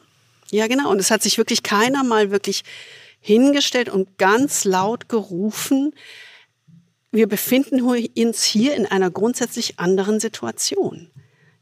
Ja, 0.50 0.68
genau. 0.68 0.90
Und 0.92 1.00
es 1.00 1.12
hat 1.12 1.24
sich 1.24 1.38
wirklich 1.38 1.64
keiner 1.64 2.04
mal 2.04 2.32
wirklich 2.32 2.64
hingestellt 3.20 3.90
und 3.90 4.18
ganz 4.18 4.66
laut 4.66 5.08
gerufen, 5.08 5.94
wir 7.12 7.28
befinden 7.28 7.82
uns 7.82 8.44
hier 8.44 8.76
in 8.76 8.86
einer 8.86 9.12
grundsätzlich 9.12 9.80
anderen 9.80 10.20
Situation. 10.20 11.12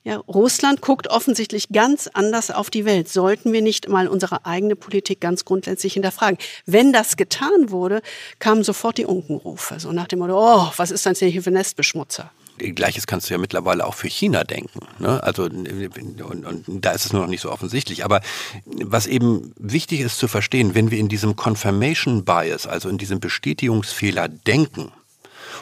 Ja, 0.04 0.18
Russland 0.28 0.82
guckt 0.82 1.08
offensichtlich 1.08 1.70
ganz 1.70 2.10
anders 2.14 2.52
auf 2.52 2.70
die 2.70 2.86
Welt. 2.86 3.10
Sollten 3.10 3.52
wir 3.52 3.62
nicht 3.62 3.90
mal 3.90 4.08
unsere 4.08 4.46
eigene 4.46 4.76
Politik 4.76 5.20
ganz 5.20 5.44
grundsätzlich 5.44 5.94
hinterfragen? 5.94 6.38
Wenn 6.66 6.94
das 6.94 7.18
getan 7.18 7.70
wurde, 7.70 8.02
kamen 8.40 8.64
sofort 8.64 8.98
die 8.98 9.06
Unkenrufe. 9.06 9.80
So 9.80 9.92
nach 9.92 10.08
dem 10.08 10.20
Motto, 10.20 10.38
oh, 10.38 10.72
was 10.78 10.92
ist 10.92 11.06
das 11.06 11.20
denn 11.20 11.30
hier 11.30 11.44
für 11.44 11.52
Nestbeschmutzer? 11.52 12.32
Gleiches 12.60 13.08
kannst 13.08 13.30
du 13.30 13.34
ja 13.34 13.38
mittlerweile 13.38 13.86
auch 13.86 13.94
für 13.94 14.10
China 14.10 14.44
denken. 14.44 14.80
Ne? 15.00 15.22
Also 15.24 15.44
und, 15.44 16.22
und 16.22 16.66
da 16.68 16.92
ist 16.92 17.06
es 17.06 17.14
nur 17.14 17.22
noch 17.22 17.30
nicht 17.30 17.42
so 17.42 17.52
offensichtlich. 17.52 18.04
Aber 18.04 18.22
was 18.66 19.08
eben 19.08 19.54
wichtig 19.58 20.02
ist 20.02 20.18
zu 20.18 20.28
verstehen, 20.28 20.76
wenn 20.76 20.92
wir 20.92 20.98
in 20.98 21.08
diesem 21.08 21.36
Confirmation 21.36 22.26
Bias, 22.26 22.68
also 22.68 22.90
in 22.90 22.98
diesem 22.98 23.20
Bestätigungsfehler 23.20 24.28
denken 24.28 24.92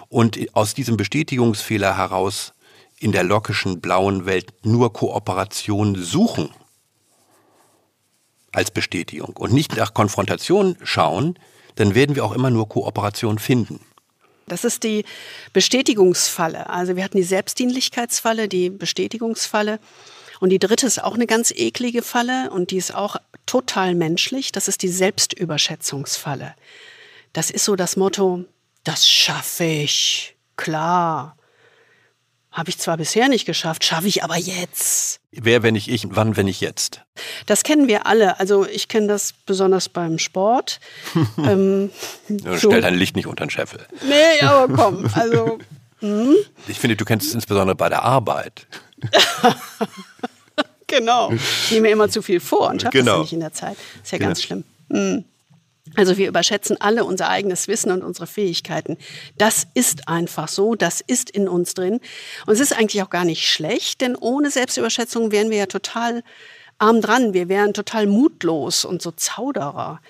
und 0.09 0.39
aus 0.53 0.73
diesem 0.73 0.97
Bestätigungsfehler 0.97 1.97
heraus 1.97 2.53
in 2.99 3.11
der 3.11 3.23
lockischen 3.23 3.81
blauen 3.81 4.25
Welt 4.25 4.53
nur 4.63 4.93
Kooperation 4.93 5.95
suchen 5.95 6.49
als 8.51 8.71
Bestätigung 8.71 9.37
und 9.37 9.53
nicht 9.53 9.75
nach 9.75 9.93
Konfrontation 9.93 10.77
schauen, 10.83 11.37
dann 11.75 11.93
werden 11.93 12.15
wir 12.15 12.25
auch 12.25 12.31
immer 12.31 12.49
nur 12.49 12.67
Kooperation 12.69 13.37
finden. 13.37 13.79
Das 14.47 14.63
ist 14.63 14.83
die 14.83 15.03
Bestätigungsfalle. 15.53 16.69
Also 16.69 16.95
wir 16.95 17.03
hatten 17.03 17.17
die 17.17 17.23
Selbstdienlichkeitsfalle, 17.23 18.47
die 18.47 18.69
Bestätigungsfalle. 18.69 19.79
Und 20.39 20.49
die 20.49 20.59
dritte 20.59 20.87
ist 20.87 21.03
auch 21.03 21.15
eine 21.15 21.27
ganz 21.27 21.51
eklige 21.51 22.01
Falle 22.01 22.49
und 22.51 22.71
die 22.71 22.77
ist 22.77 22.95
auch 22.95 23.17
total 23.45 23.93
menschlich. 23.93 24.51
Das 24.51 24.67
ist 24.67 24.81
die 24.83 24.87
Selbstüberschätzungsfalle. 24.87 26.55
Das 27.33 27.51
ist 27.51 27.65
so 27.65 27.75
das 27.75 27.97
Motto, 27.97 28.45
das 28.83 29.07
schaffe 29.07 29.65
ich. 29.65 30.35
Klar. 30.55 31.37
Habe 32.51 32.69
ich 32.69 32.77
zwar 32.77 32.97
bisher 32.97 33.27
nicht 33.27 33.45
geschafft, 33.45 33.83
schaffe 33.83 34.07
ich 34.07 34.23
aber 34.23 34.37
jetzt. 34.37 35.19
Wer, 35.31 35.61
wenn 35.63 35.73
nicht 35.73 35.89
ich, 35.89 36.07
wann, 36.09 36.37
wenn 36.37 36.45
nicht 36.45 36.61
jetzt? 36.61 37.01
Das 37.45 37.63
kennen 37.63 37.87
wir 37.87 38.07
alle. 38.07 38.39
Also 38.39 38.65
ich 38.65 38.87
kenne 38.87 39.07
das 39.07 39.33
besonders 39.45 39.89
beim 39.89 40.17
Sport. 40.17 40.79
ähm, 41.37 41.91
so. 42.27 42.57
Stell 42.57 42.81
dein 42.81 42.95
Licht 42.95 43.15
nicht 43.15 43.27
unter 43.27 43.45
den 43.45 43.49
Scheffel. 43.49 43.85
Nee, 44.07 44.45
aber 44.45 44.73
komm. 44.73 45.09
Also, 45.13 45.59
hm? 45.99 46.35
Ich 46.67 46.79
finde, 46.79 46.95
du 46.95 47.05
kennst 47.05 47.27
es 47.27 47.33
insbesondere 47.33 47.75
bei 47.75 47.89
der 47.89 48.03
Arbeit. 48.03 48.67
genau. 50.87 51.31
Ich 51.31 51.71
nehme 51.71 51.87
mir 51.87 51.93
immer 51.93 52.09
zu 52.09 52.21
viel 52.21 52.39
vor 52.39 52.69
und 52.69 52.81
schaffe 52.81 52.97
genau. 52.97 53.17
es 53.17 53.21
nicht 53.23 53.33
in 53.33 53.39
der 53.39 53.53
Zeit. 53.53 53.77
Ist 54.03 54.11
ja 54.11 54.17
genau. 54.17 54.29
ganz 54.29 54.41
schlimm. 54.41 54.63
Hm. 54.91 55.25
Also 55.95 56.17
wir 56.17 56.27
überschätzen 56.27 56.79
alle 56.79 57.05
unser 57.05 57.29
eigenes 57.29 57.67
Wissen 57.67 57.91
und 57.91 58.03
unsere 58.03 58.27
Fähigkeiten. 58.27 58.97
Das 59.37 59.67
ist 59.73 60.07
einfach 60.07 60.47
so, 60.47 60.75
das 60.75 61.01
ist 61.01 61.29
in 61.29 61.47
uns 61.47 61.73
drin. 61.73 61.99
Und 62.45 62.53
es 62.53 62.59
ist 62.59 62.77
eigentlich 62.77 63.01
auch 63.01 63.09
gar 63.09 63.25
nicht 63.25 63.49
schlecht, 63.49 64.01
denn 64.01 64.15
ohne 64.15 64.51
Selbstüberschätzung 64.51 65.31
wären 65.31 65.49
wir 65.49 65.57
ja 65.57 65.65
total 65.65 66.23
arm 66.77 67.01
dran. 67.01 67.33
Wir 67.33 67.49
wären 67.49 67.73
total 67.73 68.07
mutlos 68.07 68.85
und 68.85 69.01
so 69.01 69.11
Zauderer. 69.11 70.01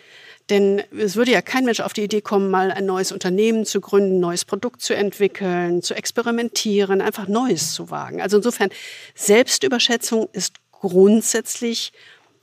Denn 0.50 0.82
es 0.98 1.18
würde 1.18 1.32
ja 1.32 1.42
kein 1.42 1.66
Mensch 1.66 1.82
auf 1.82 1.92
die 1.92 2.04
Idee 2.04 2.22
kommen, 2.22 2.50
mal 2.50 2.72
ein 2.72 2.86
neues 2.86 3.12
Unternehmen 3.12 3.66
zu 3.66 3.82
gründen, 3.82 4.18
ein 4.18 4.20
neues 4.22 4.46
Produkt 4.46 4.82
zu 4.82 4.96
entwickeln, 4.96 5.82
zu 5.82 5.94
experimentieren, 5.94 7.02
einfach 7.02 7.28
Neues 7.28 7.74
zu 7.74 7.90
wagen. 7.90 8.22
Also 8.22 8.38
insofern, 8.38 8.70
Selbstüberschätzung 9.14 10.30
ist 10.32 10.56
grundsätzlich 10.72 11.92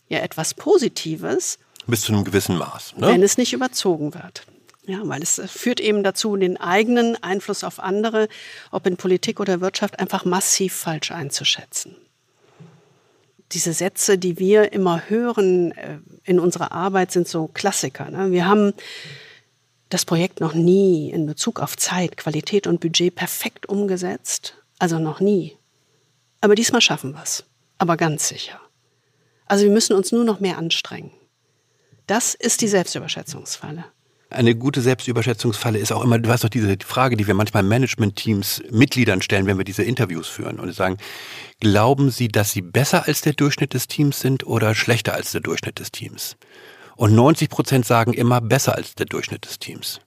ja 0.09 0.18
etwas 0.18 0.53
Positives. 0.53 1.59
Bis 1.87 2.03
zu 2.03 2.12
einem 2.12 2.24
gewissen 2.24 2.57
Maß. 2.57 2.95
Ne? 2.97 3.09
Wenn 3.09 3.22
es 3.22 3.37
nicht 3.37 3.53
überzogen 3.53 4.14
wird. 4.14 4.47
Ja, 4.87 5.01
weil 5.05 5.22
es 5.22 5.41
führt 5.47 5.80
eben 5.80 6.03
dazu, 6.03 6.37
den 6.37 6.59
eigenen 6.59 7.22
Einfluss 7.22 7.64
auf 7.64 7.80
andere, 7.80 8.28
ob 8.70 8.87
in 8.87 8.97
Politik 8.97 9.41
oder 9.41 9.61
Wirtschaft, 9.61 9.99
einfach 9.99 10.24
massiv 10.26 10.74
falsch 10.74 11.11
einzuschätzen. 11.11 11.97
Diese 13.53 13.72
Sätze, 13.72 14.18
die 14.18 14.39
wir 14.39 14.72
immer 14.72 15.09
hören 15.09 15.72
äh, 15.72 15.99
in 16.24 16.39
unserer 16.39 16.72
Arbeit, 16.72 17.12
sind 17.12 17.28
so 17.28 17.47
Klassiker. 17.49 18.11
Ne? 18.11 18.30
Wir 18.30 18.47
haben 18.47 18.74
das 19.89 20.05
Projekt 20.05 20.41
noch 20.41 20.55
nie 20.55 21.11
in 21.11 21.24
Bezug 21.24 21.61
auf 21.61 21.76
Zeit, 21.76 22.16
Qualität 22.16 22.66
und 22.66 22.80
Budget 22.80 23.14
perfekt 23.14 23.66
umgesetzt. 23.68 24.55
Also 24.78 24.99
noch 24.99 25.20
nie. 25.20 25.57
Aber 26.41 26.55
diesmal 26.55 26.80
schaffen 26.80 27.12
wir 27.12 27.22
es. 27.22 27.45
Aber 27.78 27.97
ganz 27.97 28.28
sicher. 28.28 28.61
Also 29.47 29.64
wir 29.64 29.70
müssen 29.70 29.95
uns 29.95 30.12
nur 30.12 30.24
noch 30.24 30.41
mehr 30.41 30.59
anstrengen. 30.59 31.12
Das 32.07 32.35
ist 32.35 32.61
die 32.61 32.69
Selbstüberschätzungsfalle. 32.69 33.85
Eine 34.31 34.57
gute 34.57 34.81
Selbstüberschätzungsfalle 34.81 35.79
ist 35.79 35.93
auch 35.93 36.03
immer, 36.03 36.19
du 36.19 36.29
weißt 36.29 36.45
doch, 36.45 36.49
diese 36.49 36.77
Frage, 36.85 37.17
die 37.17 37.27
wir 37.27 37.35
manchmal 37.35 37.63
Management-Teams 37.63 38.65
Mitgliedern 38.71 39.23
stellen, 39.23 39.47
wenn 39.47 39.59
wir 39.59 39.65
diese 39.65 39.85
Interviews 39.85 40.27
führen 40.27 40.59
und 40.59 40.75
sagen, 40.75 40.99
glauben 41.61 42.11
Sie, 42.11 42.29
dass 42.29 42.51
Sie 42.51 42.63
besser 42.63 43.07
als 43.07 43.21
der 43.21 43.35
Durchschnitt 43.35 43.75
des 43.75 43.87
Teams 43.87 44.19
sind 44.21 44.45
oder 44.45 44.75
schlechter 44.75 45.15
als 45.15 45.33
der 45.33 45.41
Durchschnitt 45.41 45.79
des 45.79 45.93
Teams? 45.93 46.37
Und 46.97 47.15
90 47.15 47.49
Prozent 47.49 47.87
sagen 47.87 48.13
immer 48.13 48.41
besser 48.41 48.75
als 48.75 48.95
der 48.95 49.07
Durchschnitt 49.07 49.45
des 49.45 49.59
Teams. 49.59 50.01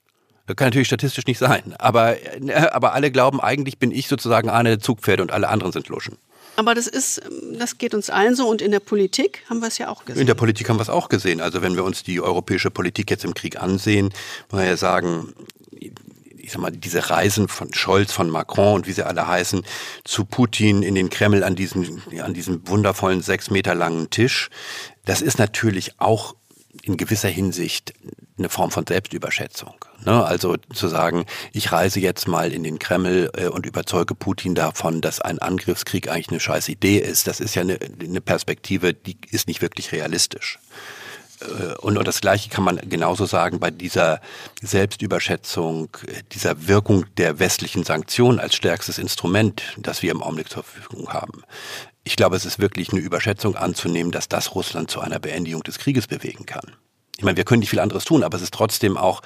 Das 0.45 0.55
kann 0.55 0.67
natürlich 0.67 0.87
statistisch 0.87 1.25
nicht 1.25 1.39
sein, 1.39 1.73
aber, 1.77 2.21
äh, 2.21 2.53
aber 2.71 2.93
alle 2.93 3.11
glauben, 3.11 3.39
eigentlich 3.39 3.79
bin 3.79 3.91
ich 3.91 4.07
sozusagen 4.07 4.49
eine 4.49 4.79
Zugpferde 4.79 5.21
und 5.21 5.31
alle 5.31 5.49
anderen 5.49 5.73
sind 5.73 5.89
Luschen. 5.89 6.17
Aber 6.57 6.73
das 6.73 6.87
ist, 6.87 7.21
das 7.53 7.77
geht 7.77 7.93
uns 7.93 8.09
allen 8.09 8.35
so 8.35 8.49
und 8.49 8.63
in 8.63 8.71
der 8.71 8.79
Politik 8.79 9.43
haben 9.47 9.59
wir 9.59 9.67
es 9.67 9.77
ja 9.77 9.89
auch 9.89 10.05
gesehen. 10.05 10.21
In 10.21 10.27
der 10.27 10.33
Politik 10.33 10.67
haben 10.67 10.77
wir 10.77 10.81
es 10.81 10.89
auch 10.89 11.07
gesehen. 11.07 11.39
Also 11.39 11.61
wenn 11.61 11.75
wir 11.75 11.83
uns 11.83 12.01
die 12.01 12.19
europäische 12.19 12.71
Politik 12.71 13.11
jetzt 13.11 13.23
im 13.23 13.35
Krieg 13.35 13.61
ansehen, 13.61 14.05
muss 14.49 14.59
man 14.59 14.65
ja 14.65 14.75
sagen, 14.75 15.33
ich 16.47 16.51
sag 16.51 16.61
mal, 16.61 16.71
diese 16.71 17.11
Reisen 17.11 17.47
von 17.47 17.73
Scholz, 17.75 18.11
von 18.11 18.31
Macron 18.31 18.73
und 18.73 18.87
wie 18.87 18.93
sie 18.93 19.05
alle 19.05 19.27
heißen, 19.27 19.63
zu 20.03 20.25
Putin 20.25 20.81
in 20.81 20.95
den 20.95 21.11
Kreml 21.11 21.43
an 21.43 21.55
diesem, 21.55 22.01
an 22.23 22.33
diesem 22.33 22.67
wundervollen 22.67 23.21
sechs 23.21 23.51
Meter 23.51 23.75
langen 23.75 24.09
Tisch, 24.09 24.49
das 25.05 25.21
ist 25.21 25.37
natürlich 25.37 25.99
auch 25.99 26.35
in 26.83 26.97
gewisser 26.97 27.29
Hinsicht 27.29 27.93
eine 28.37 28.49
Form 28.49 28.71
von 28.71 28.85
Selbstüberschätzung. 28.85 29.73
Ne? 30.05 30.23
Also 30.23 30.55
zu 30.73 30.87
sagen, 30.87 31.25
ich 31.53 31.71
reise 31.71 31.99
jetzt 31.99 32.27
mal 32.27 32.53
in 32.53 32.63
den 32.63 32.79
Kreml 32.79 33.31
äh, 33.35 33.47
und 33.47 33.65
überzeuge 33.65 34.15
Putin 34.15 34.55
davon, 34.55 35.01
dass 35.01 35.21
ein 35.21 35.39
Angriffskrieg 35.39 36.09
eigentlich 36.09 36.29
eine 36.29 36.39
scheiß 36.39 36.69
Idee 36.69 36.99
ist, 36.99 37.27
das 37.27 37.39
ist 37.39 37.55
ja 37.55 37.63
eine, 37.63 37.79
eine 37.99 38.21
Perspektive, 38.21 38.93
die 38.93 39.17
ist 39.31 39.47
nicht 39.47 39.61
wirklich 39.61 39.91
realistisch. 39.91 40.59
Äh, 41.41 41.75
und, 41.79 41.97
und 41.97 42.07
das 42.07 42.21
Gleiche 42.21 42.49
kann 42.49 42.63
man 42.63 42.77
genauso 42.89 43.25
sagen 43.25 43.59
bei 43.59 43.71
dieser 43.71 44.21
Selbstüberschätzung, 44.61 45.89
dieser 46.31 46.67
Wirkung 46.67 47.05
der 47.17 47.39
westlichen 47.39 47.83
Sanktionen 47.83 48.39
als 48.39 48.55
stärkstes 48.55 48.97
Instrument, 48.97 49.63
das 49.77 50.01
wir 50.01 50.11
im 50.11 50.21
Augenblick 50.21 50.49
zur 50.49 50.63
Verfügung 50.63 51.09
haben. 51.09 51.43
Ich 52.07 52.15
glaube, 52.15 52.37
es 52.37 52.45
ist 52.45 52.57
wirklich 52.57 52.93
eine 52.93 53.01
Überschätzung 53.01 53.57
anzunehmen, 53.57 54.13
dass 54.13 54.29
das 54.29 54.55
Russland 54.55 54.89
zu 54.89 55.01
einer 55.01 55.19
Beendigung 55.19 55.61
des 55.63 55.77
Krieges 55.77 56.07
bewegen 56.07 56.45
kann. 56.45 56.71
Ich 57.17 57.25
meine, 57.25 57.35
wir 57.35 57.43
können 57.43 57.59
nicht 57.59 57.69
viel 57.69 57.81
anderes 57.81 58.05
tun, 58.05 58.23
aber 58.23 58.37
es 58.37 58.43
ist 58.43 58.53
trotzdem 58.53 58.95
auch, 58.95 59.21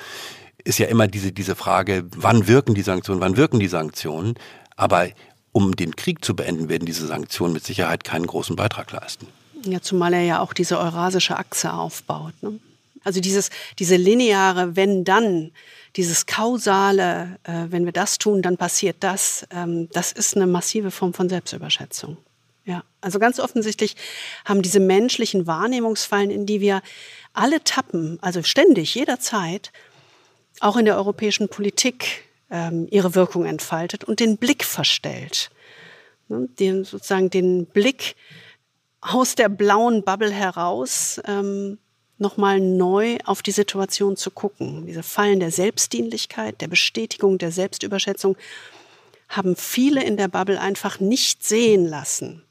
ist 0.63 0.79
ja 0.79 0.87
immer 0.87 1.07
diese, 1.07 1.31
diese 1.31 1.55
Frage, 1.55 2.05
wann 2.15 2.47
wirken 2.47 2.73
die 2.73 2.81
Sanktionen, 2.81 3.21
wann 3.21 3.37
wirken 3.37 3.59
die 3.59 3.67
Sanktionen? 3.67 4.33
Aber 4.77 5.09
um 5.51 5.75
den 5.75 5.95
Krieg 5.95 6.25
zu 6.25 6.35
beenden, 6.35 6.69
werden 6.69 6.87
diese 6.87 7.05
Sanktionen 7.05 7.53
mit 7.53 7.63
Sicherheit 7.63 8.03
keinen 8.03 8.25
großen 8.25 8.55
Beitrag 8.55 8.91
leisten. 8.91 9.27
Ja, 9.63 9.79
zumal 9.79 10.13
er 10.15 10.23
ja 10.23 10.39
auch 10.39 10.53
diese 10.53 10.79
eurasische 10.79 11.37
Achse 11.37 11.73
aufbaut. 11.73 12.33
Ne? 12.41 12.59
Also 13.03 13.21
dieses, 13.21 13.51
diese 13.77 13.95
lineare 13.95 14.75
Wenn-Dann, 14.75 15.51
dieses 15.97 16.25
kausale, 16.25 17.37
äh, 17.43 17.65
wenn 17.67 17.85
wir 17.85 17.91
das 17.91 18.17
tun, 18.17 18.41
dann 18.41 18.57
passiert 18.57 18.95
das, 19.01 19.45
ähm, 19.51 19.87
das 19.93 20.11
ist 20.11 20.35
eine 20.35 20.47
massive 20.47 20.89
Form 20.89 21.13
von 21.13 21.29
Selbstüberschätzung. 21.29 22.17
Ja, 22.65 22.83
also 23.01 23.17
ganz 23.17 23.39
offensichtlich 23.39 23.95
haben 24.45 24.61
diese 24.61 24.79
menschlichen 24.79 25.47
Wahrnehmungsfallen, 25.47 26.29
in 26.29 26.45
die 26.45 26.61
wir 26.61 26.81
alle 27.33 27.63
tappen, 27.63 28.19
also 28.21 28.43
ständig, 28.43 28.93
jederzeit, 28.93 29.71
auch 30.59 30.77
in 30.77 30.85
der 30.85 30.95
europäischen 30.95 31.49
Politik 31.49 32.25
ähm, 32.51 32.87
ihre 32.91 33.15
Wirkung 33.15 33.45
entfaltet 33.45 34.03
und 34.03 34.19
den 34.19 34.37
Blick 34.37 34.63
verstellt. 34.63 35.49
Ne, 36.27 36.47
den, 36.59 36.83
sozusagen 36.83 37.31
den 37.31 37.65
Blick 37.65 38.15
aus 38.99 39.33
der 39.33 39.49
blauen 39.49 40.03
Bubble 40.03 40.31
heraus 40.31 41.19
ähm, 41.25 41.79
nochmal 42.19 42.59
neu 42.59 43.17
auf 43.25 43.41
die 43.41 43.51
Situation 43.51 44.17
zu 44.17 44.29
gucken. 44.29 44.85
Diese 44.85 45.01
Fallen 45.01 45.39
der 45.39 45.49
Selbstdienlichkeit, 45.49 46.61
der 46.61 46.67
Bestätigung, 46.67 47.39
der 47.39 47.51
Selbstüberschätzung 47.51 48.37
haben 49.29 49.55
viele 49.55 50.03
in 50.03 50.17
der 50.17 50.27
Bubble 50.27 50.59
einfach 50.59 50.99
nicht 50.99 51.43
sehen 51.43 51.87
lassen 51.87 52.43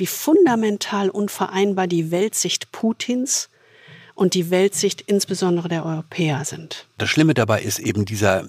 wie 0.00 0.06
fundamental 0.06 1.10
unvereinbar 1.10 1.86
die 1.86 2.10
Weltsicht 2.10 2.72
Putins 2.72 3.48
und 4.14 4.34
die 4.34 4.50
Weltsicht 4.50 5.02
insbesondere 5.02 5.68
der 5.68 5.84
Europäer 5.84 6.44
sind. 6.44 6.86
Das 6.98 7.08
Schlimme 7.08 7.34
dabei 7.34 7.62
ist 7.62 7.78
eben 7.78 8.04
dieser 8.04 8.48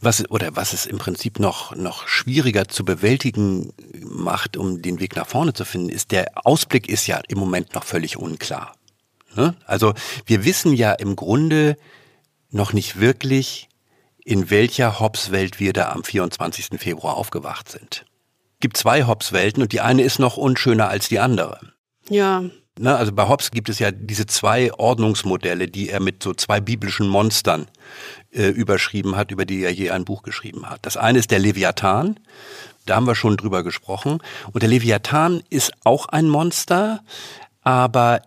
was 0.00 0.28
oder 0.30 0.56
was 0.56 0.72
es 0.72 0.84
im 0.84 0.98
Prinzip 0.98 1.38
noch 1.38 1.76
noch 1.76 2.08
schwieriger 2.08 2.66
zu 2.66 2.84
bewältigen 2.84 3.72
macht, 4.00 4.56
um 4.56 4.82
den 4.82 4.98
Weg 4.98 5.14
nach 5.14 5.28
vorne 5.28 5.52
zu 5.52 5.64
finden, 5.64 5.90
ist 5.90 6.10
der 6.10 6.32
Ausblick 6.44 6.88
ist 6.88 7.06
ja 7.06 7.20
im 7.28 7.38
Moment 7.38 7.74
noch 7.74 7.84
völlig 7.84 8.16
unklar. 8.16 8.74
Ne? 9.36 9.54
Also 9.64 9.94
wir 10.26 10.44
wissen 10.44 10.74
ja 10.74 10.92
im 10.92 11.14
Grunde 11.14 11.76
noch 12.50 12.72
nicht 12.72 12.98
wirklich, 12.98 13.68
in 14.24 14.50
welcher 14.50 15.00
Hobbs-Welt 15.00 15.60
wir 15.60 15.72
da 15.72 15.90
am 15.90 16.04
24. 16.04 16.80
Februar 16.80 17.16
aufgewacht 17.16 17.70
sind. 17.70 18.04
Gibt 18.62 18.78
zwei 18.78 19.04
Hobbes-Welten 19.06 19.62
und 19.62 19.72
die 19.72 19.82
eine 19.82 20.02
ist 20.02 20.18
noch 20.18 20.38
unschöner 20.38 20.88
als 20.88 21.08
die 21.08 21.18
andere. 21.18 21.60
Ja. 22.08 22.42
Ne, 22.78 22.96
also 22.96 23.12
bei 23.12 23.28
Hobbes 23.28 23.50
gibt 23.50 23.68
es 23.68 23.78
ja 23.78 23.90
diese 23.90 24.24
zwei 24.24 24.72
Ordnungsmodelle, 24.72 25.68
die 25.68 25.90
er 25.90 26.00
mit 26.00 26.22
so 26.22 26.32
zwei 26.32 26.58
biblischen 26.60 27.06
Monstern 27.06 27.66
äh, 28.30 28.48
überschrieben 28.48 29.16
hat, 29.16 29.30
über 29.30 29.44
die 29.44 29.62
er 29.62 29.72
je 29.72 29.90
ein 29.90 30.06
Buch 30.06 30.22
geschrieben 30.22 30.70
hat. 30.70 30.80
Das 30.82 30.96
eine 30.96 31.18
ist 31.18 31.30
der 31.30 31.38
Leviathan, 31.38 32.18
da 32.86 32.96
haben 32.96 33.06
wir 33.06 33.14
schon 33.14 33.36
drüber 33.36 33.62
gesprochen. 33.62 34.22
Und 34.52 34.62
der 34.62 34.70
Leviathan 34.70 35.42
ist 35.50 35.72
auch 35.84 36.06
ein 36.06 36.28
Monster, 36.28 37.04
aber 37.60 38.22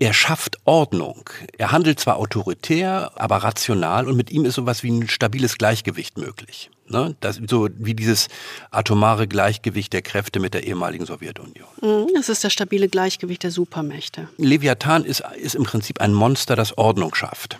er 0.00 0.12
schafft 0.12 0.58
Ordnung. 0.64 1.30
Er 1.56 1.70
handelt 1.70 2.00
zwar 2.00 2.16
autoritär, 2.16 3.12
aber 3.14 3.36
rational 3.38 4.08
und 4.08 4.16
mit 4.16 4.30
ihm 4.30 4.44
ist 4.44 4.56
sowas 4.56 4.82
wie 4.82 4.90
ein 4.90 5.08
stabiles 5.08 5.56
Gleichgewicht 5.56 6.18
möglich. 6.18 6.70
Ne? 6.86 7.16
Das, 7.20 7.40
so 7.48 7.68
wie 7.76 7.94
dieses 7.94 8.28
atomare 8.70 9.26
Gleichgewicht 9.26 9.92
der 9.92 10.02
Kräfte 10.02 10.38
mit 10.38 10.54
der 10.54 10.64
ehemaligen 10.64 11.06
Sowjetunion. 11.06 11.68
Mhm, 11.80 12.08
das 12.14 12.28
ist 12.28 12.44
das 12.44 12.52
stabile 12.52 12.88
Gleichgewicht 12.88 13.42
der 13.42 13.50
Supermächte. 13.50 14.28
Leviathan 14.36 15.04
ist, 15.04 15.22
ist 15.36 15.54
im 15.54 15.64
Prinzip 15.64 16.00
ein 16.00 16.12
Monster, 16.12 16.56
das 16.56 16.76
Ordnung 16.76 17.14
schafft. 17.14 17.58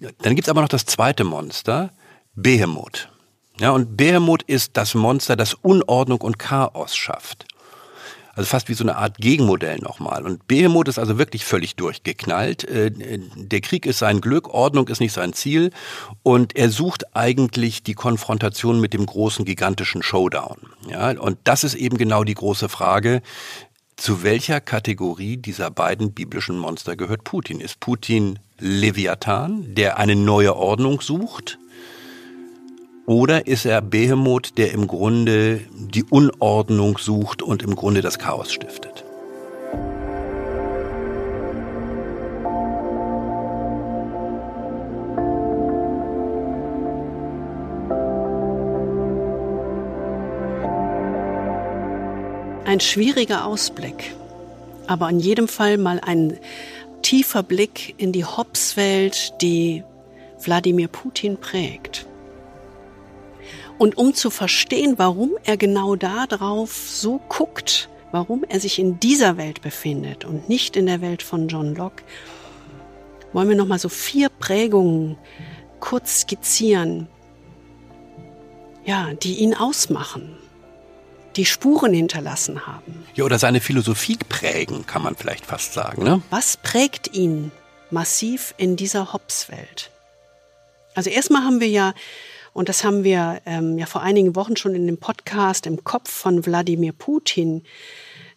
Dann 0.00 0.36
gibt's 0.36 0.48
aber 0.48 0.60
noch 0.60 0.68
das 0.68 0.84
zweite 0.84 1.24
Monster, 1.24 1.90
Behemoth. 2.34 3.08
Ja, 3.60 3.70
und 3.70 3.96
Behemoth 3.96 4.42
ist 4.44 4.76
das 4.76 4.94
Monster, 4.94 5.34
das 5.34 5.54
Unordnung 5.54 6.20
und 6.20 6.38
Chaos 6.38 6.94
schafft. 6.94 7.46
Also 8.38 8.50
fast 8.50 8.68
wie 8.68 8.74
so 8.74 8.84
eine 8.84 8.94
Art 8.94 9.16
Gegenmodell 9.18 9.78
nochmal. 9.78 10.24
Und 10.24 10.46
Behemoth 10.46 10.86
ist 10.86 11.00
also 11.00 11.18
wirklich 11.18 11.44
völlig 11.44 11.74
durchgeknallt. 11.74 12.62
Äh, 12.62 12.92
der 12.94 13.60
Krieg 13.60 13.84
ist 13.84 13.98
sein 13.98 14.20
Glück, 14.20 14.54
Ordnung 14.54 14.86
ist 14.86 15.00
nicht 15.00 15.12
sein 15.12 15.32
Ziel. 15.32 15.72
Und 16.22 16.54
er 16.54 16.70
sucht 16.70 17.16
eigentlich 17.16 17.82
die 17.82 17.94
Konfrontation 17.94 18.80
mit 18.80 18.94
dem 18.94 19.06
großen, 19.06 19.44
gigantischen 19.44 20.04
Showdown. 20.04 20.56
Ja, 20.88 21.18
und 21.18 21.38
das 21.42 21.64
ist 21.64 21.74
eben 21.74 21.98
genau 21.98 22.22
die 22.22 22.34
große 22.34 22.68
Frage. 22.68 23.22
Zu 23.96 24.22
welcher 24.22 24.60
Kategorie 24.60 25.36
dieser 25.36 25.72
beiden 25.72 26.12
biblischen 26.12 26.58
Monster 26.58 26.94
gehört 26.94 27.24
Putin? 27.24 27.60
Ist 27.60 27.80
Putin 27.80 28.38
Leviathan, 28.60 29.74
der 29.74 29.98
eine 29.98 30.14
neue 30.14 30.54
Ordnung 30.54 31.00
sucht? 31.00 31.58
Oder 33.08 33.46
ist 33.46 33.64
er 33.64 33.80
Behemoth, 33.80 34.58
der 34.58 34.72
im 34.72 34.86
Grunde 34.86 35.62
die 35.72 36.04
Unordnung 36.04 36.98
sucht 36.98 37.40
und 37.40 37.62
im 37.62 37.74
Grunde 37.74 38.02
das 38.02 38.18
Chaos 38.18 38.52
stiftet? 38.52 39.02
Ein 52.66 52.80
schwieriger 52.80 53.46
Ausblick, 53.46 54.14
aber 54.86 55.08
in 55.08 55.18
jedem 55.18 55.48
Fall 55.48 55.78
mal 55.78 55.98
ein 56.04 56.38
tiefer 57.00 57.42
Blick 57.42 57.94
in 57.96 58.12
die 58.12 58.26
Hobbes-Welt, 58.26 59.32
die 59.40 59.82
Wladimir 60.42 60.88
Putin 60.88 61.38
prägt. 61.38 62.07
Und 63.78 63.96
um 63.96 64.12
zu 64.12 64.30
verstehen, 64.30 64.94
warum 64.98 65.32
er 65.44 65.56
genau 65.56 65.94
da 65.94 66.26
drauf 66.26 66.72
so 66.72 67.20
guckt, 67.28 67.88
warum 68.10 68.44
er 68.48 68.60
sich 68.60 68.78
in 68.78 68.98
dieser 68.98 69.36
Welt 69.36 69.62
befindet 69.62 70.24
und 70.24 70.48
nicht 70.48 70.76
in 70.76 70.86
der 70.86 71.00
Welt 71.00 71.22
von 71.22 71.48
John 71.48 71.74
Locke, 71.74 72.02
wollen 73.32 73.48
wir 73.48 73.56
noch 73.56 73.66
mal 73.66 73.78
so 73.78 73.88
vier 73.88 74.28
Prägungen 74.30 75.16
kurz 75.80 76.22
skizzieren, 76.22 77.06
ja, 78.84 79.12
die 79.14 79.36
ihn 79.36 79.54
ausmachen, 79.54 80.36
die 81.36 81.44
Spuren 81.44 81.92
hinterlassen 81.92 82.66
haben. 82.66 83.04
Ja, 83.14 83.24
oder 83.24 83.38
seine 83.38 83.60
Philosophie 83.60 84.18
prägen, 84.28 84.86
kann 84.86 85.02
man 85.02 85.14
vielleicht 85.14 85.46
fast 85.46 85.72
sagen. 85.72 86.02
Ne? 86.02 86.22
Was 86.30 86.56
prägt 86.56 87.14
ihn 87.14 87.52
massiv 87.90 88.54
in 88.56 88.76
dieser 88.76 89.12
Hobbes-Welt? 89.12 89.90
Also 90.94 91.10
erstmal 91.10 91.44
haben 91.44 91.60
wir 91.60 91.68
ja 91.68 91.94
und 92.52 92.68
das 92.68 92.84
haben 92.84 93.04
wir 93.04 93.40
ähm, 93.46 93.78
ja 93.78 93.86
vor 93.86 94.02
einigen 94.02 94.36
Wochen 94.36 94.56
schon 94.56 94.74
in 94.74 94.86
dem 94.86 94.98
Podcast 94.98 95.66
im 95.66 95.84
Kopf 95.84 96.10
von 96.10 96.44
Wladimir 96.44 96.92
Putin 96.92 97.62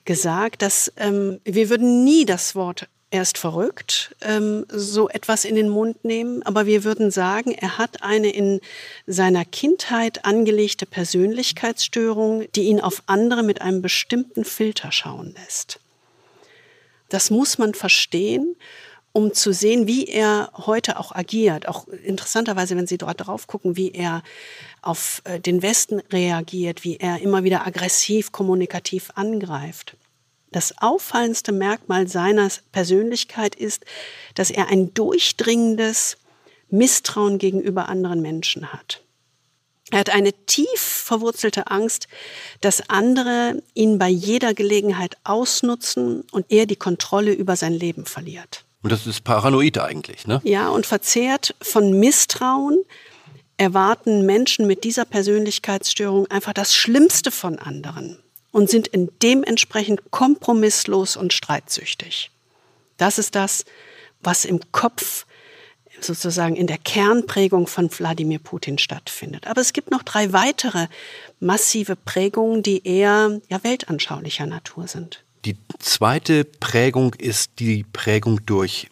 gesagt, 0.05 0.62
dass 0.62 0.91
ähm, 0.97 1.39
wir 1.43 1.70
würden 1.70 2.03
nie 2.03 2.26
das 2.26 2.55
Wort 2.55 2.88
erst 3.12 3.38
verrückt, 3.38 4.16
ähm, 4.22 4.66
so 4.70 5.09
etwas 5.09 5.45
in 5.45 5.55
den 5.55 5.70
Mund 5.70 6.03
nehmen, 6.05 6.43
aber 6.43 6.66
wir 6.66 6.84
würden 6.84 7.12
sagen, 7.12 7.51
er 7.51 7.78
hat 7.78 8.01
eine 8.03 8.32
in 8.32 8.62
seiner 9.05 9.43
Kindheit 9.43 10.24
angelegte 10.26 10.86
Persönlichkeitsstörung, 10.86 12.45
die 12.55 12.64
ihn 12.64 12.80
auf 12.80 13.03
andere 13.05 13.43
mit 13.43 13.62
einem 13.62 13.82
bestimmten 13.82 14.45
Filter 14.45 14.91
schauen 14.91 15.36
lässt. 15.43 15.80
Das 17.09 17.30
muss 17.30 17.57
man 17.57 17.74
verstehen 17.74 18.55
um 19.14 19.34
zu 19.34 19.51
sehen, 19.53 19.88
wie 19.88 20.05
er 20.05 20.51
heute 20.53 20.97
auch 20.99 21.14
agiert. 21.14 21.68
Auch 21.68 21.88
interessanterweise, 21.88 22.78
wenn 22.78 22.88
Sie 22.88 22.97
dort 22.97 23.26
drauf 23.26 23.47
gucken, 23.47 23.76
wie 23.76 23.91
er 23.91 24.24
auf 24.82 25.22
äh, 25.26 25.39
den 25.39 25.62
Westen 25.62 25.99
reagiert, 26.12 26.84
wie 26.84 26.97
er 26.97 27.22
immer 27.22 27.43
wieder 27.43 27.66
aggressiv, 27.66 28.32
kommunikativ 28.32 29.12
angreift. 29.16 29.97
Das 30.51 30.78
auffallendste 30.80 31.51
Merkmal 31.51 32.07
seiner 32.07 32.49
Persönlichkeit 32.72 33.55
ist, 33.55 33.86
dass 34.36 34.51
er 34.51 34.68
ein 34.68 34.93
durchdringendes 34.93 36.18
Misstrauen 36.70 37.38
gegenüber 37.38 37.89
anderen 37.89 38.22
Menschen 38.22 38.74
hat. 38.74 39.01
Er 39.91 39.99
hat 39.99 40.09
eine 40.09 40.32
tief 40.45 40.80
verwurzelte 40.80 41.68
Angst, 41.68 42.07
dass 42.62 42.89
andere 42.89 43.62
ihn 43.74 43.97
bei 43.97 44.07
jeder 44.07 44.53
Gelegenheit 44.53 45.18
ausnutzen 45.26 46.24
und 46.32 46.45
er 46.49 46.66
die 46.66 46.78
Kontrolle 46.78 47.34
über 47.34 47.57
sein 47.57 47.74
Leben 47.74 48.05
verliert. 48.05 48.64
Und 48.84 48.91
das 48.91 49.05
ist 49.05 49.23
paranoid 49.23 49.77
eigentlich, 49.77 50.27
ne? 50.27 50.41
Ja, 50.43 50.69
und 50.69 50.86
verzehrt 50.86 51.55
von 51.61 51.99
Misstrauen 51.99 52.84
erwarten 53.57 54.25
Menschen 54.25 54.65
mit 54.65 54.84
dieser 54.84 55.05
Persönlichkeitsstörung 55.05 56.25
einfach 56.27 56.53
das 56.53 56.73
Schlimmste 56.73 57.29
von 57.29 57.59
anderen 57.59 58.17
und 58.51 58.69
sind 58.69 58.88
in 58.88 59.09
dementsprechend 59.21 60.09
kompromisslos 60.09 61.15
und 61.15 61.32
streitsüchtig. 61.32 62.32
Das 62.97 63.19
ist 63.19 63.36
das, 63.36 63.65
was 64.21 64.45
im 64.45 64.59
Kopf 64.71 65.25
sozusagen 65.99 66.55
in 66.55 66.67
der 66.67 66.77
Kernprägung 66.79 67.67
von 67.67 67.89
Wladimir 67.91 68.39
Putin 68.39 68.77
stattfindet. 68.77 69.47
Aber 69.47 69.61
es 69.61 69.73
gibt 69.73 69.91
noch 69.91 70.03
drei 70.03 70.34
weitere 70.34 70.88
massive 71.39 71.95
Prägungen, 71.95 72.63
die 72.63 72.86
eher 72.86 73.41
ja, 73.49 73.63
weltanschaulicher 73.63 74.47
Natur 74.47 74.88
sind. 74.88 75.23
Die 75.45 75.57
zweite 75.79 76.45
Prägung 76.45 77.15
ist 77.15 77.59
die 77.59 77.83
Prägung 77.83 78.45
durch 78.45 78.89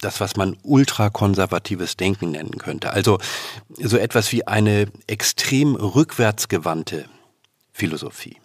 das, 0.00 0.20
was 0.20 0.36
man 0.36 0.56
ultrakonservatives 0.62 1.96
Denken 1.96 2.32
nennen 2.32 2.58
könnte. 2.58 2.92
Also 2.92 3.18
so 3.78 3.96
etwas 3.96 4.32
wie 4.32 4.46
eine 4.46 4.86
extrem 5.06 5.74
rückwärtsgewandte 5.74 7.06
Philosophie. 7.72 8.36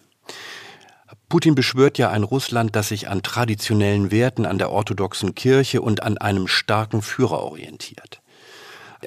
Putin 1.29 1.55
beschwört 1.55 1.97
ja 1.97 2.09
ein 2.09 2.23
Russland, 2.23 2.75
das 2.75 2.89
sich 2.89 3.09
an 3.09 3.21
traditionellen 3.21 4.11
Werten, 4.11 4.45
an 4.45 4.57
der 4.57 4.71
orthodoxen 4.71 5.35
Kirche 5.35 5.81
und 5.81 6.01
an 6.01 6.17
einem 6.17 6.47
starken 6.47 7.01
Führer 7.01 7.43
orientiert. 7.43 8.21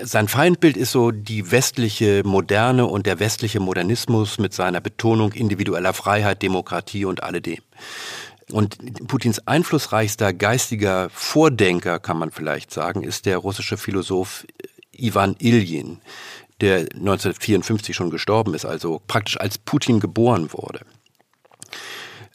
Sein 0.00 0.28
Feindbild 0.28 0.76
ist 0.76 0.92
so 0.92 1.10
die 1.10 1.50
westliche 1.50 2.22
Moderne 2.24 2.86
und 2.86 3.06
der 3.06 3.18
westliche 3.18 3.58
Modernismus 3.58 4.38
mit 4.38 4.54
seiner 4.54 4.80
Betonung 4.80 5.32
individueller 5.32 5.92
Freiheit, 5.92 6.42
Demokratie 6.42 7.04
und 7.04 7.22
alledem. 7.22 7.58
Und 8.52 9.06
Putins 9.06 9.46
einflussreichster 9.46 10.32
geistiger 10.32 11.08
Vordenker, 11.10 11.98
kann 11.98 12.18
man 12.18 12.30
vielleicht 12.30 12.72
sagen, 12.72 13.02
ist 13.02 13.26
der 13.26 13.38
russische 13.38 13.76
Philosoph 13.76 14.46
Ivan 14.92 15.36
Iljin, 15.38 16.00
der 16.60 16.80
1954 16.80 17.94
schon 17.94 18.10
gestorben 18.10 18.54
ist, 18.54 18.64
also 18.64 19.00
praktisch 19.06 19.40
als 19.40 19.58
Putin 19.58 20.00
geboren 20.00 20.52
wurde. 20.52 20.80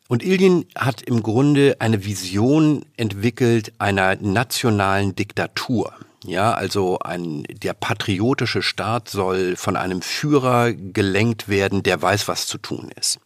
Und 0.08 0.24
Iljin 0.24 0.66
hat 0.76 1.02
im 1.02 1.24
Grunde 1.24 1.78
eine 1.80 2.06
Vision 2.06 2.86
entwickelt 2.96 3.74
einer 3.80 4.16
nationalen 4.16 5.16
Diktatur. 5.16 5.94
Ja, 6.24 6.54
also 6.54 7.00
ein, 7.00 7.44
der 7.44 7.74
patriotische 7.74 8.62
Staat 8.62 9.10
soll 9.10 9.56
von 9.56 9.76
einem 9.76 10.02
Führer 10.02 10.74
gelenkt 10.74 11.50
werden, 11.50 11.84
der 11.84 12.02
weiß, 12.02 12.28
was 12.28 12.48
zu 12.48 12.58
tun 12.58 12.92
ist. 13.00 13.20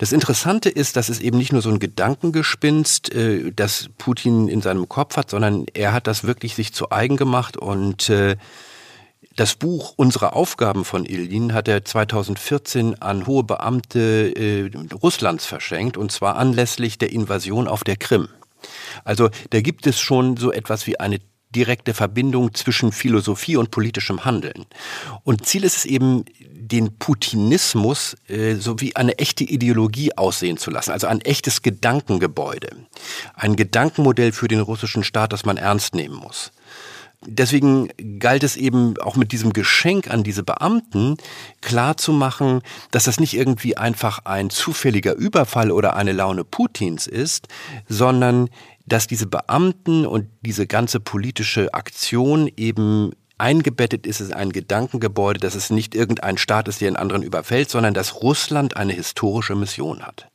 Das 0.00 0.12
Interessante 0.12 0.70
ist, 0.70 0.96
dass 0.96 1.10
es 1.10 1.20
eben 1.20 1.36
nicht 1.36 1.52
nur 1.52 1.60
so 1.60 1.68
ein 1.68 1.78
Gedankengespinst, 1.78 3.14
äh, 3.14 3.52
das 3.54 3.90
Putin 3.98 4.48
in 4.48 4.62
seinem 4.62 4.88
Kopf 4.88 5.18
hat, 5.18 5.28
sondern 5.28 5.66
er 5.74 5.92
hat 5.92 6.06
das 6.06 6.24
wirklich 6.24 6.54
sich 6.54 6.72
zu 6.72 6.90
eigen 6.90 7.18
gemacht 7.18 7.58
und 7.58 8.08
äh, 8.08 8.36
das 9.36 9.56
Buch 9.56 9.92
Unsere 9.96 10.32
Aufgaben 10.32 10.86
von 10.86 11.04
Ildin 11.04 11.52
hat 11.52 11.68
er 11.68 11.84
2014 11.84 13.02
an 13.02 13.26
hohe 13.26 13.44
Beamte 13.44 14.32
äh, 14.34 14.70
Russlands 15.02 15.44
verschenkt 15.44 15.98
und 15.98 16.10
zwar 16.10 16.36
anlässlich 16.36 16.96
der 16.96 17.12
Invasion 17.12 17.68
auf 17.68 17.84
der 17.84 17.96
Krim. 17.96 18.28
Also 19.04 19.28
da 19.50 19.60
gibt 19.60 19.86
es 19.86 20.00
schon 20.00 20.38
so 20.38 20.50
etwas 20.50 20.86
wie 20.86 20.98
eine 20.98 21.18
direkte 21.54 21.92
Verbindung 21.92 22.54
zwischen 22.54 22.92
Philosophie 22.92 23.56
und 23.56 23.70
politischem 23.70 24.24
Handeln. 24.24 24.64
Und 25.24 25.46
Ziel 25.46 25.64
ist 25.64 25.78
es 25.78 25.84
eben, 25.84 26.24
den 26.72 26.96
Putinismus 26.98 28.16
äh, 28.28 28.54
so 28.54 28.80
wie 28.80 28.96
eine 28.96 29.18
echte 29.18 29.44
Ideologie 29.44 30.16
aussehen 30.16 30.56
zu 30.56 30.70
lassen, 30.70 30.92
also 30.92 31.06
ein 31.06 31.20
echtes 31.20 31.62
Gedankengebäude, 31.62 32.70
ein 33.34 33.56
Gedankenmodell 33.56 34.32
für 34.32 34.48
den 34.48 34.60
russischen 34.60 35.04
Staat, 35.04 35.32
das 35.32 35.44
man 35.44 35.56
ernst 35.56 35.94
nehmen 35.94 36.16
muss. 36.16 36.52
Deswegen 37.26 37.90
galt 38.18 38.42
es 38.44 38.56
eben 38.56 38.96
auch 38.98 39.14
mit 39.14 39.32
diesem 39.32 39.52
Geschenk 39.52 40.10
an 40.10 40.22
diese 40.24 40.42
Beamten 40.42 41.18
klarzumachen, 41.60 42.62
dass 42.92 43.04
das 43.04 43.20
nicht 43.20 43.34
irgendwie 43.34 43.76
einfach 43.76 44.20
ein 44.24 44.48
zufälliger 44.48 45.14
Überfall 45.14 45.70
oder 45.70 45.96
eine 45.96 46.12
Laune 46.12 46.44
Putins 46.44 47.06
ist, 47.06 47.48
sondern 47.88 48.48
dass 48.86 49.06
diese 49.06 49.26
Beamten 49.26 50.06
und 50.06 50.28
diese 50.40 50.66
ganze 50.66 50.98
politische 50.98 51.74
Aktion 51.74 52.50
eben 52.56 53.12
eingebettet 53.40 54.06
ist 54.06 54.20
es 54.20 54.30
ein 54.30 54.52
Gedankengebäude, 54.52 55.40
dass 55.40 55.54
es 55.54 55.70
nicht 55.70 55.94
irgendein 55.94 56.38
Staat 56.38 56.68
ist, 56.68 56.80
der 56.80 56.88
einen 56.88 56.96
anderen 56.96 57.22
überfällt, 57.22 57.70
sondern 57.70 57.94
dass 57.94 58.22
Russland 58.22 58.76
eine 58.76 58.92
historische 58.92 59.54
Mission 59.56 60.02
hat. 60.02 60.28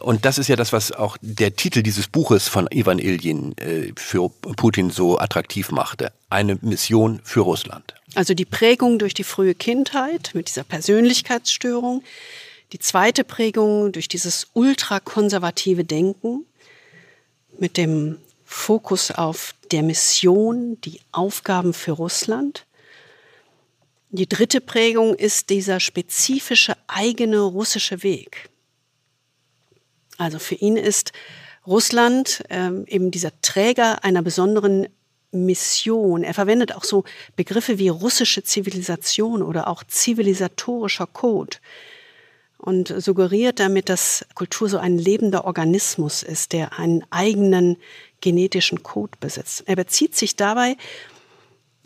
Und 0.00 0.24
das 0.24 0.38
ist 0.38 0.48
ja 0.48 0.56
das, 0.56 0.72
was 0.72 0.92
auch 0.92 1.16
der 1.20 1.54
Titel 1.56 1.82
dieses 1.82 2.08
Buches 2.08 2.48
von 2.48 2.68
Ivan 2.70 2.98
Iljin 2.98 3.56
äh, 3.58 3.92
für 3.96 4.28
Putin 4.28 4.90
so 4.90 5.18
attraktiv 5.18 5.70
machte. 5.70 6.12
Eine 6.28 6.58
Mission 6.60 7.20
für 7.22 7.40
Russland. 7.40 7.94
Also 8.14 8.34
die 8.34 8.44
Prägung 8.44 8.98
durch 8.98 9.14
die 9.14 9.24
frühe 9.24 9.54
Kindheit 9.54 10.32
mit 10.34 10.48
dieser 10.48 10.64
Persönlichkeitsstörung. 10.64 12.02
Die 12.72 12.80
zweite 12.80 13.22
Prägung 13.24 13.92
durch 13.92 14.08
dieses 14.08 14.48
ultrakonservative 14.52 15.84
Denken 15.84 16.44
mit 17.58 17.76
dem 17.76 18.18
Fokus 18.44 19.10
auf 19.10 19.54
der 19.72 19.82
Mission, 19.82 20.80
die 20.82 21.00
Aufgaben 21.12 21.72
für 21.72 21.92
Russland. 21.92 22.66
Die 24.10 24.28
dritte 24.28 24.60
Prägung 24.60 25.14
ist 25.14 25.50
dieser 25.50 25.80
spezifische 25.80 26.76
eigene 26.86 27.40
russische 27.40 28.02
Weg. 28.02 28.48
Also 30.18 30.38
für 30.38 30.54
ihn 30.54 30.76
ist 30.76 31.12
Russland 31.66 32.44
ähm, 32.50 32.84
eben 32.86 33.10
dieser 33.10 33.32
Träger 33.40 34.04
einer 34.04 34.22
besonderen 34.22 34.88
Mission. 35.32 36.22
Er 36.22 36.34
verwendet 36.34 36.74
auch 36.74 36.84
so 36.84 37.04
Begriffe 37.34 37.78
wie 37.78 37.88
russische 37.88 38.44
Zivilisation 38.44 39.42
oder 39.42 39.66
auch 39.66 39.82
zivilisatorischer 39.82 41.06
Code 41.06 41.56
und 42.58 42.94
suggeriert 42.96 43.60
damit, 43.60 43.88
dass 43.88 44.24
Kultur 44.34 44.68
so 44.68 44.78
ein 44.78 44.96
lebender 44.96 45.44
Organismus 45.44 46.22
ist, 46.22 46.52
der 46.52 46.78
einen 46.78 47.04
eigenen 47.10 47.76
genetischen 48.24 48.82
Code 48.82 49.12
besitzt. 49.20 49.62
Er 49.66 49.76
bezieht 49.76 50.16
sich 50.16 50.34
dabei, 50.34 50.76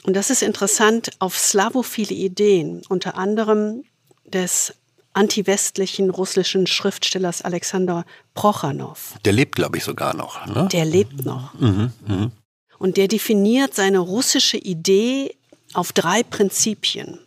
und 0.04 0.14
das 0.14 0.30
ist 0.30 0.42
interessant, 0.42 1.10
auf 1.18 1.36
slavophile 1.36 2.14
Ideen, 2.14 2.82
unter 2.88 3.16
anderem 3.16 3.84
des 4.24 4.72
antiwestlichen 5.12 6.10
russischen 6.10 6.68
Schriftstellers 6.68 7.42
Alexander 7.42 8.06
Prochanow. 8.34 9.16
Der 9.24 9.32
lebt, 9.32 9.56
glaube 9.56 9.78
ich, 9.78 9.84
sogar 9.84 10.14
noch. 10.14 10.46
Ne? 10.46 10.68
Der 10.70 10.84
lebt 10.84 11.24
noch. 11.24 11.52
Mhm, 11.54 11.92
mh. 12.06 12.30
Und 12.78 12.96
der 12.96 13.08
definiert 13.08 13.74
seine 13.74 13.98
russische 13.98 14.56
Idee 14.56 15.34
auf 15.74 15.92
drei 15.92 16.22
Prinzipien. 16.22 17.18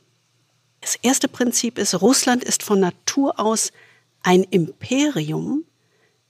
Das 0.80 0.95
erste 1.01 1.28
Prinzip 1.28 1.78
ist, 1.78 2.01
Russland 2.01 2.43
ist 2.43 2.64
von 2.64 2.80
Natur 2.80 3.38
aus 3.38 3.74
ein 4.24 4.43
Imperium, 4.43 5.66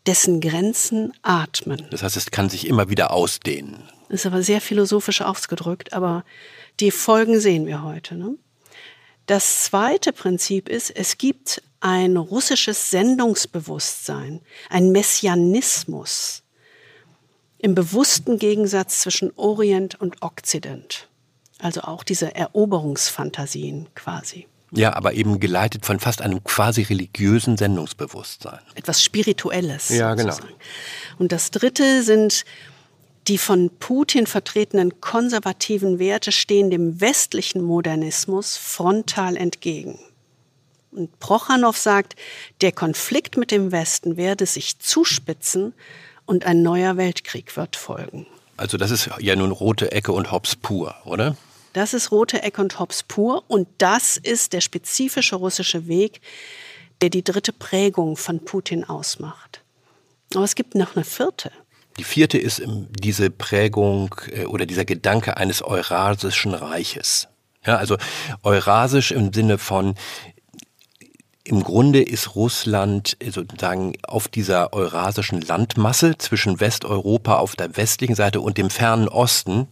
dessen 0.08 0.42
Grenzen 0.42 1.14
atmen. 1.22 1.88
Das 1.92 2.04
heißt, 2.04 2.18
es 2.18 2.32
kann 2.32 2.50
sich 2.50 2.68
immer 2.68 2.90
wieder 2.90 3.12
ausdehnen. 3.12 3.84
Das 4.10 4.22
ist 4.22 4.26
aber 4.26 4.44
sehr 4.44 4.62
philosophisch 4.62 5.22
ausgedrückt, 5.22 5.94
aber 5.94 6.26
die 6.80 6.92
Folgen 6.92 7.40
sehen 7.40 7.66
wir 7.66 7.84
heute. 7.84 8.16
Ne? 8.16 8.36
Das 9.26 9.64
zweite 9.64 10.12
Prinzip 10.12 10.68
ist, 10.68 10.90
es 10.90 11.18
gibt 11.18 11.62
ein 11.80 12.18
russisches 12.18 12.90
Sendungsbewusstsein, 12.90 14.42
ein 14.70 14.92
Messianismus 14.92 16.44
im 17.58 17.76
bewussten 17.76 18.40
Gegensatz 18.40 19.02
zwischen 19.02 19.32
Orient 19.36 20.00
und 20.02 20.22
Okzident. 20.22 21.08
Also 21.60 21.82
auch 21.82 22.04
diese 22.04 22.34
Eroberungsfantasien 22.36 23.88
quasi. 23.94 24.48
Ja, 24.72 24.94
aber 24.94 25.14
eben 25.14 25.40
geleitet 25.40 25.86
von 25.86 26.00
fast 26.00 26.22
einem 26.22 26.44
quasi 26.44 26.84
religiösen 26.84 27.58
Sendungsbewusstsein. 27.58 28.60
Etwas 28.76 29.04
Spirituelles. 29.04 29.90
Ja, 29.90 30.14
genau. 30.16 30.36
Und 31.20 31.32
das 31.32 31.52
Dritte 31.52 32.04
sind 32.04 32.46
die 33.28 33.38
von 33.38 33.70
Putin 33.80 34.28
vertretenen 34.28 35.00
konservativen 35.00 36.00
Werte 36.00 36.32
stehen 36.32 36.72
dem 36.72 37.02
westlichen 37.02 37.62
Modernismus 37.62 38.58
frontal 38.58 39.38
entgegen. 39.38 40.00
Und 40.92 41.20
Prochanow 41.20 41.78
sagt, 41.78 42.16
der 42.62 42.72
Konflikt 42.72 43.38
mit 43.38 43.52
dem 43.52 43.72
Westen 43.72 44.18
werde 44.18 44.46
sich 44.46 44.80
zuspitzen 44.80 45.74
und 46.26 46.46
ein 46.46 46.64
neuer 46.64 46.98
Weltkrieg 46.98 47.56
wird 47.56 47.76
folgen. 47.76 48.26
Also 48.58 48.78
das 48.78 48.92
ist 48.92 49.10
ja 49.20 49.36
nun 49.36 49.52
rote 49.52 49.92
Ecke 49.92 50.12
und 50.12 50.32
Hobbs 50.32 50.56
pur, 50.56 50.96
oder? 51.06 51.36
Das 51.74 51.94
ist 51.94 52.12
rote 52.12 52.44
Eck 52.44 52.60
und 52.60 52.80
Hops 52.80 53.04
pur 53.04 53.44
und 53.48 53.68
das 53.78 54.18
ist 54.18 54.54
der 54.54 54.62
spezifische 54.62 55.36
russische 55.36 55.88
Weg, 55.88 56.22
der 57.02 57.10
die 57.10 57.24
dritte 57.24 57.54
Prägung 57.54 58.18
von 58.18 58.44
Putin 58.44 58.84
ausmacht. 58.84 59.62
Aber 60.36 60.44
es 60.44 60.56
gibt 60.56 60.76
noch 60.76 60.96
eine 60.96 61.06
vierte. 61.06 61.52
Die 61.98 62.04
vierte 62.04 62.38
ist 62.38 62.62
diese 62.66 63.30
Prägung 63.30 64.16
äh, 64.32 64.46
oder 64.46 64.66
dieser 64.66 64.86
Gedanke 64.86 65.38
eines 65.38 65.62
Eurasischen 65.62 66.54
Reiches. 66.54 67.28
Ja, 67.66 67.78
also 67.78 67.98
Eurasisch 68.44 69.12
im 69.12 69.32
Sinne 69.34 69.58
von 69.58 69.96
im 71.44 71.64
Grunde 71.64 72.02
ist 72.02 72.36
Russland 72.36 73.18
sozusagen 73.24 73.94
auf 74.04 74.28
dieser 74.28 74.74
eurasischen 74.74 75.42
Landmasse 75.42 76.18
zwischen 76.18 76.60
Westeuropa 76.60 77.38
auf 77.38 77.56
der 77.56 77.76
westlichen 77.78 78.16
Seite 78.16 78.42
und 78.42 78.58
dem 78.58 78.70
fernen 78.70 79.08
Osten 79.08 79.68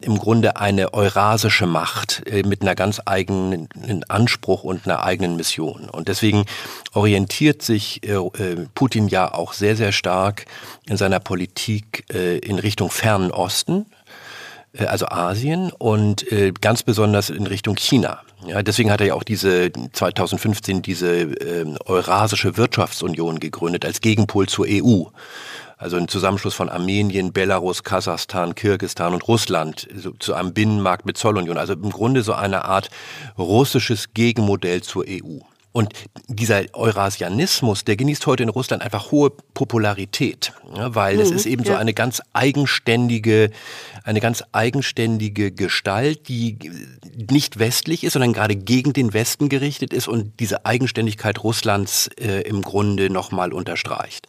im 0.00 0.18
Grunde 0.18 0.56
eine 0.56 0.94
eurasische 0.94 1.66
Macht 1.66 2.22
äh, 2.26 2.42
mit 2.44 2.62
einer 2.62 2.74
ganz 2.74 3.00
eigenen 3.04 3.68
Anspruch 4.08 4.62
und 4.62 4.86
einer 4.86 5.02
eigenen 5.02 5.36
Mission. 5.36 5.90
Und 5.90 6.08
deswegen 6.08 6.44
orientiert 6.92 7.62
sich 7.62 8.06
äh, 8.06 8.12
äh, 8.12 8.66
Putin 8.74 9.08
ja 9.08 9.34
auch 9.34 9.52
sehr, 9.52 9.76
sehr 9.76 9.92
stark 9.92 10.46
in 10.86 10.96
seiner 10.96 11.20
Politik 11.20 12.04
in 12.08 12.58
Richtung 12.58 12.90
Fernen 12.90 13.30
Osten, 13.30 13.86
also 14.78 15.06
Asien 15.08 15.70
und 15.72 16.24
ganz 16.60 16.82
besonders 16.82 17.28
in 17.28 17.46
Richtung 17.46 17.76
China. 17.76 18.22
Ja, 18.46 18.62
deswegen 18.62 18.90
hat 18.90 19.00
er 19.00 19.08
ja 19.08 19.14
auch 19.14 19.24
diese 19.24 19.70
2015 19.92 20.80
diese 20.80 21.22
äh, 21.22 21.66
Eurasische 21.84 22.56
Wirtschaftsunion 22.56 23.40
gegründet 23.40 23.84
als 23.84 24.00
Gegenpol 24.00 24.48
zur 24.48 24.66
EU 24.68 25.04
also 25.78 25.96
ein 25.96 26.08
Zusammenschluss 26.08 26.54
von 26.54 26.68
Armenien, 26.68 27.32
Belarus, 27.32 27.84
Kasachstan, 27.84 28.54
Kirgistan 28.54 29.14
und 29.14 29.26
Russland 29.28 29.88
so, 29.94 30.10
zu 30.18 30.34
einem 30.34 30.52
Binnenmarkt 30.52 31.06
mit 31.06 31.16
Zollunion. 31.16 31.56
Also 31.56 31.74
im 31.74 31.90
Grunde 31.90 32.22
so 32.22 32.34
eine 32.34 32.64
Art 32.64 32.90
russisches 33.38 34.12
Gegenmodell 34.12 34.82
zur 34.82 35.04
EU. 35.08 35.38
Und 35.70 35.92
dieser 36.26 36.62
Eurasianismus, 36.72 37.84
der 37.84 37.96
genießt 37.96 38.26
heute 38.26 38.42
in 38.42 38.48
Russland 38.48 38.82
einfach 38.82 39.12
hohe 39.12 39.30
Popularität, 39.30 40.52
ja, 40.74 40.92
weil 40.96 41.16
mhm, 41.16 41.20
es 41.20 41.30
ist 41.30 41.46
eben 41.46 41.62
ja. 41.62 41.72
so 41.72 41.78
eine 41.78 41.94
ganz 41.94 42.20
eigenständige, 42.32 43.50
eine 44.02 44.20
ganz 44.20 44.42
eigenständige 44.50 45.52
Gestalt, 45.52 46.28
die 46.28 46.58
nicht 47.30 47.60
westlich 47.60 48.02
ist, 48.02 48.14
sondern 48.14 48.32
gerade 48.32 48.56
gegen 48.56 48.92
den 48.92 49.12
Westen 49.12 49.48
gerichtet 49.48 49.92
ist 49.92 50.08
und 50.08 50.40
diese 50.40 50.66
Eigenständigkeit 50.66 51.44
Russlands 51.44 52.08
äh, 52.18 52.40
im 52.40 52.62
Grunde 52.62 53.08
nochmal 53.08 53.52
unterstreicht. 53.52 54.26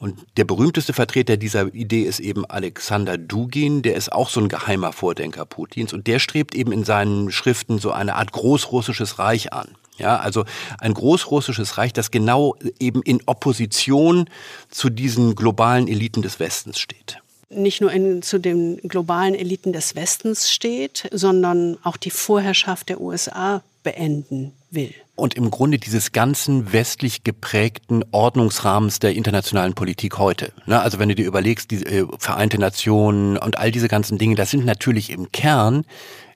Und 0.00 0.18
der 0.38 0.44
berühmteste 0.44 0.94
Vertreter 0.94 1.36
dieser 1.36 1.74
Idee 1.74 2.04
ist 2.04 2.20
eben 2.20 2.46
Alexander 2.46 3.18
Dugin, 3.18 3.82
der 3.82 3.96
ist 3.96 4.10
auch 4.10 4.30
so 4.30 4.40
ein 4.40 4.48
geheimer 4.48 4.92
Vordenker 4.92 5.44
Putins 5.44 5.92
und 5.92 6.06
der 6.06 6.18
strebt 6.18 6.54
eben 6.54 6.72
in 6.72 6.84
seinen 6.84 7.30
Schriften 7.30 7.78
so 7.78 7.92
eine 7.92 8.16
Art 8.16 8.32
großrussisches 8.32 9.18
Reich 9.18 9.52
an. 9.52 9.68
Ja, 9.98 10.16
also 10.16 10.46
ein 10.78 10.94
großrussisches 10.94 11.76
Reich, 11.76 11.92
das 11.92 12.10
genau 12.10 12.56
eben 12.78 13.02
in 13.02 13.20
Opposition 13.26 14.30
zu 14.70 14.88
diesen 14.88 15.34
globalen 15.34 15.86
Eliten 15.86 16.22
des 16.22 16.40
Westens 16.40 16.80
steht 16.80 17.18
nicht 17.52 17.80
nur 17.80 17.90
in, 17.90 18.22
zu 18.22 18.38
den 18.38 18.76
globalen 18.76 19.34
Eliten 19.34 19.72
des 19.72 19.96
Westens 19.96 20.52
steht, 20.52 21.08
sondern 21.10 21.78
auch 21.82 21.96
die 21.96 22.12
Vorherrschaft 22.12 22.88
der 22.88 23.00
USA 23.00 23.64
beenden 23.82 24.52
will. 24.70 24.94
Und 25.16 25.34
im 25.34 25.50
Grunde 25.50 25.78
dieses 25.78 26.12
ganzen 26.12 26.72
westlich 26.72 27.24
geprägten 27.24 28.04
Ordnungsrahmens 28.10 28.98
der 28.98 29.12
internationalen 29.12 29.74
Politik 29.74 30.18
heute. 30.18 30.52
Ne? 30.66 30.80
Also 30.80 30.98
wenn 30.98 31.08
du 31.08 31.14
dir 31.14 31.26
überlegst, 31.26 31.70
die 31.70 31.84
äh, 31.84 32.06
Vereinte 32.18 32.58
Nationen 32.58 33.36
und 33.36 33.58
all 33.58 33.70
diese 33.70 33.88
ganzen 33.88 34.18
Dinge, 34.18 34.34
das 34.34 34.50
sind 34.50 34.64
natürlich 34.64 35.10
im 35.10 35.30
Kern 35.32 35.84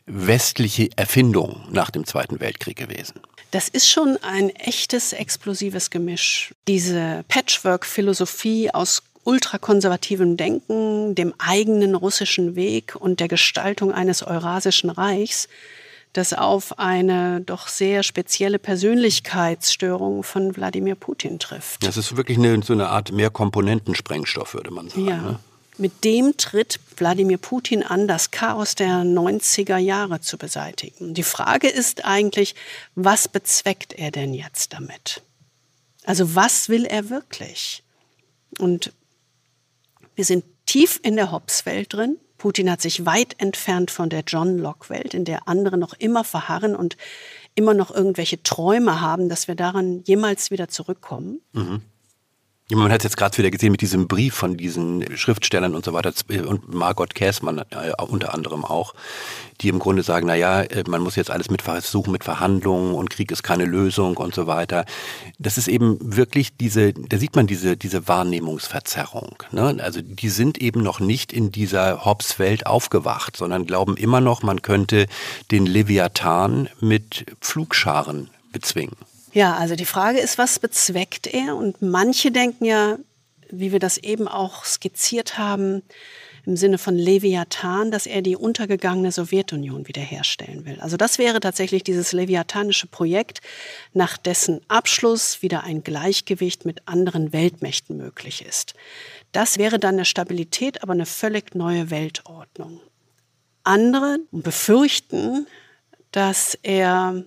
westliche 0.07 0.91
Erfindungen 0.97 1.63
nach 1.71 1.91
dem 1.91 2.07
Zweiten 2.07 2.41
Weltkrieg 2.41 2.77
gewesen. 2.77 3.21
Das 3.53 3.69
ist 3.69 3.89
schon 3.89 4.19
ein 4.23 4.51
echtes 4.51 5.13
explosives 5.13 5.91
Gemisch. 5.91 6.55
Diese 6.69 7.25
Patchwork-Philosophie 7.29 8.71
aus 8.71 9.03
ultrakonservativem 9.25 10.37
Denken, 10.37 11.15
dem 11.15 11.35
eigenen 11.39 11.95
russischen 11.95 12.57
Weg 12.57 12.97
und 12.97 13.21
der 13.21 13.29
Gestaltung 13.29 13.93
eines 13.93 14.23
Eurasischen 14.23 14.91
Reichs 14.91 15.49
das 16.15 16.33
auf 16.33 16.79
eine 16.79 17.43
doch 17.43 17.69
sehr 17.69 18.03
spezielle 18.03 18.59
Persönlichkeitsstörung 18.59 20.23
von 20.23 20.57
Wladimir 20.57 20.95
Putin 20.95 21.39
trifft. 21.39 21.85
Das 21.85 21.97
ist 21.97 22.17
wirklich 22.17 22.39
eine, 22.39 22.63
so 22.63 22.73
eine 22.73 22.89
Art 22.89 23.13
Mehrkomponentensprengstoff, 23.13 24.55
würde 24.55 24.71
man 24.71 24.89
sagen. 24.89 25.07
Ja. 25.07 25.21
Ne? 25.21 25.39
Mit 25.77 26.05
dem 26.05 26.37
tritt 26.37 26.79
Wladimir 26.97 27.39
Putin 27.39 27.83
an, 27.83 28.07
das 28.07 28.31
Chaos 28.31 28.77
der 28.77 29.03
90er 29.03 29.77
Jahre 29.77 30.21
zu 30.21 30.39
beseitigen. 30.39 31.15
Die 31.15 31.25
Frage 31.25 31.69
ist 31.69 32.05
eigentlich, 32.05 32.55
was 32.95 33.27
bezweckt 33.27 33.93
er 33.93 34.13
denn 34.13 34.35
jetzt 34.35 34.73
damit? 34.73 35.21
Also 36.05 36.37
was 36.37 36.69
will 36.69 36.85
er 36.85 37.11
wirklich? 37.11 37.83
Und 38.59 38.93
wir 40.15 40.25
sind 40.25 40.45
tief 40.67 41.01
in 41.03 41.17
der 41.17 41.33
Hobbes-Welt 41.33 41.93
drin. 41.93 42.19
Putin 42.45 42.71
hat 42.71 42.83
sich 42.83 43.07
weit 43.07 43.37
entfernt 43.41 43.91
von 43.91 44.11
der 44.11 44.23
John 44.27 44.59
Locke-Welt, 44.59 45.15
in 45.15 45.25
der 45.25 45.49
andere 45.49 45.79
noch 45.79 45.95
immer 45.95 46.25
verharren 46.25 46.77
und 46.77 46.99
immer 47.55 47.73
noch 47.73 47.91
irgendwelche 47.91 48.43
Träume 48.43 49.01
haben, 49.01 49.31
dass 49.31 49.49
wir 49.49 49.55
daran 49.55 50.03
jemals 50.05 50.51
wieder 50.51 50.69
zurückkommen. 50.69 51.41
Mhm. 51.55 51.81
Man 52.71 52.91
hat 52.91 53.01
es 53.01 53.05
jetzt 53.05 53.17
gerade 53.19 53.37
wieder 53.37 53.51
gesehen 53.51 53.73
mit 53.73 53.83
diesem 53.83 54.09
Brief 54.09 54.33
von 54.33 54.57
diesen 54.57 55.19
Schriftstellern 55.19 55.75
und 55.75 55.85
so 55.85 55.93
weiter 55.93 56.15
und 56.49 56.73
Margot 56.73 57.15
Käßmann 57.15 57.59
äh, 57.59 57.93
unter 58.09 58.33
anderem 58.33 58.65
auch, 58.65 58.95
die 59.61 59.69
im 59.69 59.79
Grunde 59.79 60.03
sagen, 60.03 60.27
na 60.29 60.35
ja, 60.35 60.63
äh, 60.63 60.83
man 60.89 61.03
muss 61.03 61.15
jetzt 61.15 61.31
alles 61.31 61.51
mit 61.51 61.61
versuchen 61.61 62.11
mit 62.11 62.25
Verhandlungen 62.25 62.95
und 62.95 63.11
Krieg 63.11 63.31
ist 63.33 63.43
keine 63.43 63.67
Lösung 63.67 64.17
und 64.17 64.35
so 64.35 64.47
weiter. 64.47 64.87
Das 65.39 65.59
ist 65.59 65.69
eben 65.69 65.99
wirklich 66.01 66.57
diese, 66.57 66.95
da 66.95 67.19
sieht 67.19 67.37
man 67.37 67.47
diese, 67.47 67.77
diese 67.77 68.09
Wahrnehmungsverzerrung. 68.09 69.43
Ne? 69.53 69.77
Also 69.83 70.01
die 70.01 70.31
sind 70.31 70.57
eben 70.57 70.83
noch 70.83 71.01
nicht 71.01 71.35
in 71.35 71.53
dieser 71.53 72.07
Hobbes-Welt 72.07 72.67
aufgewacht, 72.67 73.37
sondern 73.37 73.67
glauben 73.67 73.99
immer 73.99 74.23
noch, 74.23 74.43
man 74.43 74.63
könnte 74.63 75.07
den 75.51 75.67
Leviathan 75.67 76.71
mit 76.81 77.27
Pflugscharen 77.43 78.31
bezwingen. 78.53 78.97
Ja, 79.35 79.57
also 79.57 79.75
die 79.75 79.85
Frage 79.85 80.21
ist, 80.21 80.39
was 80.39 80.61
bezweckt 80.61 81.27
er? 81.27 81.57
Und 81.57 81.83
manche 81.83 82.31
denken 82.31 82.65
ja, 82.65 82.99
wie 83.51 83.73
wir 83.73 83.81
das 83.81 83.99
eben 83.99 84.29
auch 84.29 84.65
skizziert 84.65 85.37
haben, 85.37 85.83
im 86.47 86.57
Sinne 86.57 86.79
von 86.79 86.95
Leviathan, 86.95 87.91
dass 87.91 88.07
er 88.07 88.23
die 88.23 88.37
untergegangene 88.37 89.11
Sowjetunion 89.11 89.89
wiederherstellen 89.89 90.65
will. 90.67 90.79
Also 90.81 90.97
das 90.97 91.19
wäre 91.19 91.41
tatsächlich 91.41 91.83
dieses 91.83 92.13
leviathanische 92.13 92.87
Projekt, 92.87 93.41
nach 93.93 94.17
dessen 94.19 94.61
Abschluss 94.69 95.43
wieder 95.43 95.65
ein 95.65 95.83
Gleichgewicht 95.83 96.65
mit 96.65 96.87
anderen 96.87 97.33
Weltmächten 97.33 97.97
möglich 97.97 98.45
ist. 98.47 98.75
Das 99.33 99.59
wäre 99.59 99.81
dann 99.81 99.97
eine 99.97 100.05
Stabilität, 100.05 100.83
aber 100.83 100.93
eine 100.93 101.07
völlig 101.07 101.55
neue 101.55 101.91
Weltordnung. 101.91 102.81
Andere 103.65 104.19
befürchten, 104.31 105.47
dass 106.13 106.57
er 106.63 107.25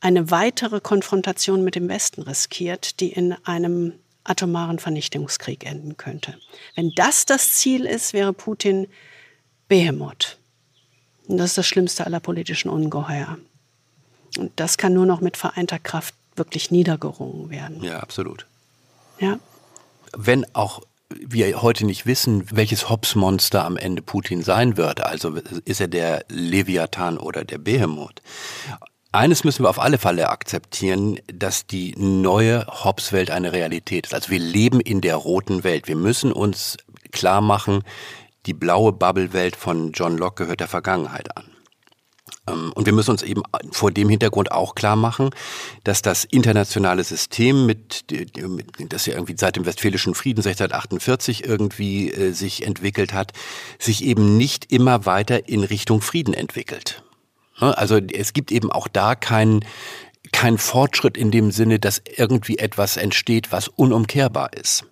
eine 0.00 0.30
weitere 0.30 0.80
Konfrontation 0.80 1.64
mit 1.64 1.74
dem 1.74 1.88
Westen 1.88 2.22
riskiert, 2.22 3.00
die 3.00 3.12
in 3.12 3.32
einem 3.44 3.94
atomaren 4.24 4.78
Vernichtungskrieg 4.78 5.64
enden 5.64 5.96
könnte. 5.96 6.38
Wenn 6.74 6.92
das 6.96 7.26
das 7.26 7.52
Ziel 7.54 7.84
ist, 7.86 8.12
wäre 8.12 8.32
Putin 8.32 8.88
Behemoth. 9.68 10.38
Und 11.28 11.38
das 11.38 11.50
ist 11.50 11.58
das 11.58 11.66
Schlimmste 11.66 12.06
aller 12.06 12.20
politischen 12.20 12.68
Ungeheuer. 12.68 13.38
Und 14.38 14.52
das 14.56 14.78
kann 14.78 14.92
nur 14.92 15.06
noch 15.06 15.20
mit 15.20 15.36
vereinter 15.36 15.78
Kraft 15.78 16.14
wirklich 16.34 16.70
niedergerungen 16.70 17.50
werden. 17.50 17.82
Ja, 17.82 18.00
absolut. 18.00 18.46
Ja. 19.18 19.38
Wenn 20.12 20.44
auch 20.54 20.82
wir 21.08 21.62
heute 21.62 21.86
nicht 21.86 22.06
wissen, 22.06 22.44
welches 22.50 22.90
Hobbs-Monster 22.90 23.64
am 23.64 23.76
Ende 23.76 24.02
Putin 24.02 24.42
sein 24.42 24.76
wird. 24.76 25.00
Also 25.00 25.36
ist 25.64 25.80
er 25.80 25.88
der 25.88 26.24
Leviathan 26.28 27.16
oder 27.18 27.44
der 27.44 27.58
Behemoth. 27.58 28.22
Eines 29.16 29.44
müssen 29.44 29.64
wir 29.64 29.70
auf 29.70 29.78
alle 29.78 29.96
Fälle 29.96 30.28
akzeptieren, 30.28 31.18
dass 31.32 31.66
die 31.66 31.94
neue 31.96 32.66
Hobbes-Welt 32.66 33.30
eine 33.30 33.50
Realität 33.50 34.04
ist. 34.04 34.12
Also 34.12 34.30
wir 34.30 34.38
leben 34.38 34.78
in 34.78 35.00
der 35.00 35.16
roten 35.16 35.64
Welt. 35.64 35.88
Wir 35.88 35.96
müssen 35.96 36.32
uns 36.32 36.76
klar 37.12 37.40
machen, 37.40 37.82
die 38.44 38.52
blaue 38.52 38.92
Bubble-Welt 38.92 39.56
von 39.56 39.92
John 39.92 40.18
Locke 40.18 40.44
gehört 40.44 40.60
der 40.60 40.68
Vergangenheit 40.68 41.34
an. 41.34 41.44
Ähm, 42.46 42.72
und 42.74 42.84
wir 42.84 42.92
müssen 42.92 43.12
uns 43.12 43.22
eben 43.22 43.42
vor 43.72 43.90
dem 43.90 44.10
Hintergrund 44.10 44.52
auch 44.52 44.74
klar 44.74 44.96
machen, 44.96 45.30
dass 45.82 46.02
das 46.02 46.24
internationale 46.24 47.02
System, 47.02 47.64
mit, 47.64 48.04
das 48.90 49.06
ja 49.06 49.14
irgendwie 49.14 49.36
seit 49.38 49.56
dem 49.56 49.64
Westfälischen 49.64 50.14
Frieden 50.14 50.40
1648 50.40 51.46
irgendwie 51.46 52.12
äh, 52.12 52.32
sich 52.32 52.66
entwickelt 52.66 53.14
hat, 53.14 53.32
sich 53.78 54.04
eben 54.04 54.36
nicht 54.36 54.70
immer 54.70 55.06
weiter 55.06 55.48
in 55.48 55.64
Richtung 55.64 56.02
Frieden 56.02 56.34
entwickelt. 56.34 57.02
Ne? 57.60 57.76
Also 57.76 57.96
es 57.96 58.32
gibt 58.32 58.52
eben 58.52 58.70
auch 58.70 58.88
da 58.88 59.14
keinen 59.14 59.64
kein 60.32 60.58
Fortschritt 60.58 61.16
in 61.16 61.30
dem 61.30 61.50
Sinne, 61.50 61.78
dass 61.78 62.02
irgendwie 62.16 62.58
etwas 62.58 62.96
entsteht, 62.96 63.52
was 63.52 63.68
unumkehrbar 63.68 64.52
ist. 64.52 64.84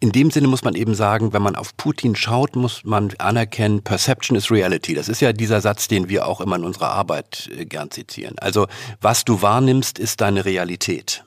In 0.00 0.10
dem 0.10 0.32
Sinne 0.32 0.48
muss 0.48 0.64
man 0.64 0.74
eben 0.74 0.96
sagen, 0.96 1.32
wenn 1.32 1.42
man 1.42 1.54
auf 1.54 1.76
Putin 1.76 2.16
schaut, 2.16 2.56
muss 2.56 2.82
man 2.82 3.12
anerkennen, 3.18 3.82
Perception 3.82 4.36
is 4.36 4.50
Reality. 4.50 4.94
Das 4.94 5.08
ist 5.08 5.20
ja 5.20 5.32
dieser 5.32 5.60
Satz, 5.60 5.86
den 5.86 6.08
wir 6.08 6.26
auch 6.26 6.40
immer 6.40 6.56
in 6.56 6.64
unserer 6.64 6.90
Arbeit 6.90 7.48
äh, 7.56 7.64
gern 7.66 7.90
zitieren. 7.90 8.36
Also 8.40 8.66
was 9.00 9.24
du 9.24 9.42
wahrnimmst, 9.42 10.00
ist 10.00 10.20
deine 10.20 10.44
Realität. 10.44 11.24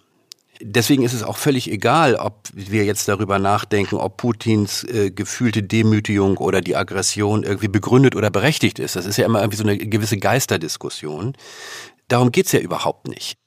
Deswegen 0.62 1.04
ist 1.04 1.14
es 1.14 1.24
auch 1.24 1.38
völlig 1.38 1.70
egal, 1.70 2.16
ob 2.16 2.48
wir 2.54 2.86
jetzt 2.86 3.08
darüber 3.08 3.40
nachdenken, 3.40 3.96
ob 3.96 4.18
Putins 4.18 4.84
äh, 4.86 5.12
gefühlte 5.12 5.64
Demütigung 5.64 6.38
oder 6.38 6.62
die 6.62 6.76
Aggression 6.76 7.44
irgendwie 7.44 7.68
begründet 7.68 8.16
oder 8.16 8.30
berechtigt 8.30 8.80
ist. 8.80 8.96
Das 8.96 9.06
ist 9.06 9.18
ja 9.18 9.26
immer 9.26 9.42
irgendwie 9.42 9.58
so 9.58 9.64
eine 9.64 9.78
gewisse 9.78 10.18
Geisterdiskussion. 10.18 11.34
Darum 12.08 12.32
geht's 12.32 12.52
ja 12.52 12.60
überhaupt 12.60 13.08
nicht. 13.08 13.38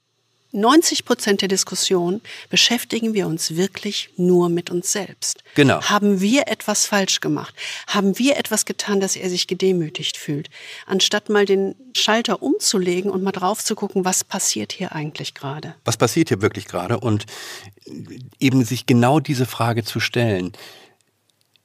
90 0.52 1.04
Prozent 1.04 1.42
der 1.42 1.48
Diskussion 1.48 2.22
beschäftigen 2.48 3.12
wir 3.12 3.26
uns 3.26 3.56
wirklich 3.56 4.10
nur 4.16 4.48
mit 4.48 4.70
uns 4.70 4.92
selbst. 4.92 5.44
Genau. 5.54 5.82
Haben 5.82 6.20
wir 6.20 6.48
etwas 6.48 6.86
falsch 6.86 7.20
gemacht? 7.20 7.54
Haben 7.86 8.18
wir 8.18 8.38
etwas 8.38 8.64
getan, 8.64 9.00
dass 9.00 9.14
er 9.14 9.28
sich 9.28 9.46
gedemütigt 9.46 10.16
fühlt? 10.16 10.48
Anstatt 10.86 11.28
mal 11.28 11.44
den 11.44 11.74
Schalter 11.94 12.42
umzulegen 12.42 13.10
und 13.10 13.22
mal 13.22 13.32
drauf 13.32 13.62
zu 13.62 13.74
gucken, 13.74 14.06
was 14.06 14.24
passiert 14.24 14.72
hier 14.72 14.92
eigentlich 14.92 15.34
gerade? 15.34 15.74
Was 15.84 15.98
passiert 15.98 16.28
hier 16.28 16.40
wirklich 16.40 16.64
gerade? 16.64 16.98
Und 16.98 17.26
eben 18.40 18.64
sich 18.64 18.86
genau 18.86 19.20
diese 19.20 19.44
Frage 19.44 19.84
zu 19.84 20.00
stellen. 20.00 20.52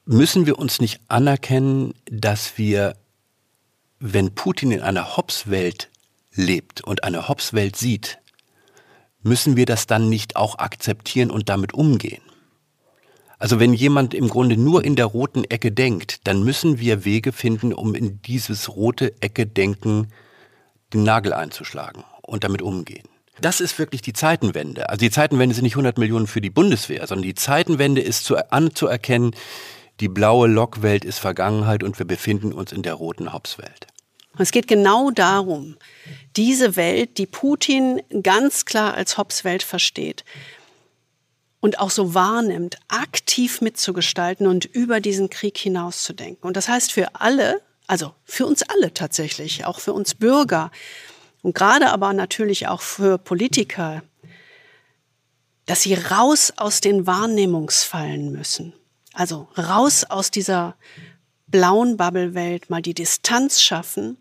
Müssen 0.04 0.44
wir 0.44 0.58
uns 0.58 0.80
nicht 0.80 1.00
anerkennen, 1.08 1.94
dass 2.04 2.58
wir, 2.58 2.96
wenn 3.98 4.34
Putin 4.34 4.70
in 4.72 4.82
einer 4.82 5.16
Hobbes-Welt 5.16 5.88
lebt 6.34 6.82
und 6.82 7.04
eine 7.04 7.28
Hobbes-Welt 7.28 7.76
sieht, 7.76 8.18
müssen 9.24 9.56
wir 9.56 9.66
das 9.66 9.86
dann 9.86 10.08
nicht 10.08 10.36
auch 10.36 10.58
akzeptieren 10.58 11.30
und 11.30 11.48
damit 11.48 11.74
umgehen? 11.74 12.22
Also 13.38 13.58
wenn 13.58 13.74
jemand 13.74 14.14
im 14.14 14.28
Grunde 14.28 14.56
nur 14.56 14.84
in 14.84 14.96
der 14.96 15.06
roten 15.06 15.44
Ecke 15.44 15.72
denkt, 15.72 16.26
dann 16.26 16.44
müssen 16.44 16.78
wir 16.78 17.04
Wege 17.04 17.32
finden, 17.32 17.72
um 17.72 17.94
in 17.94 18.22
dieses 18.22 18.76
rote 18.76 19.20
Ecke 19.20 19.46
denken 19.46 20.08
den 20.92 21.02
Nagel 21.02 21.32
einzuschlagen 21.32 22.04
und 22.22 22.44
damit 22.44 22.62
umgehen. 22.62 23.08
Das 23.40 23.60
ist 23.60 23.78
wirklich 23.78 24.00
die 24.00 24.12
Zeitenwende. 24.12 24.88
Also 24.88 25.00
die 25.00 25.10
Zeitenwende 25.10 25.54
sind 25.54 25.64
nicht 25.64 25.74
100 25.74 25.98
Millionen 25.98 26.26
für 26.26 26.40
die 26.40 26.50
Bundeswehr, 26.50 27.06
sondern 27.06 27.24
die 27.24 27.34
Zeitenwende 27.34 28.00
ist 28.00 28.24
zu, 28.24 28.36
anzuerkennen, 28.52 29.32
die 30.00 30.08
blaue 30.08 30.48
Lokwelt 30.48 31.04
ist 31.04 31.18
Vergangenheit 31.18 31.82
und 31.82 31.98
wir 31.98 32.06
befinden 32.06 32.52
uns 32.52 32.72
in 32.72 32.82
der 32.82 32.94
roten 32.94 33.32
Hauptswelt. 33.32 33.88
Es 34.38 34.50
geht 34.50 34.66
genau 34.66 35.10
darum, 35.10 35.76
diese 36.36 36.76
Welt, 36.76 37.18
die 37.18 37.26
Putin 37.26 38.02
ganz 38.22 38.64
klar 38.64 38.94
als 38.94 39.16
Hobbes-Welt 39.16 39.62
versteht 39.62 40.24
und 41.60 41.78
auch 41.78 41.90
so 41.90 42.14
wahrnimmt, 42.14 42.78
aktiv 42.88 43.60
mitzugestalten 43.60 44.46
und 44.46 44.64
über 44.64 45.00
diesen 45.00 45.30
Krieg 45.30 45.56
hinauszudenken. 45.56 46.46
Und 46.46 46.56
das 46.56 46.68
heißt 46.68 46.92
für 46.92 47.14
alle, 47.20 47.62
also 47.86 48.12
für 48.24 48.46
uns 48.46 48.62
alle 48.62 48.92
tatsächlich, 48.92 49.64
auch 49.64 49.78
für 49.78 49.92
uns 49.92 50.14
Bürger 50.14 50.72
und 51.42 51.54
gerade 51.54 51.90
aber 51.90 52.12
natürlich 52.12 52.66
auch 52.66 52.82
für 52.82 53.18
Politiker, 53.18 54.02
dass 55.66 55.82
sie 55.82 55.94
raus 55.94 56.52
aus 56.56 56.80
den 56.80 57.06
Wahrnehmungsfallen 57.06 58.32
müssen. 58.32 58.72
Also 59.12 59.48
raus 59.56 60.04
aus 60.04 60.30
dieser 60.30 60.74
blauen 61.46 61.96
Bubble-Welt, 61.96 62.68
mal 62.68 62.82
die 62.82 62.94
Distanz 62.94 63.62
schaffen 63.62 64.18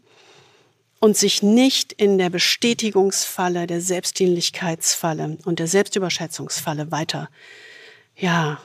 und 1.03 1.17
sich 1.17 1.43
nicht 1.43 1.91
in 1.91 2.17
der 2.17 2.29
Bestätigungsfalle, 2.29 3.67
der 3.67 3.81
Selbstdienlichkeitsfalle 3.81 5.37
und 5.43 5.59
der 5.59 5.67
Selbstüberschätzungsfalle 5.67 6.91
weiter, 6.91 7.27
ja, 8.15 8.61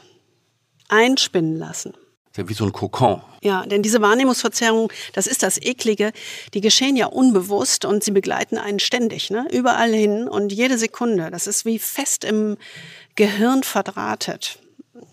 einspinnen 0.86 1.59
lassen. 1.59 1.95
Ja 2.36 2.49
wie 2.49 2.55
so 2.55 2.64
ein 2.64 2.70
Kokon. 2.70 3.22
Ja, 3.43 3.66
denn 3.66 3.82
diese 3.82 4.01
Wahrnehmungsverzerrung, 4.03 4.93
das 5.14 5.26
ist 5.26 5.43
das 5.43 5.61
Eklige, 5.61 6.12
die 6.55 6.61
geschehen 6.61 6.95
ja 6.95 7.07
unbewusst 7.07 7.84
und 7.84 8.05
sie 8.05 8.12
begleiten 8.12 8.57
einen 8.57 8.78
ständig, 8.78 9.30
ne? 9.30 9.49
überall 9.51 9.93
hin 9.93 10.28
und 10.28 10.53
jede 10.53 10.78
Sekunde. 10.78 11.32
Das 11.32 11.49
ist 11.49 11.64
wie 11.64 11.80
fest 11.80 12.22
im 12.22 12.57
Gehirn 13.16 13.64
verdrahtet. 13.64 14.61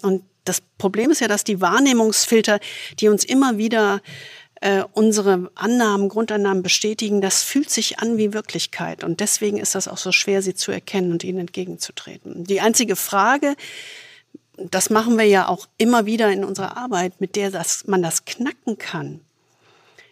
Und 0.03 0.21
das 0.43 0.61
Problem 0.77 1.09
ist 1.09 1.21
ja, 1.21 1.27
dass 1.27 1.43
die 1.43 1.59
Wahrnehmungsfilter, 1.59 2.59
die 2.99 3.07
uns 3.07 3.23
immer 3.23 3.57
wieder 3.57 4.01
äh, 4.61 4.83
unsere 4.93 5.51
Annahmen, 5.55 6.09
Grundannahmen 6.09 6.63
bestätigen, 6.63 7.21
das 7.21 7.43
fühlt 7.43 7.69
sich 7.69 7.99
an 7.99 8.17
wie 8.17 8.33
Wirklichkeit. 8.33 9.03
Und 9.03 9.19
deswegen 9.19 9.57
ist 9.57 9.75
das 9.75 9.87
auch 9.87 9.97
so 9.97 10.11
schwer, 10.11 10.41
sie 10.41 10.55
zu 10.55 10.71
erkennen 10.71 11.11
und 11.11 11.23
ihnen 11.23 11.39
entgegenzutreten. 11.39 12.45
Die 12.45 12.61
einzige 12.61 12.95
Frage, 12.95 13.55
das 14.57 14.89
machen 14.89 15.17
wir 15.17 15.25
ja 15.25 15.47
auch 15.47 15.67
immer 15.77 16.05
wieder 16.05 16.31
in 16.31 16.43
unserer 16.43 16.77
Arbeit, 16.77 17.19
mit 17.19 17.35
der 17.35 17.51
das, 17.51 17.85
man 17.87 18.01
das 18.01 18.25
knacken 18.25 18.77
kann, 18.77 19.21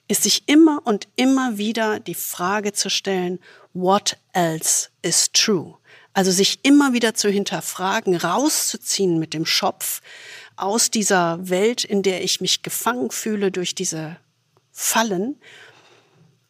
ist 0.07 0.23
sich 0.23 0.43
immer 0.47 0.81
und 0.83 1.07
immer 1.15 1.57
wieder 1.57 1.99
die 1.99 2.15
Frage 2.15 2.73
zu 2.73 2.89
stellen, 2.89 3.39
what 3.73 4.17
else 4.33 4.89
is 5.01 5.31
true? 5.31 5.75
Also 6.13 6.31
sich 6.31 6.59
immer 6.63 6.93
wieder 6.93 7.15
zu 7.15 7.29
hinterfragen, 7.29 8.15
rauszuziehen 8.15 9.17
mit 9.17 9.33
dem 9.33 9.45
Schopf 9.45 10.01
aus 10.55 10.91
dieser 10.91 11.49
Welt, 11.49 11.83
in 11.83 12.03
der 12.03 12.23
ich 12.23 12.41
mich 12.41 12.61
gefangen 12.61 13.09
fühle 13.09 13.51
durch 13.51 13.73
diese 13.73 14.17
Fallen 14.73 15.37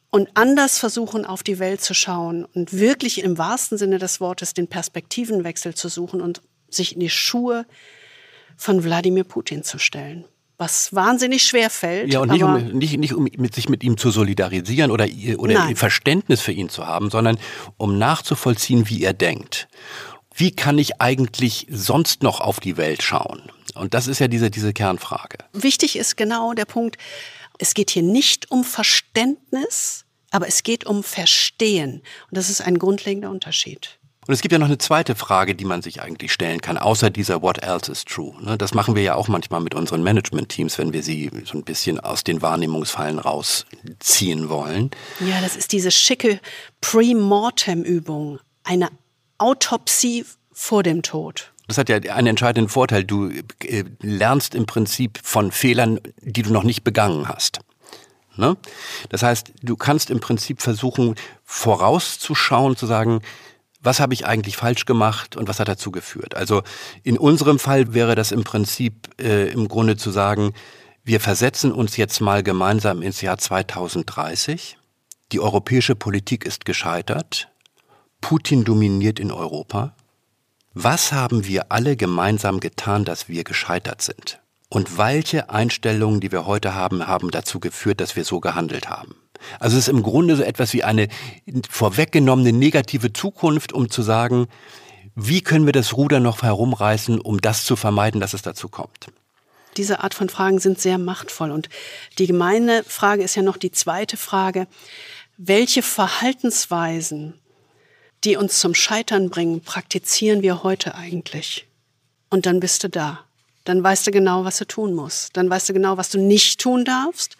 und 0.10 0.30
anders 0.34 0.80
versuchen, 0.80 1.26
auf 1.26 1.44
die 1.44 1.60
Welt 1.60 1.82
zu 1.82 1.94
schauen 1.94 2.46
und 2.46 2.74
wirklich 2.74 3.22
im 3.22 3.38
wahrsten 3.38 3.78
Sinne 3.78 4.00
des 4.00 4.20
Wortes 4.20 4.56
den 4.56 4.68
Perspektivenwechsel 4.68 5.76
zu 5.76 5.90
suchen 5.90 6.22
und 6.22 6.42
sich 6.70 6.94
in 6.94 7.00
die 7.00 7.10
Schuhe 7.10 7.66
von 8.58 8.84
Wladimir 8.84 9.26
Putin 9.26 9.64
zu 9.64 9.78
stellen 9.78 10.26
was 10.58 10.94
wahnsinnig 10.94 11.44
schwer 11.44 11.70
fällt. 11.70 12.14
Ja, 12.14 12.20
und 12.20 12.32
nicht, 12.32 12.44
um, 12.44 12.68
nicht, 12.78 12.98
nicht 12.98 13.14
um 13.14 13.24
mit, 13.24 13.56
sich 13.56 13.70
mit 13.70 13.84
ihm 13.84 13.98
zu 13.98 14.12
solidarisieren 14.12 14.92
oder, 14.92 15.08
oder 15.38 15.76
Verständnis 15.76 16.42
für 16.42 16.52
ihn 16.52 16.70
zu 16.70 16.88
haben, 16.88 17.10
sondern 17.10 17.38
um 17.78 17.98
nachzuvollziehen, 17.98 18.88
wie 18.88 19.04
er 19.04 19.14
denkt. 19.14 19.68
Wie 20.34 20.52
kann 20.52 20.78
ich 20.78 21.02
eigentlich 21.02 21.68
sonst 21.70 22.24
noch 22.24 22.40
auf 22.40 22.60
die 22.60 22.78
Welt 22.78 23.04
schauen? 23.04 23.44
Und 23.76 23.94
das 23.94 24.08
ist 24.08 24.20
ja 24.20 24.28
diese, 24.28 24.52
diese 24.52 24.72
Kernfrage. 24.72 25.40
Wichtig 25.52 25.96
ist 25.98 26.16
genau 26.16 26.54
der 26.54 26.66
Punkt, 26.66 26.98
es 27.64 27.74
geht 27.74 27.92
hier 27.92 28.04
nicht 28.04 28.52
um 28.52 28.66
Verständnis, 28.66 30.04
aber 30.32 30.50
es 30.50 30.64
geht 30.64 30.86
um 30.86 31.02
Verstehen. 31.02 32.02
Und 32.30 32.38
das 32.38 32.50
ist 32.50 32.60
ein 32.60 32.78
grundlegender 32.78 33.30
Unterschied. 33.30 34.00
Und 34.28 34.34
es 34.34 34.42
gibt 34.42 34.52
ja 34.52 34.60
noch 34.60 34.68
eine 34.68 34.78
zweite 34.78 35.16
Frage, 35.16 35.56
die 35.56 35.64
man 35.64 35.82
sich 35.82 36.02
eigentlich 36.02 36.34
stellen 36.34 36.60
kann, 36.60 36.78
außer 36.78 37.10
dieser 37.10 37.42
What 37.42 37.64
else 37.64 37.90
is 37.90 38.04
true. 38.04 38.34
Ne? 38.42 38.58
Das 38.58 38.74
machen 38.74 38.96
wir 38.96 39.04
ja 39.04 39.16
auch 39.16 39.30
manchmal 39.30 39.62
mit 39.62 39.76
unseren 39.76 40.04
Management-Teams, 40.04 40.78
wenn 40.78 40.92
wir 40.92 41.04
sie 41.04 41.32
so 41.46 41.58
ein 41.58 41.64
bisschen 41.64 42.02
aus 42.02 42.26
den 42.26 42.42
Wahrnehmungsfallen 42.42 43.18
rausziehen 43.18 44.50
wollen. 44.50 44.92
Ja, 45.22 45.40
das 45.40 45.56
ist 45.56 45.72
diese 45.72 45.92
schicke 45.92 46.42
Pre-Mortem-Übung, 46.82 48.40
eine 48.66 48.90
Autopsie 49.38 50.26
vor 50.52 50.84
dem 50.84 51.02
Tod. 51.02 51.53
Das 51.74 51.80
hat 51.80 51.90
ja 51.90 52.14
einen 52.14 52.28
entscheidenden 52.28 52.70
Vorteil. 52.70 53.04
Du 53.04 53.32
äh, 53.64 53.84
lernst 54.00 54.54
im 54.54 54.68
Prinzip 54.68 55.20
von 55.24 55.52
Fehlern, 55.52 56.00
die 56.22 56.44
du 56.44 56.52
noch 56.52 56.64
nicht 56.64 56.84
begangen 56.84 57.28
hast. 57.28 57.62
Ne? 58.36 58.58
Das 59.10 59.24
heißt, 59.24 59.54
du 59.64 59.76
kannst 59.76 60.12
im 60.12 60.20
Prinzip 60.20 60.62
versuchen, 60.62 61.16
vorauszuschauen, 61.44 62.76
zu 62.76 62.86
sagen, 62.86 63.22
was 63.82 64.00
habe 64.00 64.14
ich 64.14 64.28
eigentlich 64.28 64.56
falsch 64.56 64.86
gemacht 64.86 65.36
und 65.36 65.48
was 65.48 65.60
hat 65.60 65.68
dazu 65.68 65.90
geführt. 65.90 66.36
Also 66.36 66.62
in 67.02 67.18
unserem 67.18 67.58
Fall 67.58 67.96
wäre 67.96 68.14
das 68.14 68.32
im 68.32 68.44
Prinzip 68.44 69.10
äh, 69.20 69.48
im 69.52 69.68
Grunde 69.68 69.98
zu 69.98 70.12
sagen, 70.12 70.54
wir 71.04 71.20
versetzen 71.20 71.72
uns 71.72 71.98
jetzt 71.98 72.22
mal 72.22 72.44
gemeinsam 72.44 73.02
ins 73.02 73.22
Jahr 73.22 73.40
2030. 73.40 74.78
Die 75.32 75.40
europäische 75.40 75.96
Politik 75.96 76.46
ist 76.46 76.66
gescheitert. 76.66 77.50
Putin 78.22 78.64
dominiert 78.64 79.20
in 79.20 79.32
Europa. 79.32 79.96
Was 80.76 81.12
haben 81.12 81.46
wir 81.46 81.72
alle 81.72 81.96
gemeinsam 81.96 82.60
getan, 82.60 83.06
dass 83.06 83.30
wir 83.30 83.44
gescheitert 83.44 84.02
sind? 84.02 84.40
Und 84.70 84.98
welche 84.98 85.52
Einstellungen, 85.52 86.20
die 86.20 86.32
wir 86.32 86.48
heute 86.48 86.74
haben, 86.74 87.06
haben 87.06 87.30
dazu 87.30 87.60
geführt, 87.60 88.02
dass 88.02 88.16
wir 88.16 88.26
so 88.26 88.40
gehandelt 88.40 88.90
haben? 88.90 89.16
Also 89.60 89.78
es 89.78 89.84
ist 89.84 89.94
im 89.94 90.02
Grunde 90.02 90.36
so 90.36 90.42
etwas 90.42 90.74
wie 90.74 90.84
eine 90.84 91.10
vorweggenommene 91.70 92.54
negative 92.54 93.14
Zukunft, 93.14 93.72
um 93.72 93.92
zu 93.92 94.02
sagen, 94.02 94.48
wie 95.16 95.42
können 95.42 95.68
wir 95.68 95.74
das 95.74 95.96
Ruder 95.96 96.20
noch 96.20 96.42
herumreißen, 96.42 97.22
um 97.22 97.40
das 97.40 97.66
zu 97.66 97.76
vermeiden, 97.76 98.20
dass 98.20 98.34
es 98.34 98.42
dazu 98.42 98.68
kommt. 98.68 99.12
Diese 99.78 100.04
Art 100.04 100.16
von 100.16 100.28
Fragen 100.28 100.58
sind 100.58 100.80
sehr 100.80 100.98
machtvoll. 100.98 101.52
Und 101.52 101.70
die 102.18 102.26
gemeine 102.26 102.84
Frage 102.84 103.22
ist 103.22 103.36
ja 103.36 103.44
noch 103.44 103.58
die 103.58 103.72
zweite 103.72 104.18
Frage. 104.18 104.66
Welche 105.38 105.84
Verhaltensweisen, 105.84 107.40
die 108.24 108.38
uns 108.38 108.60
zum 108.60 108.74
Scheitern 108.74 109.30
bringen, 109.30 109.62
praktizieren 109.62 110.42
wir 110.42 110.64
heute 110.64 110.96
eigentlich? 110.96 111.68
Und 112.30 112.46
dann 112.46 112.60
bist 112.60 112.84
du 112.84 112.90
da. 112.90 113.26
Dann 113.64 113.84
weißt 113.84 114.08
du 114.08 114.12
genau, 114.12 114.44
was 114.44 114.58
du 114.58 114.66
tun 114.66 114.94
musst. 114.94 115.36
Dann 115.38 115.50
weißt 115.50 115.70
du 115.70 115.74
genau, 115.74 115.98
was 115.98 116.10
du 116.10 116.20
nicht 116.20 116.60
tun 116.60 116.86
darfst 116.86 117.38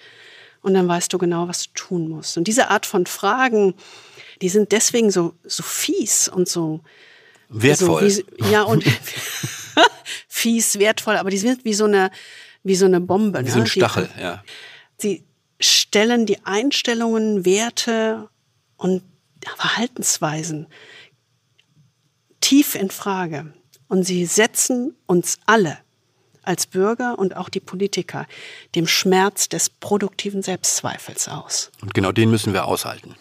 und 0.62 0.74
dann 0.74 0.88
weißt 0.88 1.12
du 1.12 1.18
genau, 1.18 1.48
was 1.48 1.64
du 1.64 1.70
tun 1.74 2.10
musst. 2.10 2.38
Und 2.38 2.48
diese 2.48 2.70
Art 2.70 2.86
von 2.86 3.06
Fragen, 3.06 3.76
die 4.42 4.50
sind 4.50 4.72
deswegen 4.72 5.12
so, 5.12 5.34
so 5.44 5.64
fies 5.64 6.28
und 6.28 6.48
so 6.48 6.82
wertvoll. 7.50 8.10
So 8.10 8.24
wie, 8.38 8.52
ja, 8.52 8.64
und 8.64 8.84
fies, 10.28 10.80
wertvoll, 10.80 11.18
aber 11.18 11.30
die 11.30 11.38
sind 11.38 11.66
wie 11.66 11.74
so 11.74 11.86
eine, 11.86 12.12
wie 12.64 12.76
so 12.76 12.86
eine 12.86 13.02
Bombe. 13.02 13.40
Wie 13.40 13.44
ne? 13.44 13.52
so 13.52 13.60
ein 13.60 13.68
Stachel, 13.68 14.10
die, 14.16 14.22
ja. 14.22 14.44
Sie 14.98 15.24
stellen 15.60 16.26
die 16.26 16.46
Einstellungen, 16.46 17.46
Werte 17.46 18.30
und 18.78 19.04
Verhaltensweisen 19.58 20.68
tief 22.42 22.76
in 22.76 22.92
Frage. 22.92 23.54
Und 23.88 24.04
sie 24.04 24.26
setzen 24.26 24.96
uns 25.06 25.40
alle 25.46 25.78
als 26.44 26.68
Bürger 26.68 27.18
und 27.18 27.38
auch 27.38 27.50
die 27.50 27.60
Politiker 27.60 28.26
dem 28.76 28.88
Schmerz 28.88 29.50
des 29.50 29.70
produktiven 29.70 30.42
Selbstzweifels 30.42 31.28
aus. 31.28 31.72
Und 31.82 31.94
genau 31.94 32.12
den 32.12 32.30
müssen 32.30 32.54
wir 32.54 32.66
aushalten. 32.66 33.16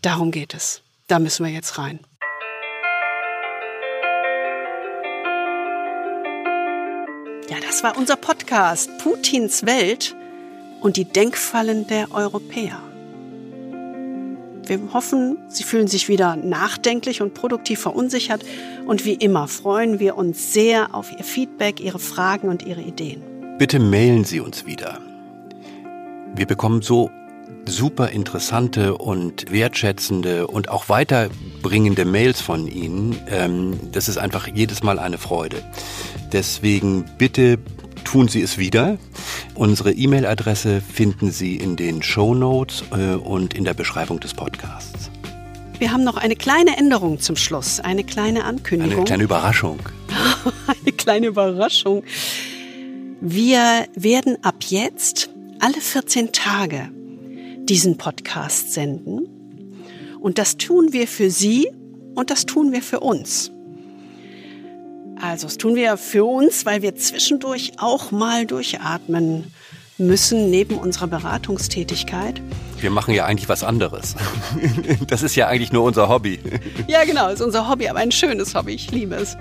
Darum 0.00 0.30
geht 0.30 0.54
es. 0.54 0.82
Da 1.06 1.18
müssen 1.18 1.44
wir 1.44 1.52
jetzt 1.52 1.78
rein. 1.78 2.00
Ja, 7.50 7.58
das 7.66 7.82
war 7.82 7.98
unser 7.98 8.16
Podcast 8.16 8.90
Putins 8.98 9.66
Welt 9.66 10.16
und 10.80 10.96
die 10.96 11.04
Denkfallen 11.04 11.86
der 11.86 12.10
Europäer. 12.12 12.91
Wir 14.66 14.78
hoffen, 14.92 15.38
Sie 15.48 15.64
fühlen 15.64 15.88
sich 15.88 16.08
wieder 16.08 16.36
nachdenklich 16.36 17.20
und 17.20 17.34
produktiv 17.34 17.80
verunsichert. 17.80 18.44
Und 18.86 19.04
wie 19.04 19.14
immer 19.14 19.48
freuen 19.48 19.98
wir 19.98 20.16
uns 20.16 20.52
sehr 20.52 20.94
auf 20.94 21.10
Ihr 21.10 21.24
Feedback, 21.24 21.80
Ihre 21.80 21.98
Fragen 21.98 22.48
und 22.48 22.64
Ihre 22.64 22.80
Ideen. 22.80 23.22
Bitte 23.58 23.78
mailen 23.78 24.24
Sie 24.24 24.40
uns 24.40 24.66
wieder. 24.66 24.98
Wir 26.34 26.46
bekommen 26.46 26.82
so 26.82 27.10
super 27.66 28.10
interessante 28.10 28.96
und 28.96 29.50
wertschätzende 29.50 30.46
und 30.46 30.68
auch 30.68 30.88
weiterbringende 30.88 32.04
Mails 32.04 32.40
von 32.40 32.66
Ihnen. 32.66 33.16
Ähm, 33.28 33.78
das 33.92 34.08
ist 34.08 34.18
einfach 34.18 34.48
jedes 34.48 34.82
Mal 34.82 34.98
eine 34.98 35.18
Freude. 35.18 35.62
Deswegen 36.32 37.04
bitte 37.18 37.58
tun 38.04 38.28
Sie 38.28 38.42
es 38.42 38.58
wieder. 38.58 38.98
Unsere 39.54 39.92
E-Mail-Adresse 39.92 40.80
finden 40.80 41.30
Sie 41.30 41.56
in 41.56 41.76
den 41.76 42.02
Show 42.02 42.34
Notes 42.34 42.84
äh, 42.90 43.14
und 43.14 43.54
in 43.54 43.64
der 43.64 43.74
Beschreibung 43.74 44.20
des 44.20 44.34
Podcasts. 44.34 45.10
Wir 45.78 45.92
haben 45.92 46.04
noch 46.04 46.16
eine 46.16 46.36
kleine 46.36 46.76
Änderung 46.76 47.18
zum 47.18 47.36
Schluss, 47.36 47.80
eine 47.80 48.04
kleine 48.04 48.44
Ankündigung. 48.44 48.98
Eine 48.98 49.04
kleine 49.04 49.22
Überraschung. 49.24 49.78
eine 50.66 50.92
kleine 50.92 51.26
Überraschung. 51.26 52.04
Wir 53.20 53.86
werden 53.94 54.36
ab 54.42 54.56
jetzt 54.68 55.30
alle 55.58 55.80
14 55.80 56.32
Tage 56.32 56.90
diesen 57.64 57.96
Podcast 57.96 58.72
senden. 58.72 59.28
Und 60.20 60.38
das 60.38 60.56
tun 60.56 60.92
wir 60.92 61.08
für 61.08 61.30
Sie 61.30 61.68
und 62.14 62.30
das 62.30 62.46
tun 62.46 62.72
wir 62.72 62.82
für 62.82 63.00
uns. 63.00 63.50
Also 65.22 65.46
das 65.46 65.56
tun 65.56 65.76
wir 65.76 65.96
für 65.96 66.24
uns, 66.24 66.66
weil 66.66 66.82
wir 66.82 66.96
zwischendurch 66.96 67.74
auch 67.78 68.10
mal 68.10 68.44
durchatmen 68.44 69.52
müssen 69.96 70.50
neben 70.50 70.76
unserer 70.76 71.06
Beratungstätigkeit. 71.06 72.42
Wir 72.80 72.90
machen 72.90 73.14
ja 73.14 73.24
eigentlich 73.24 73.48
was 73.48 73.62
anderes. 73.62 74.16
Das 75.06 75.22
ist 75.22 75.36
ja 75.36 75.46
eigentlich 75.46 75.72
nur 75.72 75.84
unser 75.84 76.08
Hobby. 76.08 76.40
Ja, 76.88 77.04
genau, 77.04 77.28
ist 77.28 77.40
unser 77.40 77.68
Hobby, 77.68 77.88
aber 77.88 78.00
ein 78.00 78.10
schönes 78.10 78.54
Hobby. 78.54 78.72
Ich 78.72 78.90
liebe 78.90 79.14
es. 79.14 79.36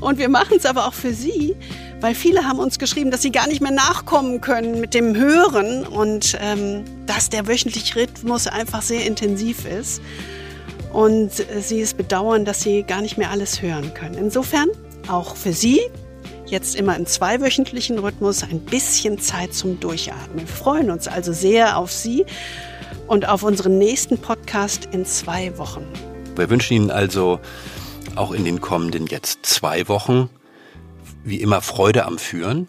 Und 0.00 0.18
wir 0.18 0.28
machen 0.28 0.56
es 0.58 0.66
aber 0.66 0.86
auch 0.86 0.92
für 0.92 1.14
Sie, 1.14 1.54
weil 2.00 2.14
viele 2.14 2.44
haben 2.44 2.58
uns 2.58 2.78
geschrieben, 2.78 3.10
dass 3.10 3.22
sie 3.22 3.30
gar 3.30 3.46
nicht 3.46 3.62
mehr 3.62 3.70
nachkommen 3.70 4.40
können 4.40 4.80
mit 4.80 4.92
dem 4.92 5.16
Hören 5.16 5.86
und 5.86 6.36
ähm, 6.40 6.84
dass 7.06 7.30
der 7.30 7.46
wöchentliche 7.46 7.96
Rhythmus 7.96 8.48
einfach 8.48 8.82
sehr 8.82 9.06
intensiv 9.06 9.64
ist. 9.64 10.02
Und 10.92 11.30
äh, 11.40 11.62
sie 11.62 11.80
es 11.80 11.94
bedauern, 11.94 12.44
dass 12.44 12.60
sie 12.60 12.82
gar 12.82 13.00
nicht 13.00 13.16
mehr 13.16 13.30
alles 13.30 13.62
hören 13.62 13.94
können. 13.94 14.16
Insofern 14.16 14.68
auch 15.08 15.36
für 15.36 15.52
Sie 15.52 15.80
jetzt 16.46 16.76
immer 16.76 16.96
im 16.96 17.06
zweiwöchentlichen 17.06 17.98
Rhythmus 17.98 18.42
ein 18.42 18.60
bisschen 18.60 19.18
Zeit 19.18 19.54
zum 19.54 19.80
Durchatmen. 19.80 20.40
Wir 20.40 20.46
freuen 20.46 20.90
uns 20.90 21.08
also 21.08 21.32
sehr 21.32 21.78
auf 21.78 21.90
Sie 21.90 22.26
und 23.06 23.28
auf 23.28 23.42
unseren 23.42 23.78
nächsten 23.78 24.18
Podcast 24.18 24.88
in 24.92 25.06
zwei 25.06 25.56
Wochen. 25.58 25.86
Wir 26.36 26.50
wünschen 26.50 26.74
Ihnen 26.74 26.90
also 26.90 27.40
auch 28.16 28.32
in 28.32 28.44
den 28.44 28.60
kommenden 28.60 29.06
jetzt 29.06 29.46
zwei 29.46 29.88
Wochen 29.88 30.28
wie 31.24 31.40
immer 31.40 31.60
Freude 31.60 32.04
am 32.04 32.18
Führen 32.18 32.68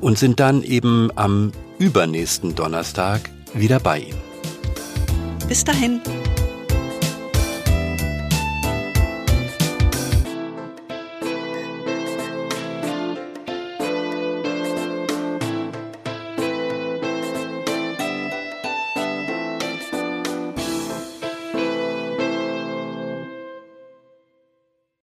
und 0.00 0.18
sind 0.18 0.40
dann 0.40 0.62
eben 0.62 1.10
am 1.16 1.52
übernächsten 1.78 2.54
Donnerstag 2.54 3.30
wieder 3.54 3.80
bei 3.80 3.98
Ihnen. 4.00 4.20
Bis 5.48 5.64
dahin. 5.64 6.00